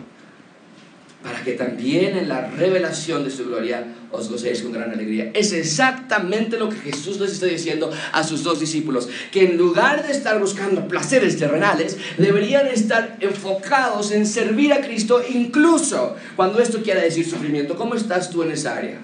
para 1.23 1.43
que 1.43 1.53
también 1.53 2.17
en 2.17 2.27
la 2.27 2.47
revelación 2.47 3.23
de 3.23 3.29
su 3.29 3.45
gloria 3.45 3.85
os 4.11 4.29
gocéis 4.29 4.61
con 4.61 4.71
gran 4.71 4.91
alegría. 4.91 5.31
Es 5.33 5.53
exactamente 5.53 6.57
lo 6.57 6.69
que 6.69 6.77
Jesús 6.77 7.19
les 7.19 7.33
está 7.33 7.45
diciendo 7.45 7.91
a 8.11 8.23
sus 8.23 8.43
dos 8.43 8.59
discípulos, 8.59 9.07
que 9.31 9.43
en 9.43 9.57
lugar 9.57 10.05
de 10.05 10.11
estar 10.11 10.39
buscando 10.39 10.87
placeres 10.87 11.37
terrenales, 11.37 11.97
deberían 12.17 12.67
estar 12.67 13.17
enfocados 13.19 14.11
en 14.11 14.25
servir 14.25 14.73
a 14.73 14.81
Cristo, 14.81 15.21
incluso 15.29 16.15
cuando 16.35 16.59
esto 16.59 16.81
quiera 16.81 17.01
decir 17.01 17.29
sufrimiento. 17.29 17.75
¿Cómo 17.75 17.95
estás 17.95 18.31
tú 18.31 18.41
en 18.41 18.51
esa 18.51 18.75
área? 18.75 18.99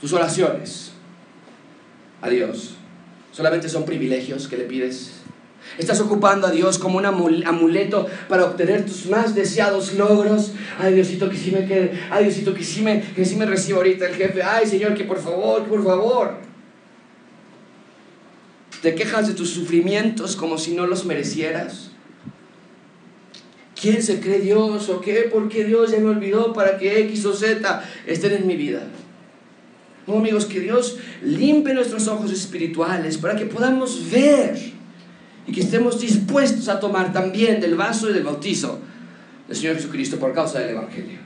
Tus 0.00 0.12
oraciones 0.12 0.92
a 2.20 2.28
Dios 2.28 2.74
solamente 3.32 3.68
son 3.68 3.84
privilegios 3.84 4.48
que 4.48 4.56
le 4.56 4.64
pides 4.64 5.17
Estás 5.76 6.00
ocupando 6.00 6.46
a 6.46 6.50
Dios 6.50 6.78
como 6.78 6.98
un 6.98 7.06
amuleto 7.06 8.06
para 8.28 8.44
obtener 8.44 8.86
tus 8.86 9.06
más 9.06 9.34
deseados 9.34 9.94
logros. 9.94 10.52
Ay, 10.78 10.94
Diosito, 10.94 11.28
que 11.28 11.36
sí 11.36 11.50
me 11.50 11.66
quede. 11.66 12.00
Ay, 12.10 12.24
Diosito, 12.24 12.54
que 12.54 12.64
sí 12.64 12.82
me, 12.82 13.02
que 13.02 13.24
sí 13.24 13.36
me 13.36 13.46
reciba 13.46 13.78
ahorita 13.78 14.06
el 14.08 14.14
jefe. 14.14 14.42
Ay, 14.42 14.66
Señor, 14.66 14.94
que 14.94 15.04
por 15.04 15.20
favor, 15.20 15.64
por 15.64 15.84
favor. 15.84 16.36
Te 18.82 18.94
quejas 18.94 19.28
de 19.28 19.34
tus 19.34 19.50
sufrimientos 19.50 20.36
como 20.36 20.56
si 20.56 20.74
no 20.74 20.86
los 20.86 21.04
merecieras. 21.04 21.90
¿Quién 23.80 24.02
se 24.02 24.20
cree 24.20 24.40
Dios 24.40 24.88
o 24.88 25.00
qué? 25.00 25.28
¿Por 25.32 25.48
qué 25.48 25.64
Dios 25.64 25.92
ya 25.92 25.98
me 25.98 26.08
olvidó 26.08 26.52
para 26.52 26.78
que 26.78 27.00
X 27.00 27.24
o 27.26 27.34
Z 27.34 27.84
estén 28.06 28.32
en 28.32 28.46
mi 28.46 28.56
vida? 28.56 28.82
No, 30.06 30.16
amigos, 30.16 30.46
que 30.46 30.60
Dios 30.60 30.96
limpie 31.22 31.74
nuestros 31.74 32.08
ojos 32.08 32.32
espirituales 32.32 33.18
para 33.18 33.36
que 33.36 33.46
podamos 33.46 34.10
ver 34.10 34.77
y 35.48 35.52
que 35.52 35.62
estemos 35.62 35.98
dispuestos 35.98 36.68
a 36.68 36.78
tomar 36.78 37.12
también 37.12 37.58
del 37.60 37.74
vaso 37.74 38.10
y 38.10 38.12
del 38.12 38.22
bautizo 38.22 38.78
del 39.48 39.56
Señor 39.56 39.76
Jesucristo 39.76 40.18
por 40.18 40.34
causa 40.34 40.60
del 40.60 40.70
Evangelio. 40.70 41.18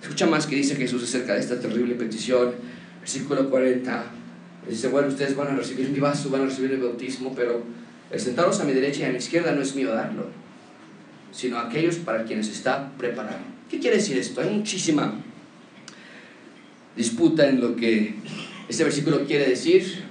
Escucha 0.00 0.26
más 0.26 0.46
que 0.46 0.54
dice 0.54 0.76
Jesús 0.76 1.02
acerca 1.02 1.34
de 1.34 1.40
esta 1.40 1.58
terrible 1.58 1.96
petición. 1.96 2.52
Versículo 3.00 3.50
40. 3.50 4.04
Dice, 4.68 4.88
bueno, 4.88 5.08
ustedes 5.08 5.34
van 5.34 5.48
a 5.48 5.56
recibir 5.56 5.90
mi 5.90 5.98
vaso, 5.98 6.30
van 6.30 6.42
a 6.42 6.44
recibir 6.44 6.70
el 6.70 6.80
bautismo, 6.80 7.34
pero 7.34 7.64
el 8.10 8.20
sentaros 8.20 8.60
a 8.60 8.64
mi 8.64 8.72
derecha 8.72 9.00
y 9.00 9.04
a 9.04 9.10
mi 9.10 9.16
izquierda 9.16 9.52
no 9.52 9.62
es 9.62 9.74
mío 9.74 9.92
darlo, 9.92 10.28
sino 11.32 11.58
aquellos 11.58 11.96
para 11.96 12.24
quienes 12.24 12.48
está 12.48 12.92
preparado. 12.96 13.40
¿Qué 13.68 13.80
quiere 13.80 13.96
decir 13.96 14.16
esto? 14.16 14.40
Hay 14.40 14.50
muchísima 14.50 15.14
disputa 16.96 17.48
en 17.48 17.60
lo 17.60 17.74
que 17.74 18.14
este 18.68 18.84
versículo 18.84 19.24
quiere 19.26 19.48
decir. 19.48 20.03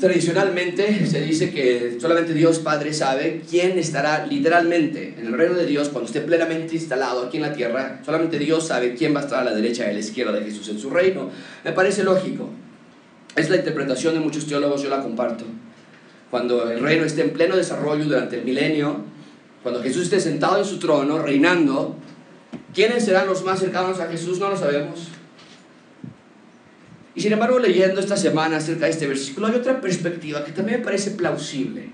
Tradicionalmente 0.00 1.06
se 1.06 1.20
dice 1.20 1.52
que 1.52 1.98
solamente 2.00 2.32
Dios 2.32 2.60
Padre 2.60 2.94
sabe 2.94 3.42
quién 3.48 3.78
estará 3.78 4.26
literalmente 4.26 5.14
en 5.18 5.26
el 5.26 5.32
reino 5.34 5.54
de 5.54 5.66
Dios 5.66 5.90
cuando 5.90 6.06
esté 6.06 6.22
plenamente 6.22 6.74
instalado 6.74 7.26
aquí 7.26 7.36
en 7.36 7.42
la 7.42 7.52
tierra. 7.52 8.00
Solamente 8.04 8.38
Dios 8.38 8.66
sabe 8.66 8.94
quién 8.94 9.14
va 9.14 9.20
a 9.20 9.24
estar 9.24 9.40
a 9.40 9.44
la 9.44 9.54
derecha 9.54 9.86
y 9.86 9.90
a 9.90 9.92
la 9.92 9.98
izquierda 9.98 10.32
de 10.32 10.44
Jesús 10.44 10.68
en 10.70 10.78
su 10.78 10.88
reino. 10.88 11.30
Me 11.62 11.72
parece 11.72 12.04
lógico. 12.04 12.48
Es 13.36 13.50
la 13.50 13.56
interpretación 13.56 14.14
de 14.14 14.20
muchos 14.20 14.46
teólogos, 14.46 14.82
yo 14.82 14.88
la 14.88 15.02
comparto. 15.02 15.44
Cuando 16.30 16.70
el 16.70 16.80
reino 16.80 17.04
esté 17.04 17.22
en 17.22 17.30
pleno 17.30 17.56
desarrollo 17.56 18.04
durante 18.04 18.38
el 18.38 18.44
milenio, 18.44 19.04
cuando 19.62 19.82
Jesús 19.82 20.04
esté 20.04 20.20
sentado 20.20 20.58
en 20.58 20.64
su 20.64 20.78
trono, 20.78 21.18
reinando, 21.18 21.96
¿quiénes 22.74 23.04
serán 23.04 23.26
los 23.26 23.44
más 23.44 23.60
cercanos 23.60 24.00
a 24.00 24.08
Jesús? 24.08 24.38
No 24.38 24.48
lo 24.48 24.56
sabemos. 24.56 25.08
Y 27.14 27.20
sin 27.20 27.32
embargo, 27.32 27.58
leyendo 27.58 28.00
esta 28.00 28.16
semana 28.16 28.56
acerca 28.56 28.86
de 28.86 28.92
este 28.92 29.06
versículo, 29.06 29.46
hay 29.46 29.54
otra 29.54 29.80
perspectiva 29.80 30.44
que 30.44 30.52
también 30.52 30.78
me 30.78 30.84
parece 30.84 31.10
plausible 31.10 31.90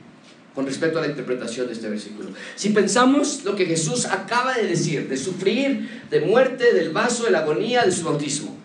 con 0.54 0.66
respecto 0.66 0.98
a 0.98 1.02
la 1.02 1.08
interpretación 1.08 1.66
de 1.66 1.72
este 1.72 1.88
versículo. 1.88 2.30
Si 2.56 2.70
pensamos 2.70 3.44
lo 3.44 3.54
que 3.54 3.66
Jesús 3.66 4.06
acaba 4.06 4.54
de 4.54 4.66
decir, 4.66 5.08
de 5.08 5.16
sufrir, 5.16 6.02
de 6.10 6.20
muerte, 6.20 6.72
del 6.72 6.90
vaso, 6.90 7.24
de 7.24 7.30
la 7.30 7.40
agonía, 7.40 7.84
de 7.84 7.92
su 7.92 8.04
bautismo, 8.04 8.56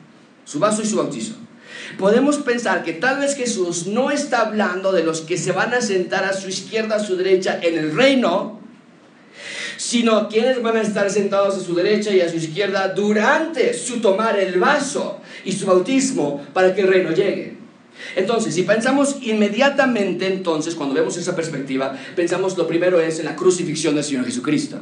su 0.43 0.59
vaso 0.59 0.81
y 0.81 0.87
su 0.87 0.97
bautizo, 0.97 1.35
podemos 1.97 2.37
pensar 2.37 2.83
que 2.83 2.93
tal 2.93 3.19
vez 3.19 3.35
Jesús 3.35 3.87
no 3.87 4.11
está 4.11 4.41
hablando 4.41 4.91
de 4.91 5.03
los 5.03 5.21
que 5.21 5.37
se 5.37 5.51
van 5.51 5.73
a 5.73 5.81
sentar 5.81 6.23
a 6.23 6.33
su 6.33 6.49
izquierda, 6.49 6.95
a 6.95 6.99
su 6.99 7.15
derecha 7.15 7.59
en 7.61 7.77
el 7.77 7.95
reino, 7.95 8.62
sino 9.77 10.27
quienes 10.29 10.61
van 10.61 10.77
a 10.77 10.81
estar 10.81 11.09
sentados 11.09 11.57
a 11.57 11.59
su 11.59 11.75
derecha 11.75 12.11
y 12.11 12.21
a 12.21 12.29
su 12.29 12.37
izquierda 12.37 12.89
durante 12.89 13.73
su 13.73 13.99
tomar 13.99 14.39
el 14.39 14.59
vaso 14.59 15.19
y 15.45 15.51
su 15.51 15.65
bautismo 15.65 16.45
para 16.53 16.73
que 16.73 16.81
el 16.81 16.87
reino 16.87 17.11
llegue. 17.11 17.57
Entonces, 18.15 18.53
si 18.53 18.63
pensamos 18.63 19.17
inmediatamente, 19.21 20.27
entonces, 20.27 20.75
cuando 20.75 20.95
vemos 20.95 21.17
esa 21.17 21.35
perspectiva, 21.35 21.97
pensamos 22.15 22.57
lo 22.57 22.67
primero 22.67 22.99
es 22.99 23.19
en 23.19 23.25
la 23.25 23.35
crucifixión 23.35 23.95
del 23.95 24.03
Señor 24.03 24.25
Jesucristo. 24.25 24.77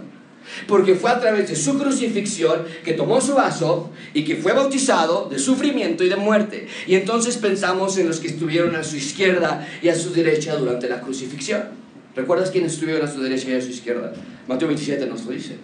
Porque 0.67 0.95
fue 0.95 1.11
a 1.11 1.19
través 1.19 1.49
de 1.49 1.55
su 1.55 1.77
crucifixión 1.77 2.65
que 2.83 2.93
tomó 2.93 3.21
su 3.21 3.35
vaso 3.35 3.91
y 4.13 4.25
que 4.25 4.35
fue 4.35 4.53
bautizado 4.53 5.29
de 5.29 5.39
sufrimiento 5.39 6.03
y 6.03 6.09
de 6.09 6.15
muerte. 6.15 6.67
Y 6.87 6.95
entonces 6.95 7.37
pensamos 7.37 7.97
en 7.97 8.07
los 8.07 8.19
que 8.19 8.27
estuvieron 8.27 8.75
a 8.75 8.83
su 8.83 8.97
izquierda 8.97 9.67
y 9.81 9.89
a 9.89 9.95
su 9.95 10.11
derecha 10.11 10.55
durante 10.55 10.89
la 10.89 10.99
crucifixión. 10.99 11.81
¿Recuerdas 12.15 12.51
quiénes 12.51 12.73
estuvieron 12.73 13.07
a 13.07 13.11
su 13.11 13.21
derecha 13.21 13.49
y 13.49 13.53
a 13.53 13.61
su 13.61 13.69
izquierda? 13.69 14.13
Mateo 14.47 14.67
27 14.67 15.05
nos 15.07 15.25
lo 15.25 15.31
dice. 15.31 15.57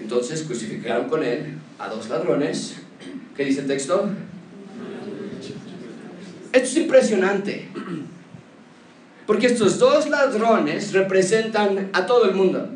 Entonces 0.00 0.42
crucificaron 0.42 1.08
con 1.08 1.22
él 1.22 1.54
a 1.78 1.88
dos 1.88 2.08
ladrones. 2.08 2.76
¿Qué 3.36 3.44
dice 3.44 3.60
el 3.60 3.66
texto? 3.66 4.08
Esto 6.52 6.68
es 6.68 6.76
impresionante. 6.76 7.68
Porque 9.26 9.46
estos 9.46 9.78
dos 9.78 10.08
ladrones 10.08 10.92
representan 10.92 11.90
a 11.92 12.06
todo 12.06 12.24
el 12.24 12.34
mundo. 12.34 12.70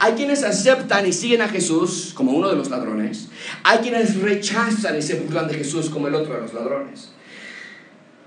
Hay 0.00 0.14
quienes 0.14 0.42
aceptan 0.42 1.06
y 1.06 1.12
siguen 1.12 1.42
a 1.42 1.48
Jesús 1.48 2.12
como 2.14 2.32
uno 2.32 2.48
de 2.48 2.56
los 2.56 2.70
ladrones. 2.70 3.28
Hay 3.62 3.78
quienes 3.78 4.20
rechazan 4.20 4.98
y 4.98 5.02
se 5.02 5.14
burlan 5.20 5.46
de 5.46 5.54
Jesús 5.54 5.90
como 5.90 6.08
el 6.08 6.14
otro 6.14 6.34
de 6.34 6.40
los 6.40 6.54
ladrones. 6.54 7.10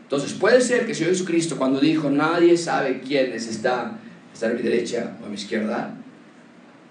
Entonces 0.04 0.34
puede 0.34 0.62
ser 0.62 0.86
que 0.86 0.92
el 0.92 0.96
Señor 0.96 1.14
Jesucristo 1.14 1.58
cuando 1.58 1.80
dijo 1.80 2.10
nadie 2.10 2.56
sabe 2.56 3.02
quién 3.06 3.34
está 3.34 4.00
está 4.34 4.48
a 4.48 4.54
mi 4.54 4.62
derecha 4.62 5.18
o 5.22 5.26
a 5.26 5.30
mi 5.30 5.36
izquierda, 5.36 5.96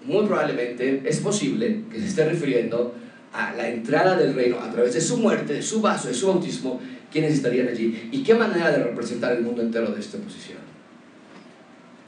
muy 0.05 0.25
probablemente 0.25 1.01
es 1.05 1.19
posible 1.19 1.83
que 1.91 1.99
se 1.99 2.07
esté 2.07 2.25
refiriendo 2.25 2.95
a 3.31 3.53
la 3.53 3.67
entrada 3.67 4.15
del 4.15 4.33
reino 4.33 4.59
a 4.59 4.71
través 4.71 4.93
de 4.93 5.01
su 5.01 5.17
muerte, 5.17 5.53
de 5.53 5.61
su 5.61 5.81
vaso, 5.81 6.07
de 6.07 6.13
su 6.13 6.27
bautismo, 6.27 6.79
quienes 7.11 7.33
estarían 7.33 7.67
allí 7.67 8.09
y 8.11 8.23
qué 8.23 8.35
manera 8.35 8.71
de 8.71 8.83
representar 8.83 9.33
el 9.33 9.43
mundo 9.43 9.61
entero 9.61 9.91
de 9.91 9.99
esta 9.99 10.17
posición. 10.17 10.59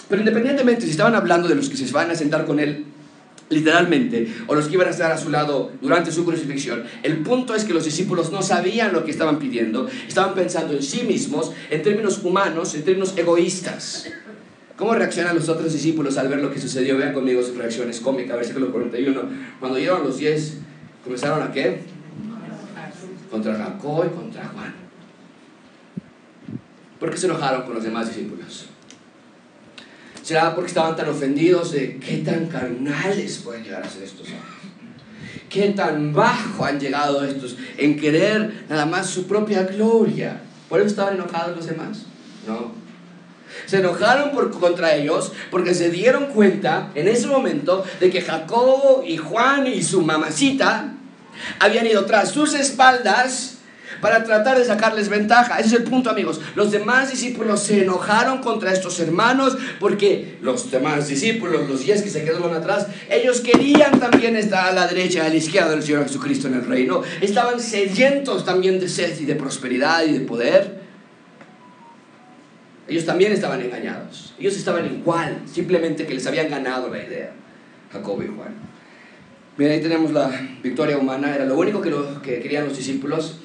Pero 0.07 0.21
independientemente 0.21 0.85
si 0.85 0.91
estaban 0.91 1.15
hablando 1.15 1.47
de 1.47 1.55
los 1.55 1.69
que 1.69 1.77
se 1.77 1.91
van 1.91 2.11
a 2.11 2.15
sentar 2.15 2.45
con 2.45 2.59
él 2.59 2.85
literalmente, 3.49 4.27
o 4.47 4.55
los 4.55 4.67
que 4.67 4.73
iban 4.73 4.87
a 4.87 4.91
estar 4.91 5.11
a 5.11 5.17
su 5.17 5.29
lado 5.29 5.71
durante 5.81 6.11
su 6.11 6.25
crucifixión. 6.25 6.83
El 7.03 7.17
punto 7.17 7.53
es 7.53 7.63
que 7.63 7.73
los 7.73 7.85
discípulos 7.85 8.31
no 8.31 8.41
sabían 8.41 8.91
lo 8.91 9.05
que 9.05 9.11
estaban 9.11 9.37
pidiendo, 9.37 9.87
estaban 10.07 10.33
pensando 10.33 10.73
en 10.73 10.81
sí 10.81 11.03
mismos, 11.03 11.51
en 11.69 11.83
términos 11.83 12.21
humanos, 12.23 12.73
en 12.73 12.83
términos 12.83 13.13
egoístas. 13.15 14.07
¿Cómo 14.77 14.93
reaccionan 14.93 15.35
los 15.35 15.47
otros 15.47 15.71
discípulos 15.71 16.17
al 16.17 16.27
ver 16.27 16.41
lo 16.41 16.51
que 16.51 16.59
sucedió? 16.59 16.97
Vean 16.97 17.13
conmigo 17.13 17.41
sus 17.41 17.55
reacciones 17.55 18.01
cómicas, 18.01 18.35
versículo 18.35 18.71
41. 18.71 19.21
Cuando 19.59 19.79
llegaron 19.79 20.03
los 20.03 20.17
10, 20.17 20.57
¿comenzaron 21.03 21.41
a 21.43 21.51
qué? 21.51 21.81
Contra 23.31 23.55
Jacob 23.55 24.05
y 24.05 24.15
contra 24.15 24.45
Juan. 24.47 24.73
¿Por 26.99 27.09
qué 27.09 27.17
se 27.17 27.27
enojaron 27.27 27.63
con 27.63 27.75
los 27.75 27.83
demás 27.83 28.07
discípulos? 28.07 28.67
¿Será 30.21 30.55
porque 30.55 30.69
estaban 30.69 30.95
tan 30.95 31.07
ofendidos 31.07 31.71
de 31.71 31.97
qué 31.97 32.17
tan 32.17 32.47
carnales 32.47 33.37
pueden 33.43 33.63
llegar 33.63 33.83
a 33.83 33.89
ser 33.89 34.03
estos 34.03 34.27
hombres? 34.27 34.43
¿Qué 35.49 35.69
tan 35.69 36.11
bajo 36.11 36.65
han 36.65 36.79
llegado 36.79 37.23
estos 37.23 37.55
en 37.77 37.97
querer 37.97 38.65
nada 38.67 38.85
más 38.85 39.09
su 39.09 39.25
propia 39.25 39.63
gloria? 39.63 40.41
¿Por 40.67 40.79
eso 40.79 40.87
estaban 40.87 41.13
enojados 41.13 41.55
los 41.55 41.67
demás? 41.67 42.05
No. 42.45 42.84
Se 43.65 43.77
enojaron 43.77 44.31
por, 44.31 44.51
contra 44.51 44.95
ellos 44.95 45.31
porque 45.51 45.73
se 45.73 45.89
dieron 45.89 46.27
cuenta 46.27 46.91
en 46.95 47.07
ese 47.07 47.27
momento 47.27 47.83
de 47.99 48.09
que 48.09 48.21
Jacobo 48.21 49.03
y 49.05 49.17
Juan 49.17 49.67
y 49.67 49.83
su 49.83 50.01
mamacita 50.01 50.93
habían 51.59 51.87
ido 51.87 52.05
tras 52.05 52.29
sus 52.29 52.53
espaldas 52.53 53.55
para 54.01 54.23
tratar 54.23 54.57
de 54.57 54.65
sacarles 54.65 55.09
ventaja. 55.09 55.57
Ese 55.59 55.67
es 55.67 55.73
el 55.73 55.83
punto, 55.83 56.09
amigos. 56.09 56.41
Los 56.55 56.71
demás 56.71 57.11
discípulos 57.11 57.63
se 57.63 57.83
enojaron 57.83 58.39
contra 58.39 58.73
estos 58.73 58.99
hermanos 58.99 59.57
porque 59.79 60.37
los 60.41 60.69
demás 60.71 61.07
discípulos, 61.07 61.67
los 61.67 61.81
diez 61.81 62.01
que 62.01 62.09
se 62.09 62.23
quedaron 62.23 62.53
atrás, 62.53 62.87
ellos 63.09 63.41
querían 63.41 63.99
también 63.99 64.35
estar 64.35 64.67
a 64.69 64.73
la 64.73 64.87
derecha 64.87 65.25
a 65.25 65.29
la 65.29 65.35
izquierda 65.35 65.71
del 65.71 65.83
Señor 65.83 66.03
Jesucristo 66.03 66.47
en 66.47 66.55
el 66.55 66.65
reino. 66.65 67.01
Estaban 67.21 67.59
sedientos 67.59 68.45
también 68.45 68.79
de 68.79 68.89
sed 68.89 69.19
y 69.19 69.25
de 69.25 69.35
prosperidad 69.35 70.03
y 70.05 70.13
de 70.13 70.19
poder. 70.21 70.84
Ellos 72.87 73.05
también 73.05 73.31
estaban 73.31 73.61
engañados. 73.61 74.33
Ellos 74.39 74.55
estaban 74.55 74.85
igual, 74.85 75.41
simplemente 75.51 76.05
que 76.05 76.13
les 76.13 76.27
habían 76.27 76.49
ganado 76.49 76.89
la 76.89 77.03
idea. 77.03 77.31
Jacobo 77.91 78.21
y 78.21 78.27
Juan. 78.27 78.53
Bien, 79.57 79.71
ahí 79.71 79.81
tenemos 79.81 80.11
la 80.11 80.29
victoria 80.61 80.97
humana. 80.97 81.33
Era 81.33 81.45
lo 81.45 81.57
único 81.57 81.81
que, 81.81 81.89
lo, 81.89 82.21
que 82.21 82.39
querían 82.39 82.65
los 82.65 82.77
discípulos. 82.77 83.39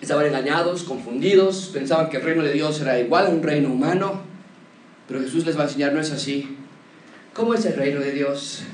Estaban 0.00 0.26
engañados, 0.26 0.82
confundidos, 0.82 1.70
pensaban 1.72 2.10
que 2.10 2.16
el 2.18 2.24
reino 2.24 2.42
de 2.42 2.52
Dios 2.52 2.80
era 2.80 2.98
igual 2.98 3.26
a 3.26 3.30
un 3.30 3.42
reino 3.42 3.70
humano. 3.70 4.20
Pero 5.08 5.20
Jesús 5.20 5.46
les 5.46 5.56
va 5.56 5.62
a 5.62 5.66
enseñar, 5.66 5.94
no 5.94 6.00
es 6.00 6.10
así. 6.10 6.56
¿Cómo 7.32 7.54
es 7.54 7.64
el 7.64 7.76
reino 7.76 8.00
de 8.00 8.12
Dios? 8.12 8.64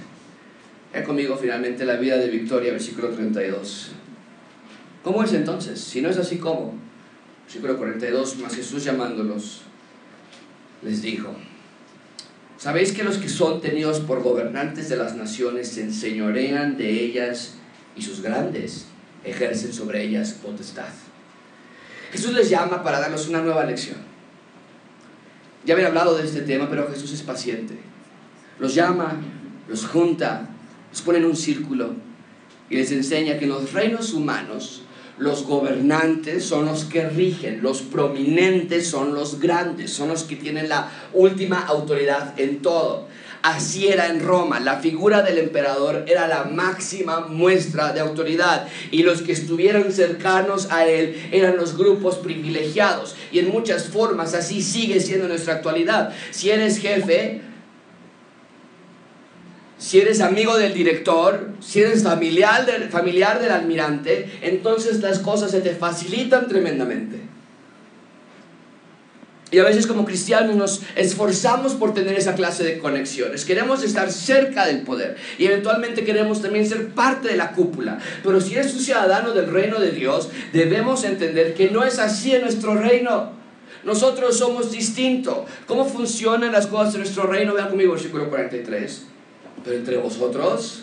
Vean 0.92 1.04
conmigo 1.04 1.36
finalmente 1.36 1.84
la 1.84 1.96
vida 1.96 2.16
de 2.16 2.28
Victoria, 2.28 2.72
versículo 2.72 3.10
32. 3.10 3.92
¿Cómo 5.04 5.22
es 5.22 5.32
entonces? 5.34 5.78
Si 5.78 6.00
no 6.00 6.08
es 6.08 6.16
así, 6.16 6.38
¿cómo? 6.38 6.74
Versículo 7.44 7.76
42, 7.76 8.38
más 8.38 8.54
Jesús 8.56 8.84
llamándolos 8.84 9.67
les 10.82 11.02
dijo, 11.02 11.34
¿sabéis 12.56 12.92
que 12.92 13.04
los 13.04 13.18
que 13.18 13.28
son 13.28 13.60
tenidos 13.60 14.00
por 14.00 14.22
gobernantes 14.22 14.88
de 14.88 14.96
las 14.96 15.16
naciones 15.16 15.68
se 15.68 15.82
enseñorean 15.82 16.76
de 16.76 16.90
ellas 17.04 17.54
y 17.96 18.02
sus 18.02 18.22
grandes 18.22 18.86
ejercen 19.24 19.72
sobre 19.72 20.04
ellas 20.04 20.32
potestad? 20.42 20.88
Jesús 22.12 22.32
les 22.32 22.48
llama 22.48 22.82
para 22.82 23.00
darles 23.00 23.28
una 23.28 23.42
nueva 23.42 23.64
lección. 23.64 23.98
Ya 25.64 25.74
había 25.74 25.88
hablado 25.88 26.16
de 26.16 26.24
este 26.24 26.40
tema, 26.42 26.70
pero 26.70 26.90
Jesús 26.90 27.12
es 27.12 27.22
paciente. 27.22 27.74
Los 28.58 28.74
llama, 28.74 29.20
los 29.68 29.86
junta, 29.86 30.48
los 30.90 31.02
pone 31.02 31.18
en 31.18 31.26
un 31.26 31.36
círculo 31.36 31.94
y 32.70 32.76
les 32.76 32.90
enseña 32.92 33.38
que 33.38 33.44
en 33.44 33.50
los 33.50 33.72
reinos 33.72 34.12
humanos 34.14 34.82
los 35.18 35.44
gobernantes 35.44 36.44
son 36.44 36.66
los 36.66 36.84
que 36.84 37.08
rigen, 37.08 37.62
los 37.62 37.82
prominentes 37.82 38.88
son 38.88 39.14
los 39.14 39.40
grandes, 39.40 39.92
son 39.92 40.08
los 40.08 40.24
que 40.24 40.36
tienen 40.36 40.68
la 40.68 40.90
última 41.12 41.60
autoridad 41.60 42.38
en 42.38 42.62
todo. 42.62 43.08
Así 43.42 43.86
era 43.86 44.08
en 44.08 44.20
Roma. 44.20 44.58
La 44.58 44.80
figura 44.80 45.22
del 45.22 45.38
emperador 45.38 46.04
era 46.08 46.26
la 46.26 46.44
máxima 46.44 47.20
muestra 47.20 47.92
de 47.92 48.00
autoridad 48.00 48.66
y 48.90 49.04
los 49.04 49.22
que 49.22 49.32
estuvieran 49.32 49.92
cercanos 49.92 50.68
a 50.70 50.86
él 50.86 51.28
eran 51.30 51.56
los 51.56 51.76
grupos 51.76 52.16
privilegiados. 52.16 53.14
Y 53.30 53.38
en 53.38 53.50
muchas 53.50 53.88
formas 53.88 54.34
así 54.34 54.60
sigue 54.60 55.00
siendo 55.00 55.28
nuestra 55.28 55.54
actualidad. 55.54 56.12
Si 56.30 56.50
eres 56.50 56.78
jefe, 56.78 57.40
si 59.78 60.00
eres 60.00 60.20
amigo 60.20 60.58
del 60.58 60.74
director, 60.74 61.50
si 61.60 61.80
eres 61.80 62.02
familiar 62.02 62.66
del, 62.66 62.88
familiar 62.90 63.40
del 63.40 63.52
almirante, 63.52 64.38
entonces 64.42 65.00
las 65.00 65.20
cosas 65.20 65.52
se 65.52 65.60
te 65.60 65.70
facilitan 65.70 66.48
tremendamente. 66.48 67.20
Y 69.50 69.60
a 69.60 69.64
veces 69.64 69.86
como 69.86 70.04
cristianos 70.04 70.56
nos 70.56 70.82
esforzamos 70.94 71.74
por 71.74 71.94
tener 71.94 72.18
esa 72.18 72.34
clase 72.34 72.64
de 72.64 72.78
conexiones. 72.78 73.46
Queremos 73.46 73.82
estar 73.82 74.12
cerca 74.12 74.66
del 74.66 74.82
poder 74.82 75.16
y 75.38 75.46
eventualmente 75.46 76.04
queremos 76.04 76.42
también 76.42 76.68
ser 76.68 76.88
parte 76.88 77.28
de 77.28 77.36
la 77.36 77.52
cúpula. 77.52 77.98
Pero 78.22 78.40
si 78.42 78.56
eres 78.56 78.74
un 78.74 78.80
ciudadano 78.80 79.32
del 79.32 79.50
reino 79.50 79.80
de 79.80 79.92
Dios, 79.92 80.28
debemos 80.52 81.04
entender 81.04 81.54
que 81.54 81.70
no 81.70 81.82
es 81.82 81.98
así 81.98 82.34
en 82.34 82.42
nuestro 82.42 82.74
reino. 82.74 83.32
Nosotros 83.84 84.36
somos 84.36 84.70
distintos. 84.70 85.38
¿Cómo 85.66 85.86
funcionan 85.86 86.52
las 86.52 86.66
cosas 86.66 86.94
en 86.94 87.00
nuestro 87.00 87.22
reino? 87.22 87.54
Vean 87.54 87.68
conmigo 87.68 87.92
versículo 87.92 88.28
43. 88.28 89.06
Pero 89.68 89.80
entre 89.80 89.98
vosotros, 89.98 90.80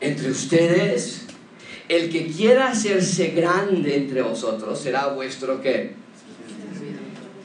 entre 0.00 0.28
ustedes, 0.28 1.22
el 1.88 2.10
que 2.10 2.26
quiera 2.26 2.70
hacerse 2.72 3.28
grande 3.28 3.96
entre 3.96 4.22
vosotros 4.22 4.80
será 4.80 5.06
vuestro 5.06 5.62
qué? 5.62 5.92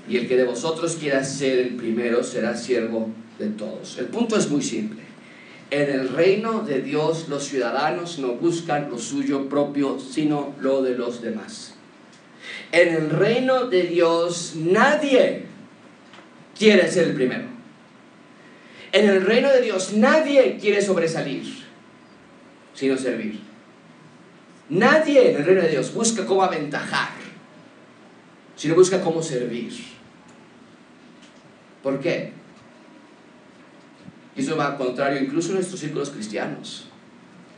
y 0.09 0.17
el 0.17 0.27
que 0.27 0.35
de 0.35 0.45
vosotros 0.45 0.97
quiera 0.99 1.23
ser 1.23 1.59
el 1.59 1.75
primero 1.75 2.23
será 2.23 2.57
siervo 2.57 3.09
de 3.37 3.49
todos. 3.49 3.99
El 3.99 4.07
punto 4.07 4.35
es 4.35 4.49
muy 4.49 4.63
simple. 4.63 5.03
En 5.69 5.91
el 5.91 6.09
reino 6.09 6.61
de 6.61 6.81
Dios 6.81 7.27
los 7.29 7.43
ciudadanos 7.43 8.17
no 8.17 8.33
buscan 8.33 8.89
lo 8.89 8.97
suyo 8.97 9.47
propio, 9.47 9.99
sino 9.99 10.55
lo 10.59 10.81
de 10.81 10.95
los 10.95 11.21
demás. 11.21 11.75
En 12.71 12.95
el 12.95 13.11
reino 13.11 13.67
de 13.67 13.83
Dios 13.83 14.53
nadie 14.55 15.43
quiere 16.57 16.89
ser 16.91 17.09
el 17.09 17.13
primero. 17.13 17.54
En 18.95 19.09
el 19.09 19.25
reino 19.25 19.49
de 19.49 19.59
Dios 19.59 19.91
nadie 19.91 20.57
quiere 20.57 20.81
sobresalir, 20.81 21.43
sino 22.73 22.97
servir. 22.97 23.41
Nadie 24.69 25.31
en 25.31 25.35
el 25.35 25.45
reino 25.45 25.63
de 25.63 25.67
Dios 25.67 25.93
busca 25.93 26.25
cómo 26.25 26.41
aventajar, 26.43 27.09
sino 28.55 28.73
busca 28.73 29.01
cómo 29.01 29.21
servir. 29.21 29.73
¿Por 31.83 31.99
qué? 31.99 32.31
Y 34.33 34.39
eso 34.39 34.55
va 34.55 34.67
al 34.67 34.77
contrario 34.77 35.21
incluso 35.21 35.49
en 35.49 35.55
nuestros 35.55 35.81
círculos 35.81 36.11
cristianos, 36.11 36.87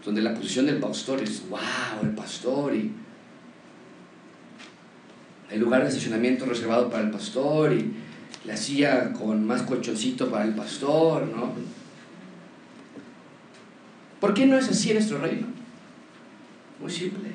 donde 0.04 0.24
la 0.24 0.34
posición 0.34 0.66
del 0.66 0.80
pastor 0.80 1.22
es, 1.22 1.48
wow, 1.52 2.02
el 2.02 2.16
pastor 2.16 2.74
y 2.74 2.92
el 5.52 5.60
lugar 5.60 5.84
de 5.84 5.90
estacionamiento 5.90 6.46
reservado 6.46 6.90
para 6.90 7.04
el 7.04 7.12
pastor 7.12 7.74
y 7.74 8.07
la 8.48 8.56
silla 8.56 9.12
con 9.12 9.46
más 9.46 9.64
colchoncito 9.64 10.32
para 10.32 10.46
el 10.46 10.56
pastor, 10.56 11.28
¿no? 11.28 11.52
¿Por 14.22 14.34
qué 14.34 14.46
no 14.46 14.58
es 14.58 14.70
así 14.70 14.90
en 14.90 14.96
nuestro 14.96 15.20
reino? 15.20 15.48
Muy 16.80 16.90
simple. 16.90 17.30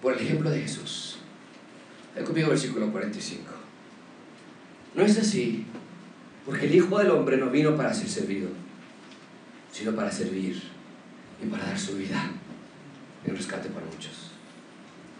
Por 0.00 0.14
el 0.14 0.20
ejemplo 0.20 0.50
de 0.50 0.60
Jesús. 0.60 1.18
Ve 2.14 2.22
conmigo 2.22 2.50
versículo 2.50 2.90
45. 2.92 3.42
No 4.94 5.02
es 5.02 5.18
así, 5.18 5.66
porque 6.46 6.66
el 6.66 6.74
Hijo 6.74 6.98
del 6.98 7.10
Hombre 7.10 7.36
no 7.38 7.50
vino 7.50 7.76
para 7.76 7.92
ser 7.92 8.08
servido, 8.08 8.50
sino 9.72 9.92
para 9.96 10.12
servir 10.12 10.62
y 11.42 11.46
para 11.46 11.64
dar 11.64 11.78
su 11.78 11.96
vida 11.96 12.30
en 13.24 13.36
rescate 13.36 13.68
para 13.68 13.86
muchos. 13.86 14.30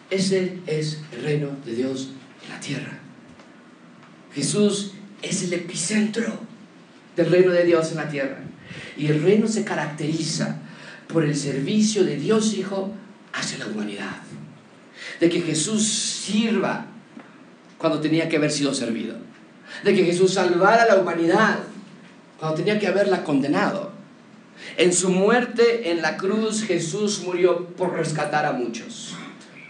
Ese 0.08 0.60
es 0.66 1.00
el 1.12 1.22
reino 1.22 1.48
de 1.64 1.74
Dios 1.74 2.10
en 2.44 2.50
la 2.50 2.60
tierra. 2.60 3.01
Jesús 4.34 4.92
es 5.22 5.42
el 5.42 5.52
epicentro 5.52 6.40
del 7.16 7.30
reino 7.30 7.52
de 7.52 7.64
Dios 7.64 7.90
en 7.90 7.96
la 7.98 8.08
tierra. 8.08 8.38
Y 8.96 9.06
el 9.06 9.22
reino 9.22 9.48
se 9.48 9.64
caracteriza 9.64 10.58
por 11.08 11.24
el 11.24 11.36
servicio 11.36 12.04
de 12.04 12.16
Dios 12.16 12.54
Hijo 12.54 12.92
hacia 13.32 13.58
la 13.58 13.66
humanidad. 13.66 14.16
De 15.20 15.28
que 15.28 15.40
Jesús 15.40 15.86
sirva 15.86 16.86
cuando 17.78 18.00
tenía 18.00 18.28
que 18.28 18.36
haber 18.36 18.50
sido 18.50 18.72
servido 18.74 19.16
de 19.84 19.94
que 19.94 20.04
Jesús 20.04 20.34
salvara 20.34 20.84
a 20.84 20.86
la 20.86 20.96
humanidad 20.96 21.58
cuando 22.38 22.56
tenía 22.56 22.78
que 22.78 22.86
haberla 22.86 23.24
condenado. 23.24 23.92
En 24.76 24.92
su 24.92 25.10
muerte 25.10 25.90
en 25.90 26.02
la 26.02 26.16
cruz 26.16 26.62
Jesús 26.62 27.22
murió 27.24 27.66
por 27.68 27.94
rescatar 27.94 28.46
a 28.46 28.52
muchos. 28.52 29.14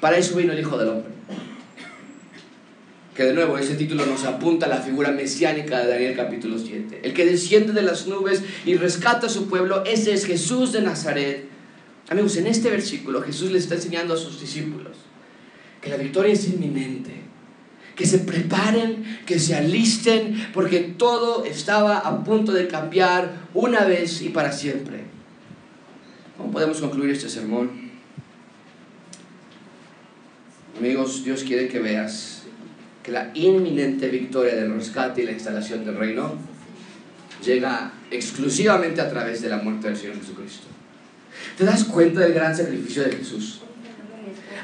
Para 0.01 0.17
eso 0.17 0.37
vino 0.37 0.53
el 0.53 0.61
Hijo 0.61 0.77
del 0.77 0.89
Hombre. 0.89 1.13
Que 3.15 3.25
de 3.25 3.35
nuevo 3.35 3.59
ese 3.59 3.75
título 3.75 4.07
nos 4.07 4.25
apunta 4.25 4.67
a 4.67 4.69
la 4.69 4.81
figura 4.81 5.11
mesiánica 5.11 5.81
de 5.81 5.91
Daniel 5.91 6.17
capítulo 6.17 6.59
7. 6.59 7.01
El 7.03 7.13
que 7.13 7.27
desciende 7.27 7.73
de 7.73 7.83
las 7.83 8.07
nubes 8.07 8.43
y 8.65 8.75
rescata 8.77 9.27
a 9.27 9.31
su 9.31 9.49
pueblo, 9.49 9.85
ese 9.85 10.15
es 10.15 10.25
Jesús 10.25 10.73
de 10.73 10.81
Nazaret. 10.81 11.45
Amigos, 12.09 12.37
en 12.37 12.47
este 12.47 12.71
versículo 12.71 13.23
Jesús 13.23 13.53
le 13.53 13.59
está 13.59 13.75
enseñando 13.75 14.15
a 14.15 14.17
sus 14.17 14.41
discípulos 14.41 14.97
que 15.81 15.91
la 15.91 15.97
victoria 15.97 16.33
es 16.33 16.49
inminente 16.49 17.23
que 17.97 18.07
se 18.07 18.19
preparen, 18.19 19.21
que 19.27 19.39
se 19.39 19.55
alisten, 19.55 20.49
porque 20.53 20.81
todo 20.81 21.45
estaba 21.45 21.99
a 21.99 22.25
punto 22.25 22.53
de 22.53 22.69
cambiar 22.69 23.49
una 23.55 23.85
vez 23.85 24.23
y 24.23 24.31
para 24.31 24.53
siempre. 24.53 25.05
¿Cómo 26.37 26.51
podemos 26.51 26.81
concluir 26.81 27.11
este 27.11 27.29
sermón? 27.29 27.93
Amigos, 30.79 31.23
Dios 31.25 31.45
quiere 31.45 31.69
que 31.69 31.79
veas 31.79 32.42
que 33.03 33.13
la 33.13 33.31
inminente 33.35 34.09
victoria 34.09 34.55
del 34.55 34.75
rescate 34.75 35.23
y 35.23 35.27
la 35.27 35.33
instalación 35.33 35.85
del 35.85 35.97
reino 35.97 36.35
llega 37.45 37.93
exclusivamente 38.11 39.01
a 39.01 39.11
través 39.11 39.43
de 39.43 39.49
la 39.49 39.57
muerte 39.57 39.89
del 39.89 39.97
Señor 39.97 40.17
Jesucristo. 40.17 40.67
¿Te 41.59 41.65
das 41.65 41.85
cuenta 41.85 42.21
del 42.21 42.35
gran 42.35 42.57
sacrificio 42.57 43.03
de 43.03 43.17
Jesús? 43.17 43.63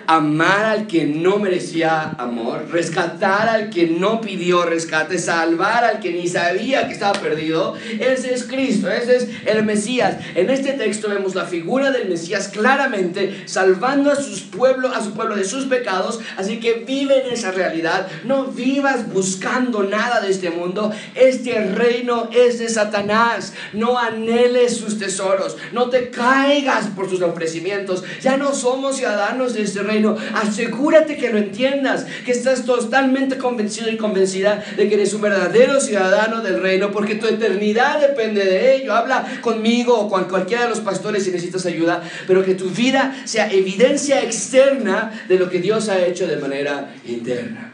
Amar 0.09 0.65
al 0.65 0.87
que 0.87 1.05
no 1.05 1.39
merecía 1.39 2.15
amor, 2.17 2.69
rescatar 2.71 3.47
al 3.47 3.69
que 3.69 3.89
no 3.89 4.23
pidió 4.23 4.65
rescate, 4.65 5.19
salvar 5.19 5.85
al 5.85 6.01
que 6.01 6.13
ni 6.13 6.27
sabía 6.27 6.87
que 6.87 6.95
estaba 6.95 7.21
perdido. 7.21 7.75
Ese 8.01 8.33
es 8.33 8.45
Cristo, 8.45 8.91
ese 8.91 9.17
es 9.17 9.29
el 9.45 9.67
Mesías. 9.67 10.17
En 10.35 10.49
este 10.49 10.73
texto 10.73 11.11
vemos 11.11 11.35
la 11.35 11.45
figura 11.45 11.91
del 11.91 12.09
Mesías 12.09 12.49
claramente 12.49 13.43
salvando 13.45 14.11
a, 14.11 14.17
pueblo, 14.51 14.89
a 14.89 15.05
su 15.05 15.13
pueblo 15.13 15.37
de 15.37 15.45
sus 15.45 15.67
pecados. 15.67 16.21
Así 16.39 16.59
que 16.59 16.85
vive 16.87 17.27
en 17.27 17.35
esa 17.35 17.51
realidad. 17.51 18.09
No 18.25 18.45
vivas 18.47 19.13
buscando 19.13 19.83
nada 19.83 20.23
de 20.23 20.31
este 20.31 20.49
mundo. 20.49 20.91
Este 21.17 21.67
reino 21.67 22.31
es 22.33 22.59
de 22.59 22.71
Satanás. 22.71 23.53
No 23.75 23.99
anheles 23.99 24.79
sus 24.79 24.99
tesoros. 24.99 25.59
No 25.73 25.91
te 25.91 26.09
caigas 26.09 26.87
por 26.97 27.11
sus 27.11 27.21
ofrecimientos. 27.21 28.05
Ya 28.23 28.39
no 28.39 28.55
somos 28.55 28.97
ciudadanos 28.97 29.53
de 29.53 29.65
este 29.65 29.83
reino 29.83 29.98
Asegúrate 30.35 31.17
que 31.17 31.31
lo 31.31 31.39
entiendas, 31.39 32.07
que 32.25 32.33
estás 32.33 32.65
totalmente 32.65 33.39
convencido 33.39 33.91
y 33.91 33.97
convencida 33.97 34.65
de 34.77 34.89
que 34.89 34.95
eres 34.95 35.15
un 35.15 35.23
verdadero 35.23 35.81
ciudadano 35.81 36.43
del 36.43 36.61
reino, 36.61 36.91
porque 36.91 37.17
tu 37.17 37.27
eternidad 37.27 38.01
depende 38.01 38.45
de 38.45 38.77
ello. 38.77 38.95
Habla 38.95 39.41
conmigo 39.41 39.99
o 39.99 40.09
con 40.09 40.25
cualquiera 40.25 40.65
de 40.65 40.71
los 40.71 40.81
pastores 40.81 41.25
si 41.25 41.31
necesitas 41.31 41.67
ayuda, 41.67 42.03
pero 42.27 42.45
que 42.45 42.55
tu 42.55 42.71
vida 42.71 43.15
sea 43.25 43.51
evidencia 43.51 44.23
externa 44.23 45.25
de 45.29 45.39
lo 45.39 45.49
que 45.49 45.61
Dios 45.61 45.89
ha 45.89 46.05
hecho 46.05 46.27
de 46.27 46.37
manera 46.37 46.95
interna. 47.07 47.73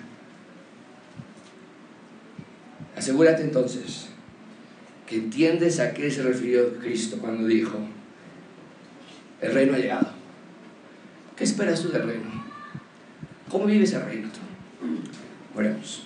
Asegúrate 2.96 3.42
entonces 3.42 4.06
que 5.06 5.16
entiendes 5.16 5.80
a 5.80 5.92
qué 5.92 6.10
se 6.10 6.22
refirió 6.22 6.78
Cristo 6.78 7.18
cuando 7.20 7.46
dijo, 7.46 7.78
el 9.40 9.52
reino 9.52 9.74
ha 9.74 9.78
llegado. 9.78 10.23
¿Qué 11.36 11.44
esperas 11.44 11.82
tú 11.82 11.88
del 11.90 12.06
reino? 12.06 12.44
¿Cómo 13.50 13.66
vives 13.66 13.92
el 13.92 14.04
reino 14.04 14.28
tú? 14.28 14.86
Mm. 14.86 15.58
Oremos. 15.58 16.04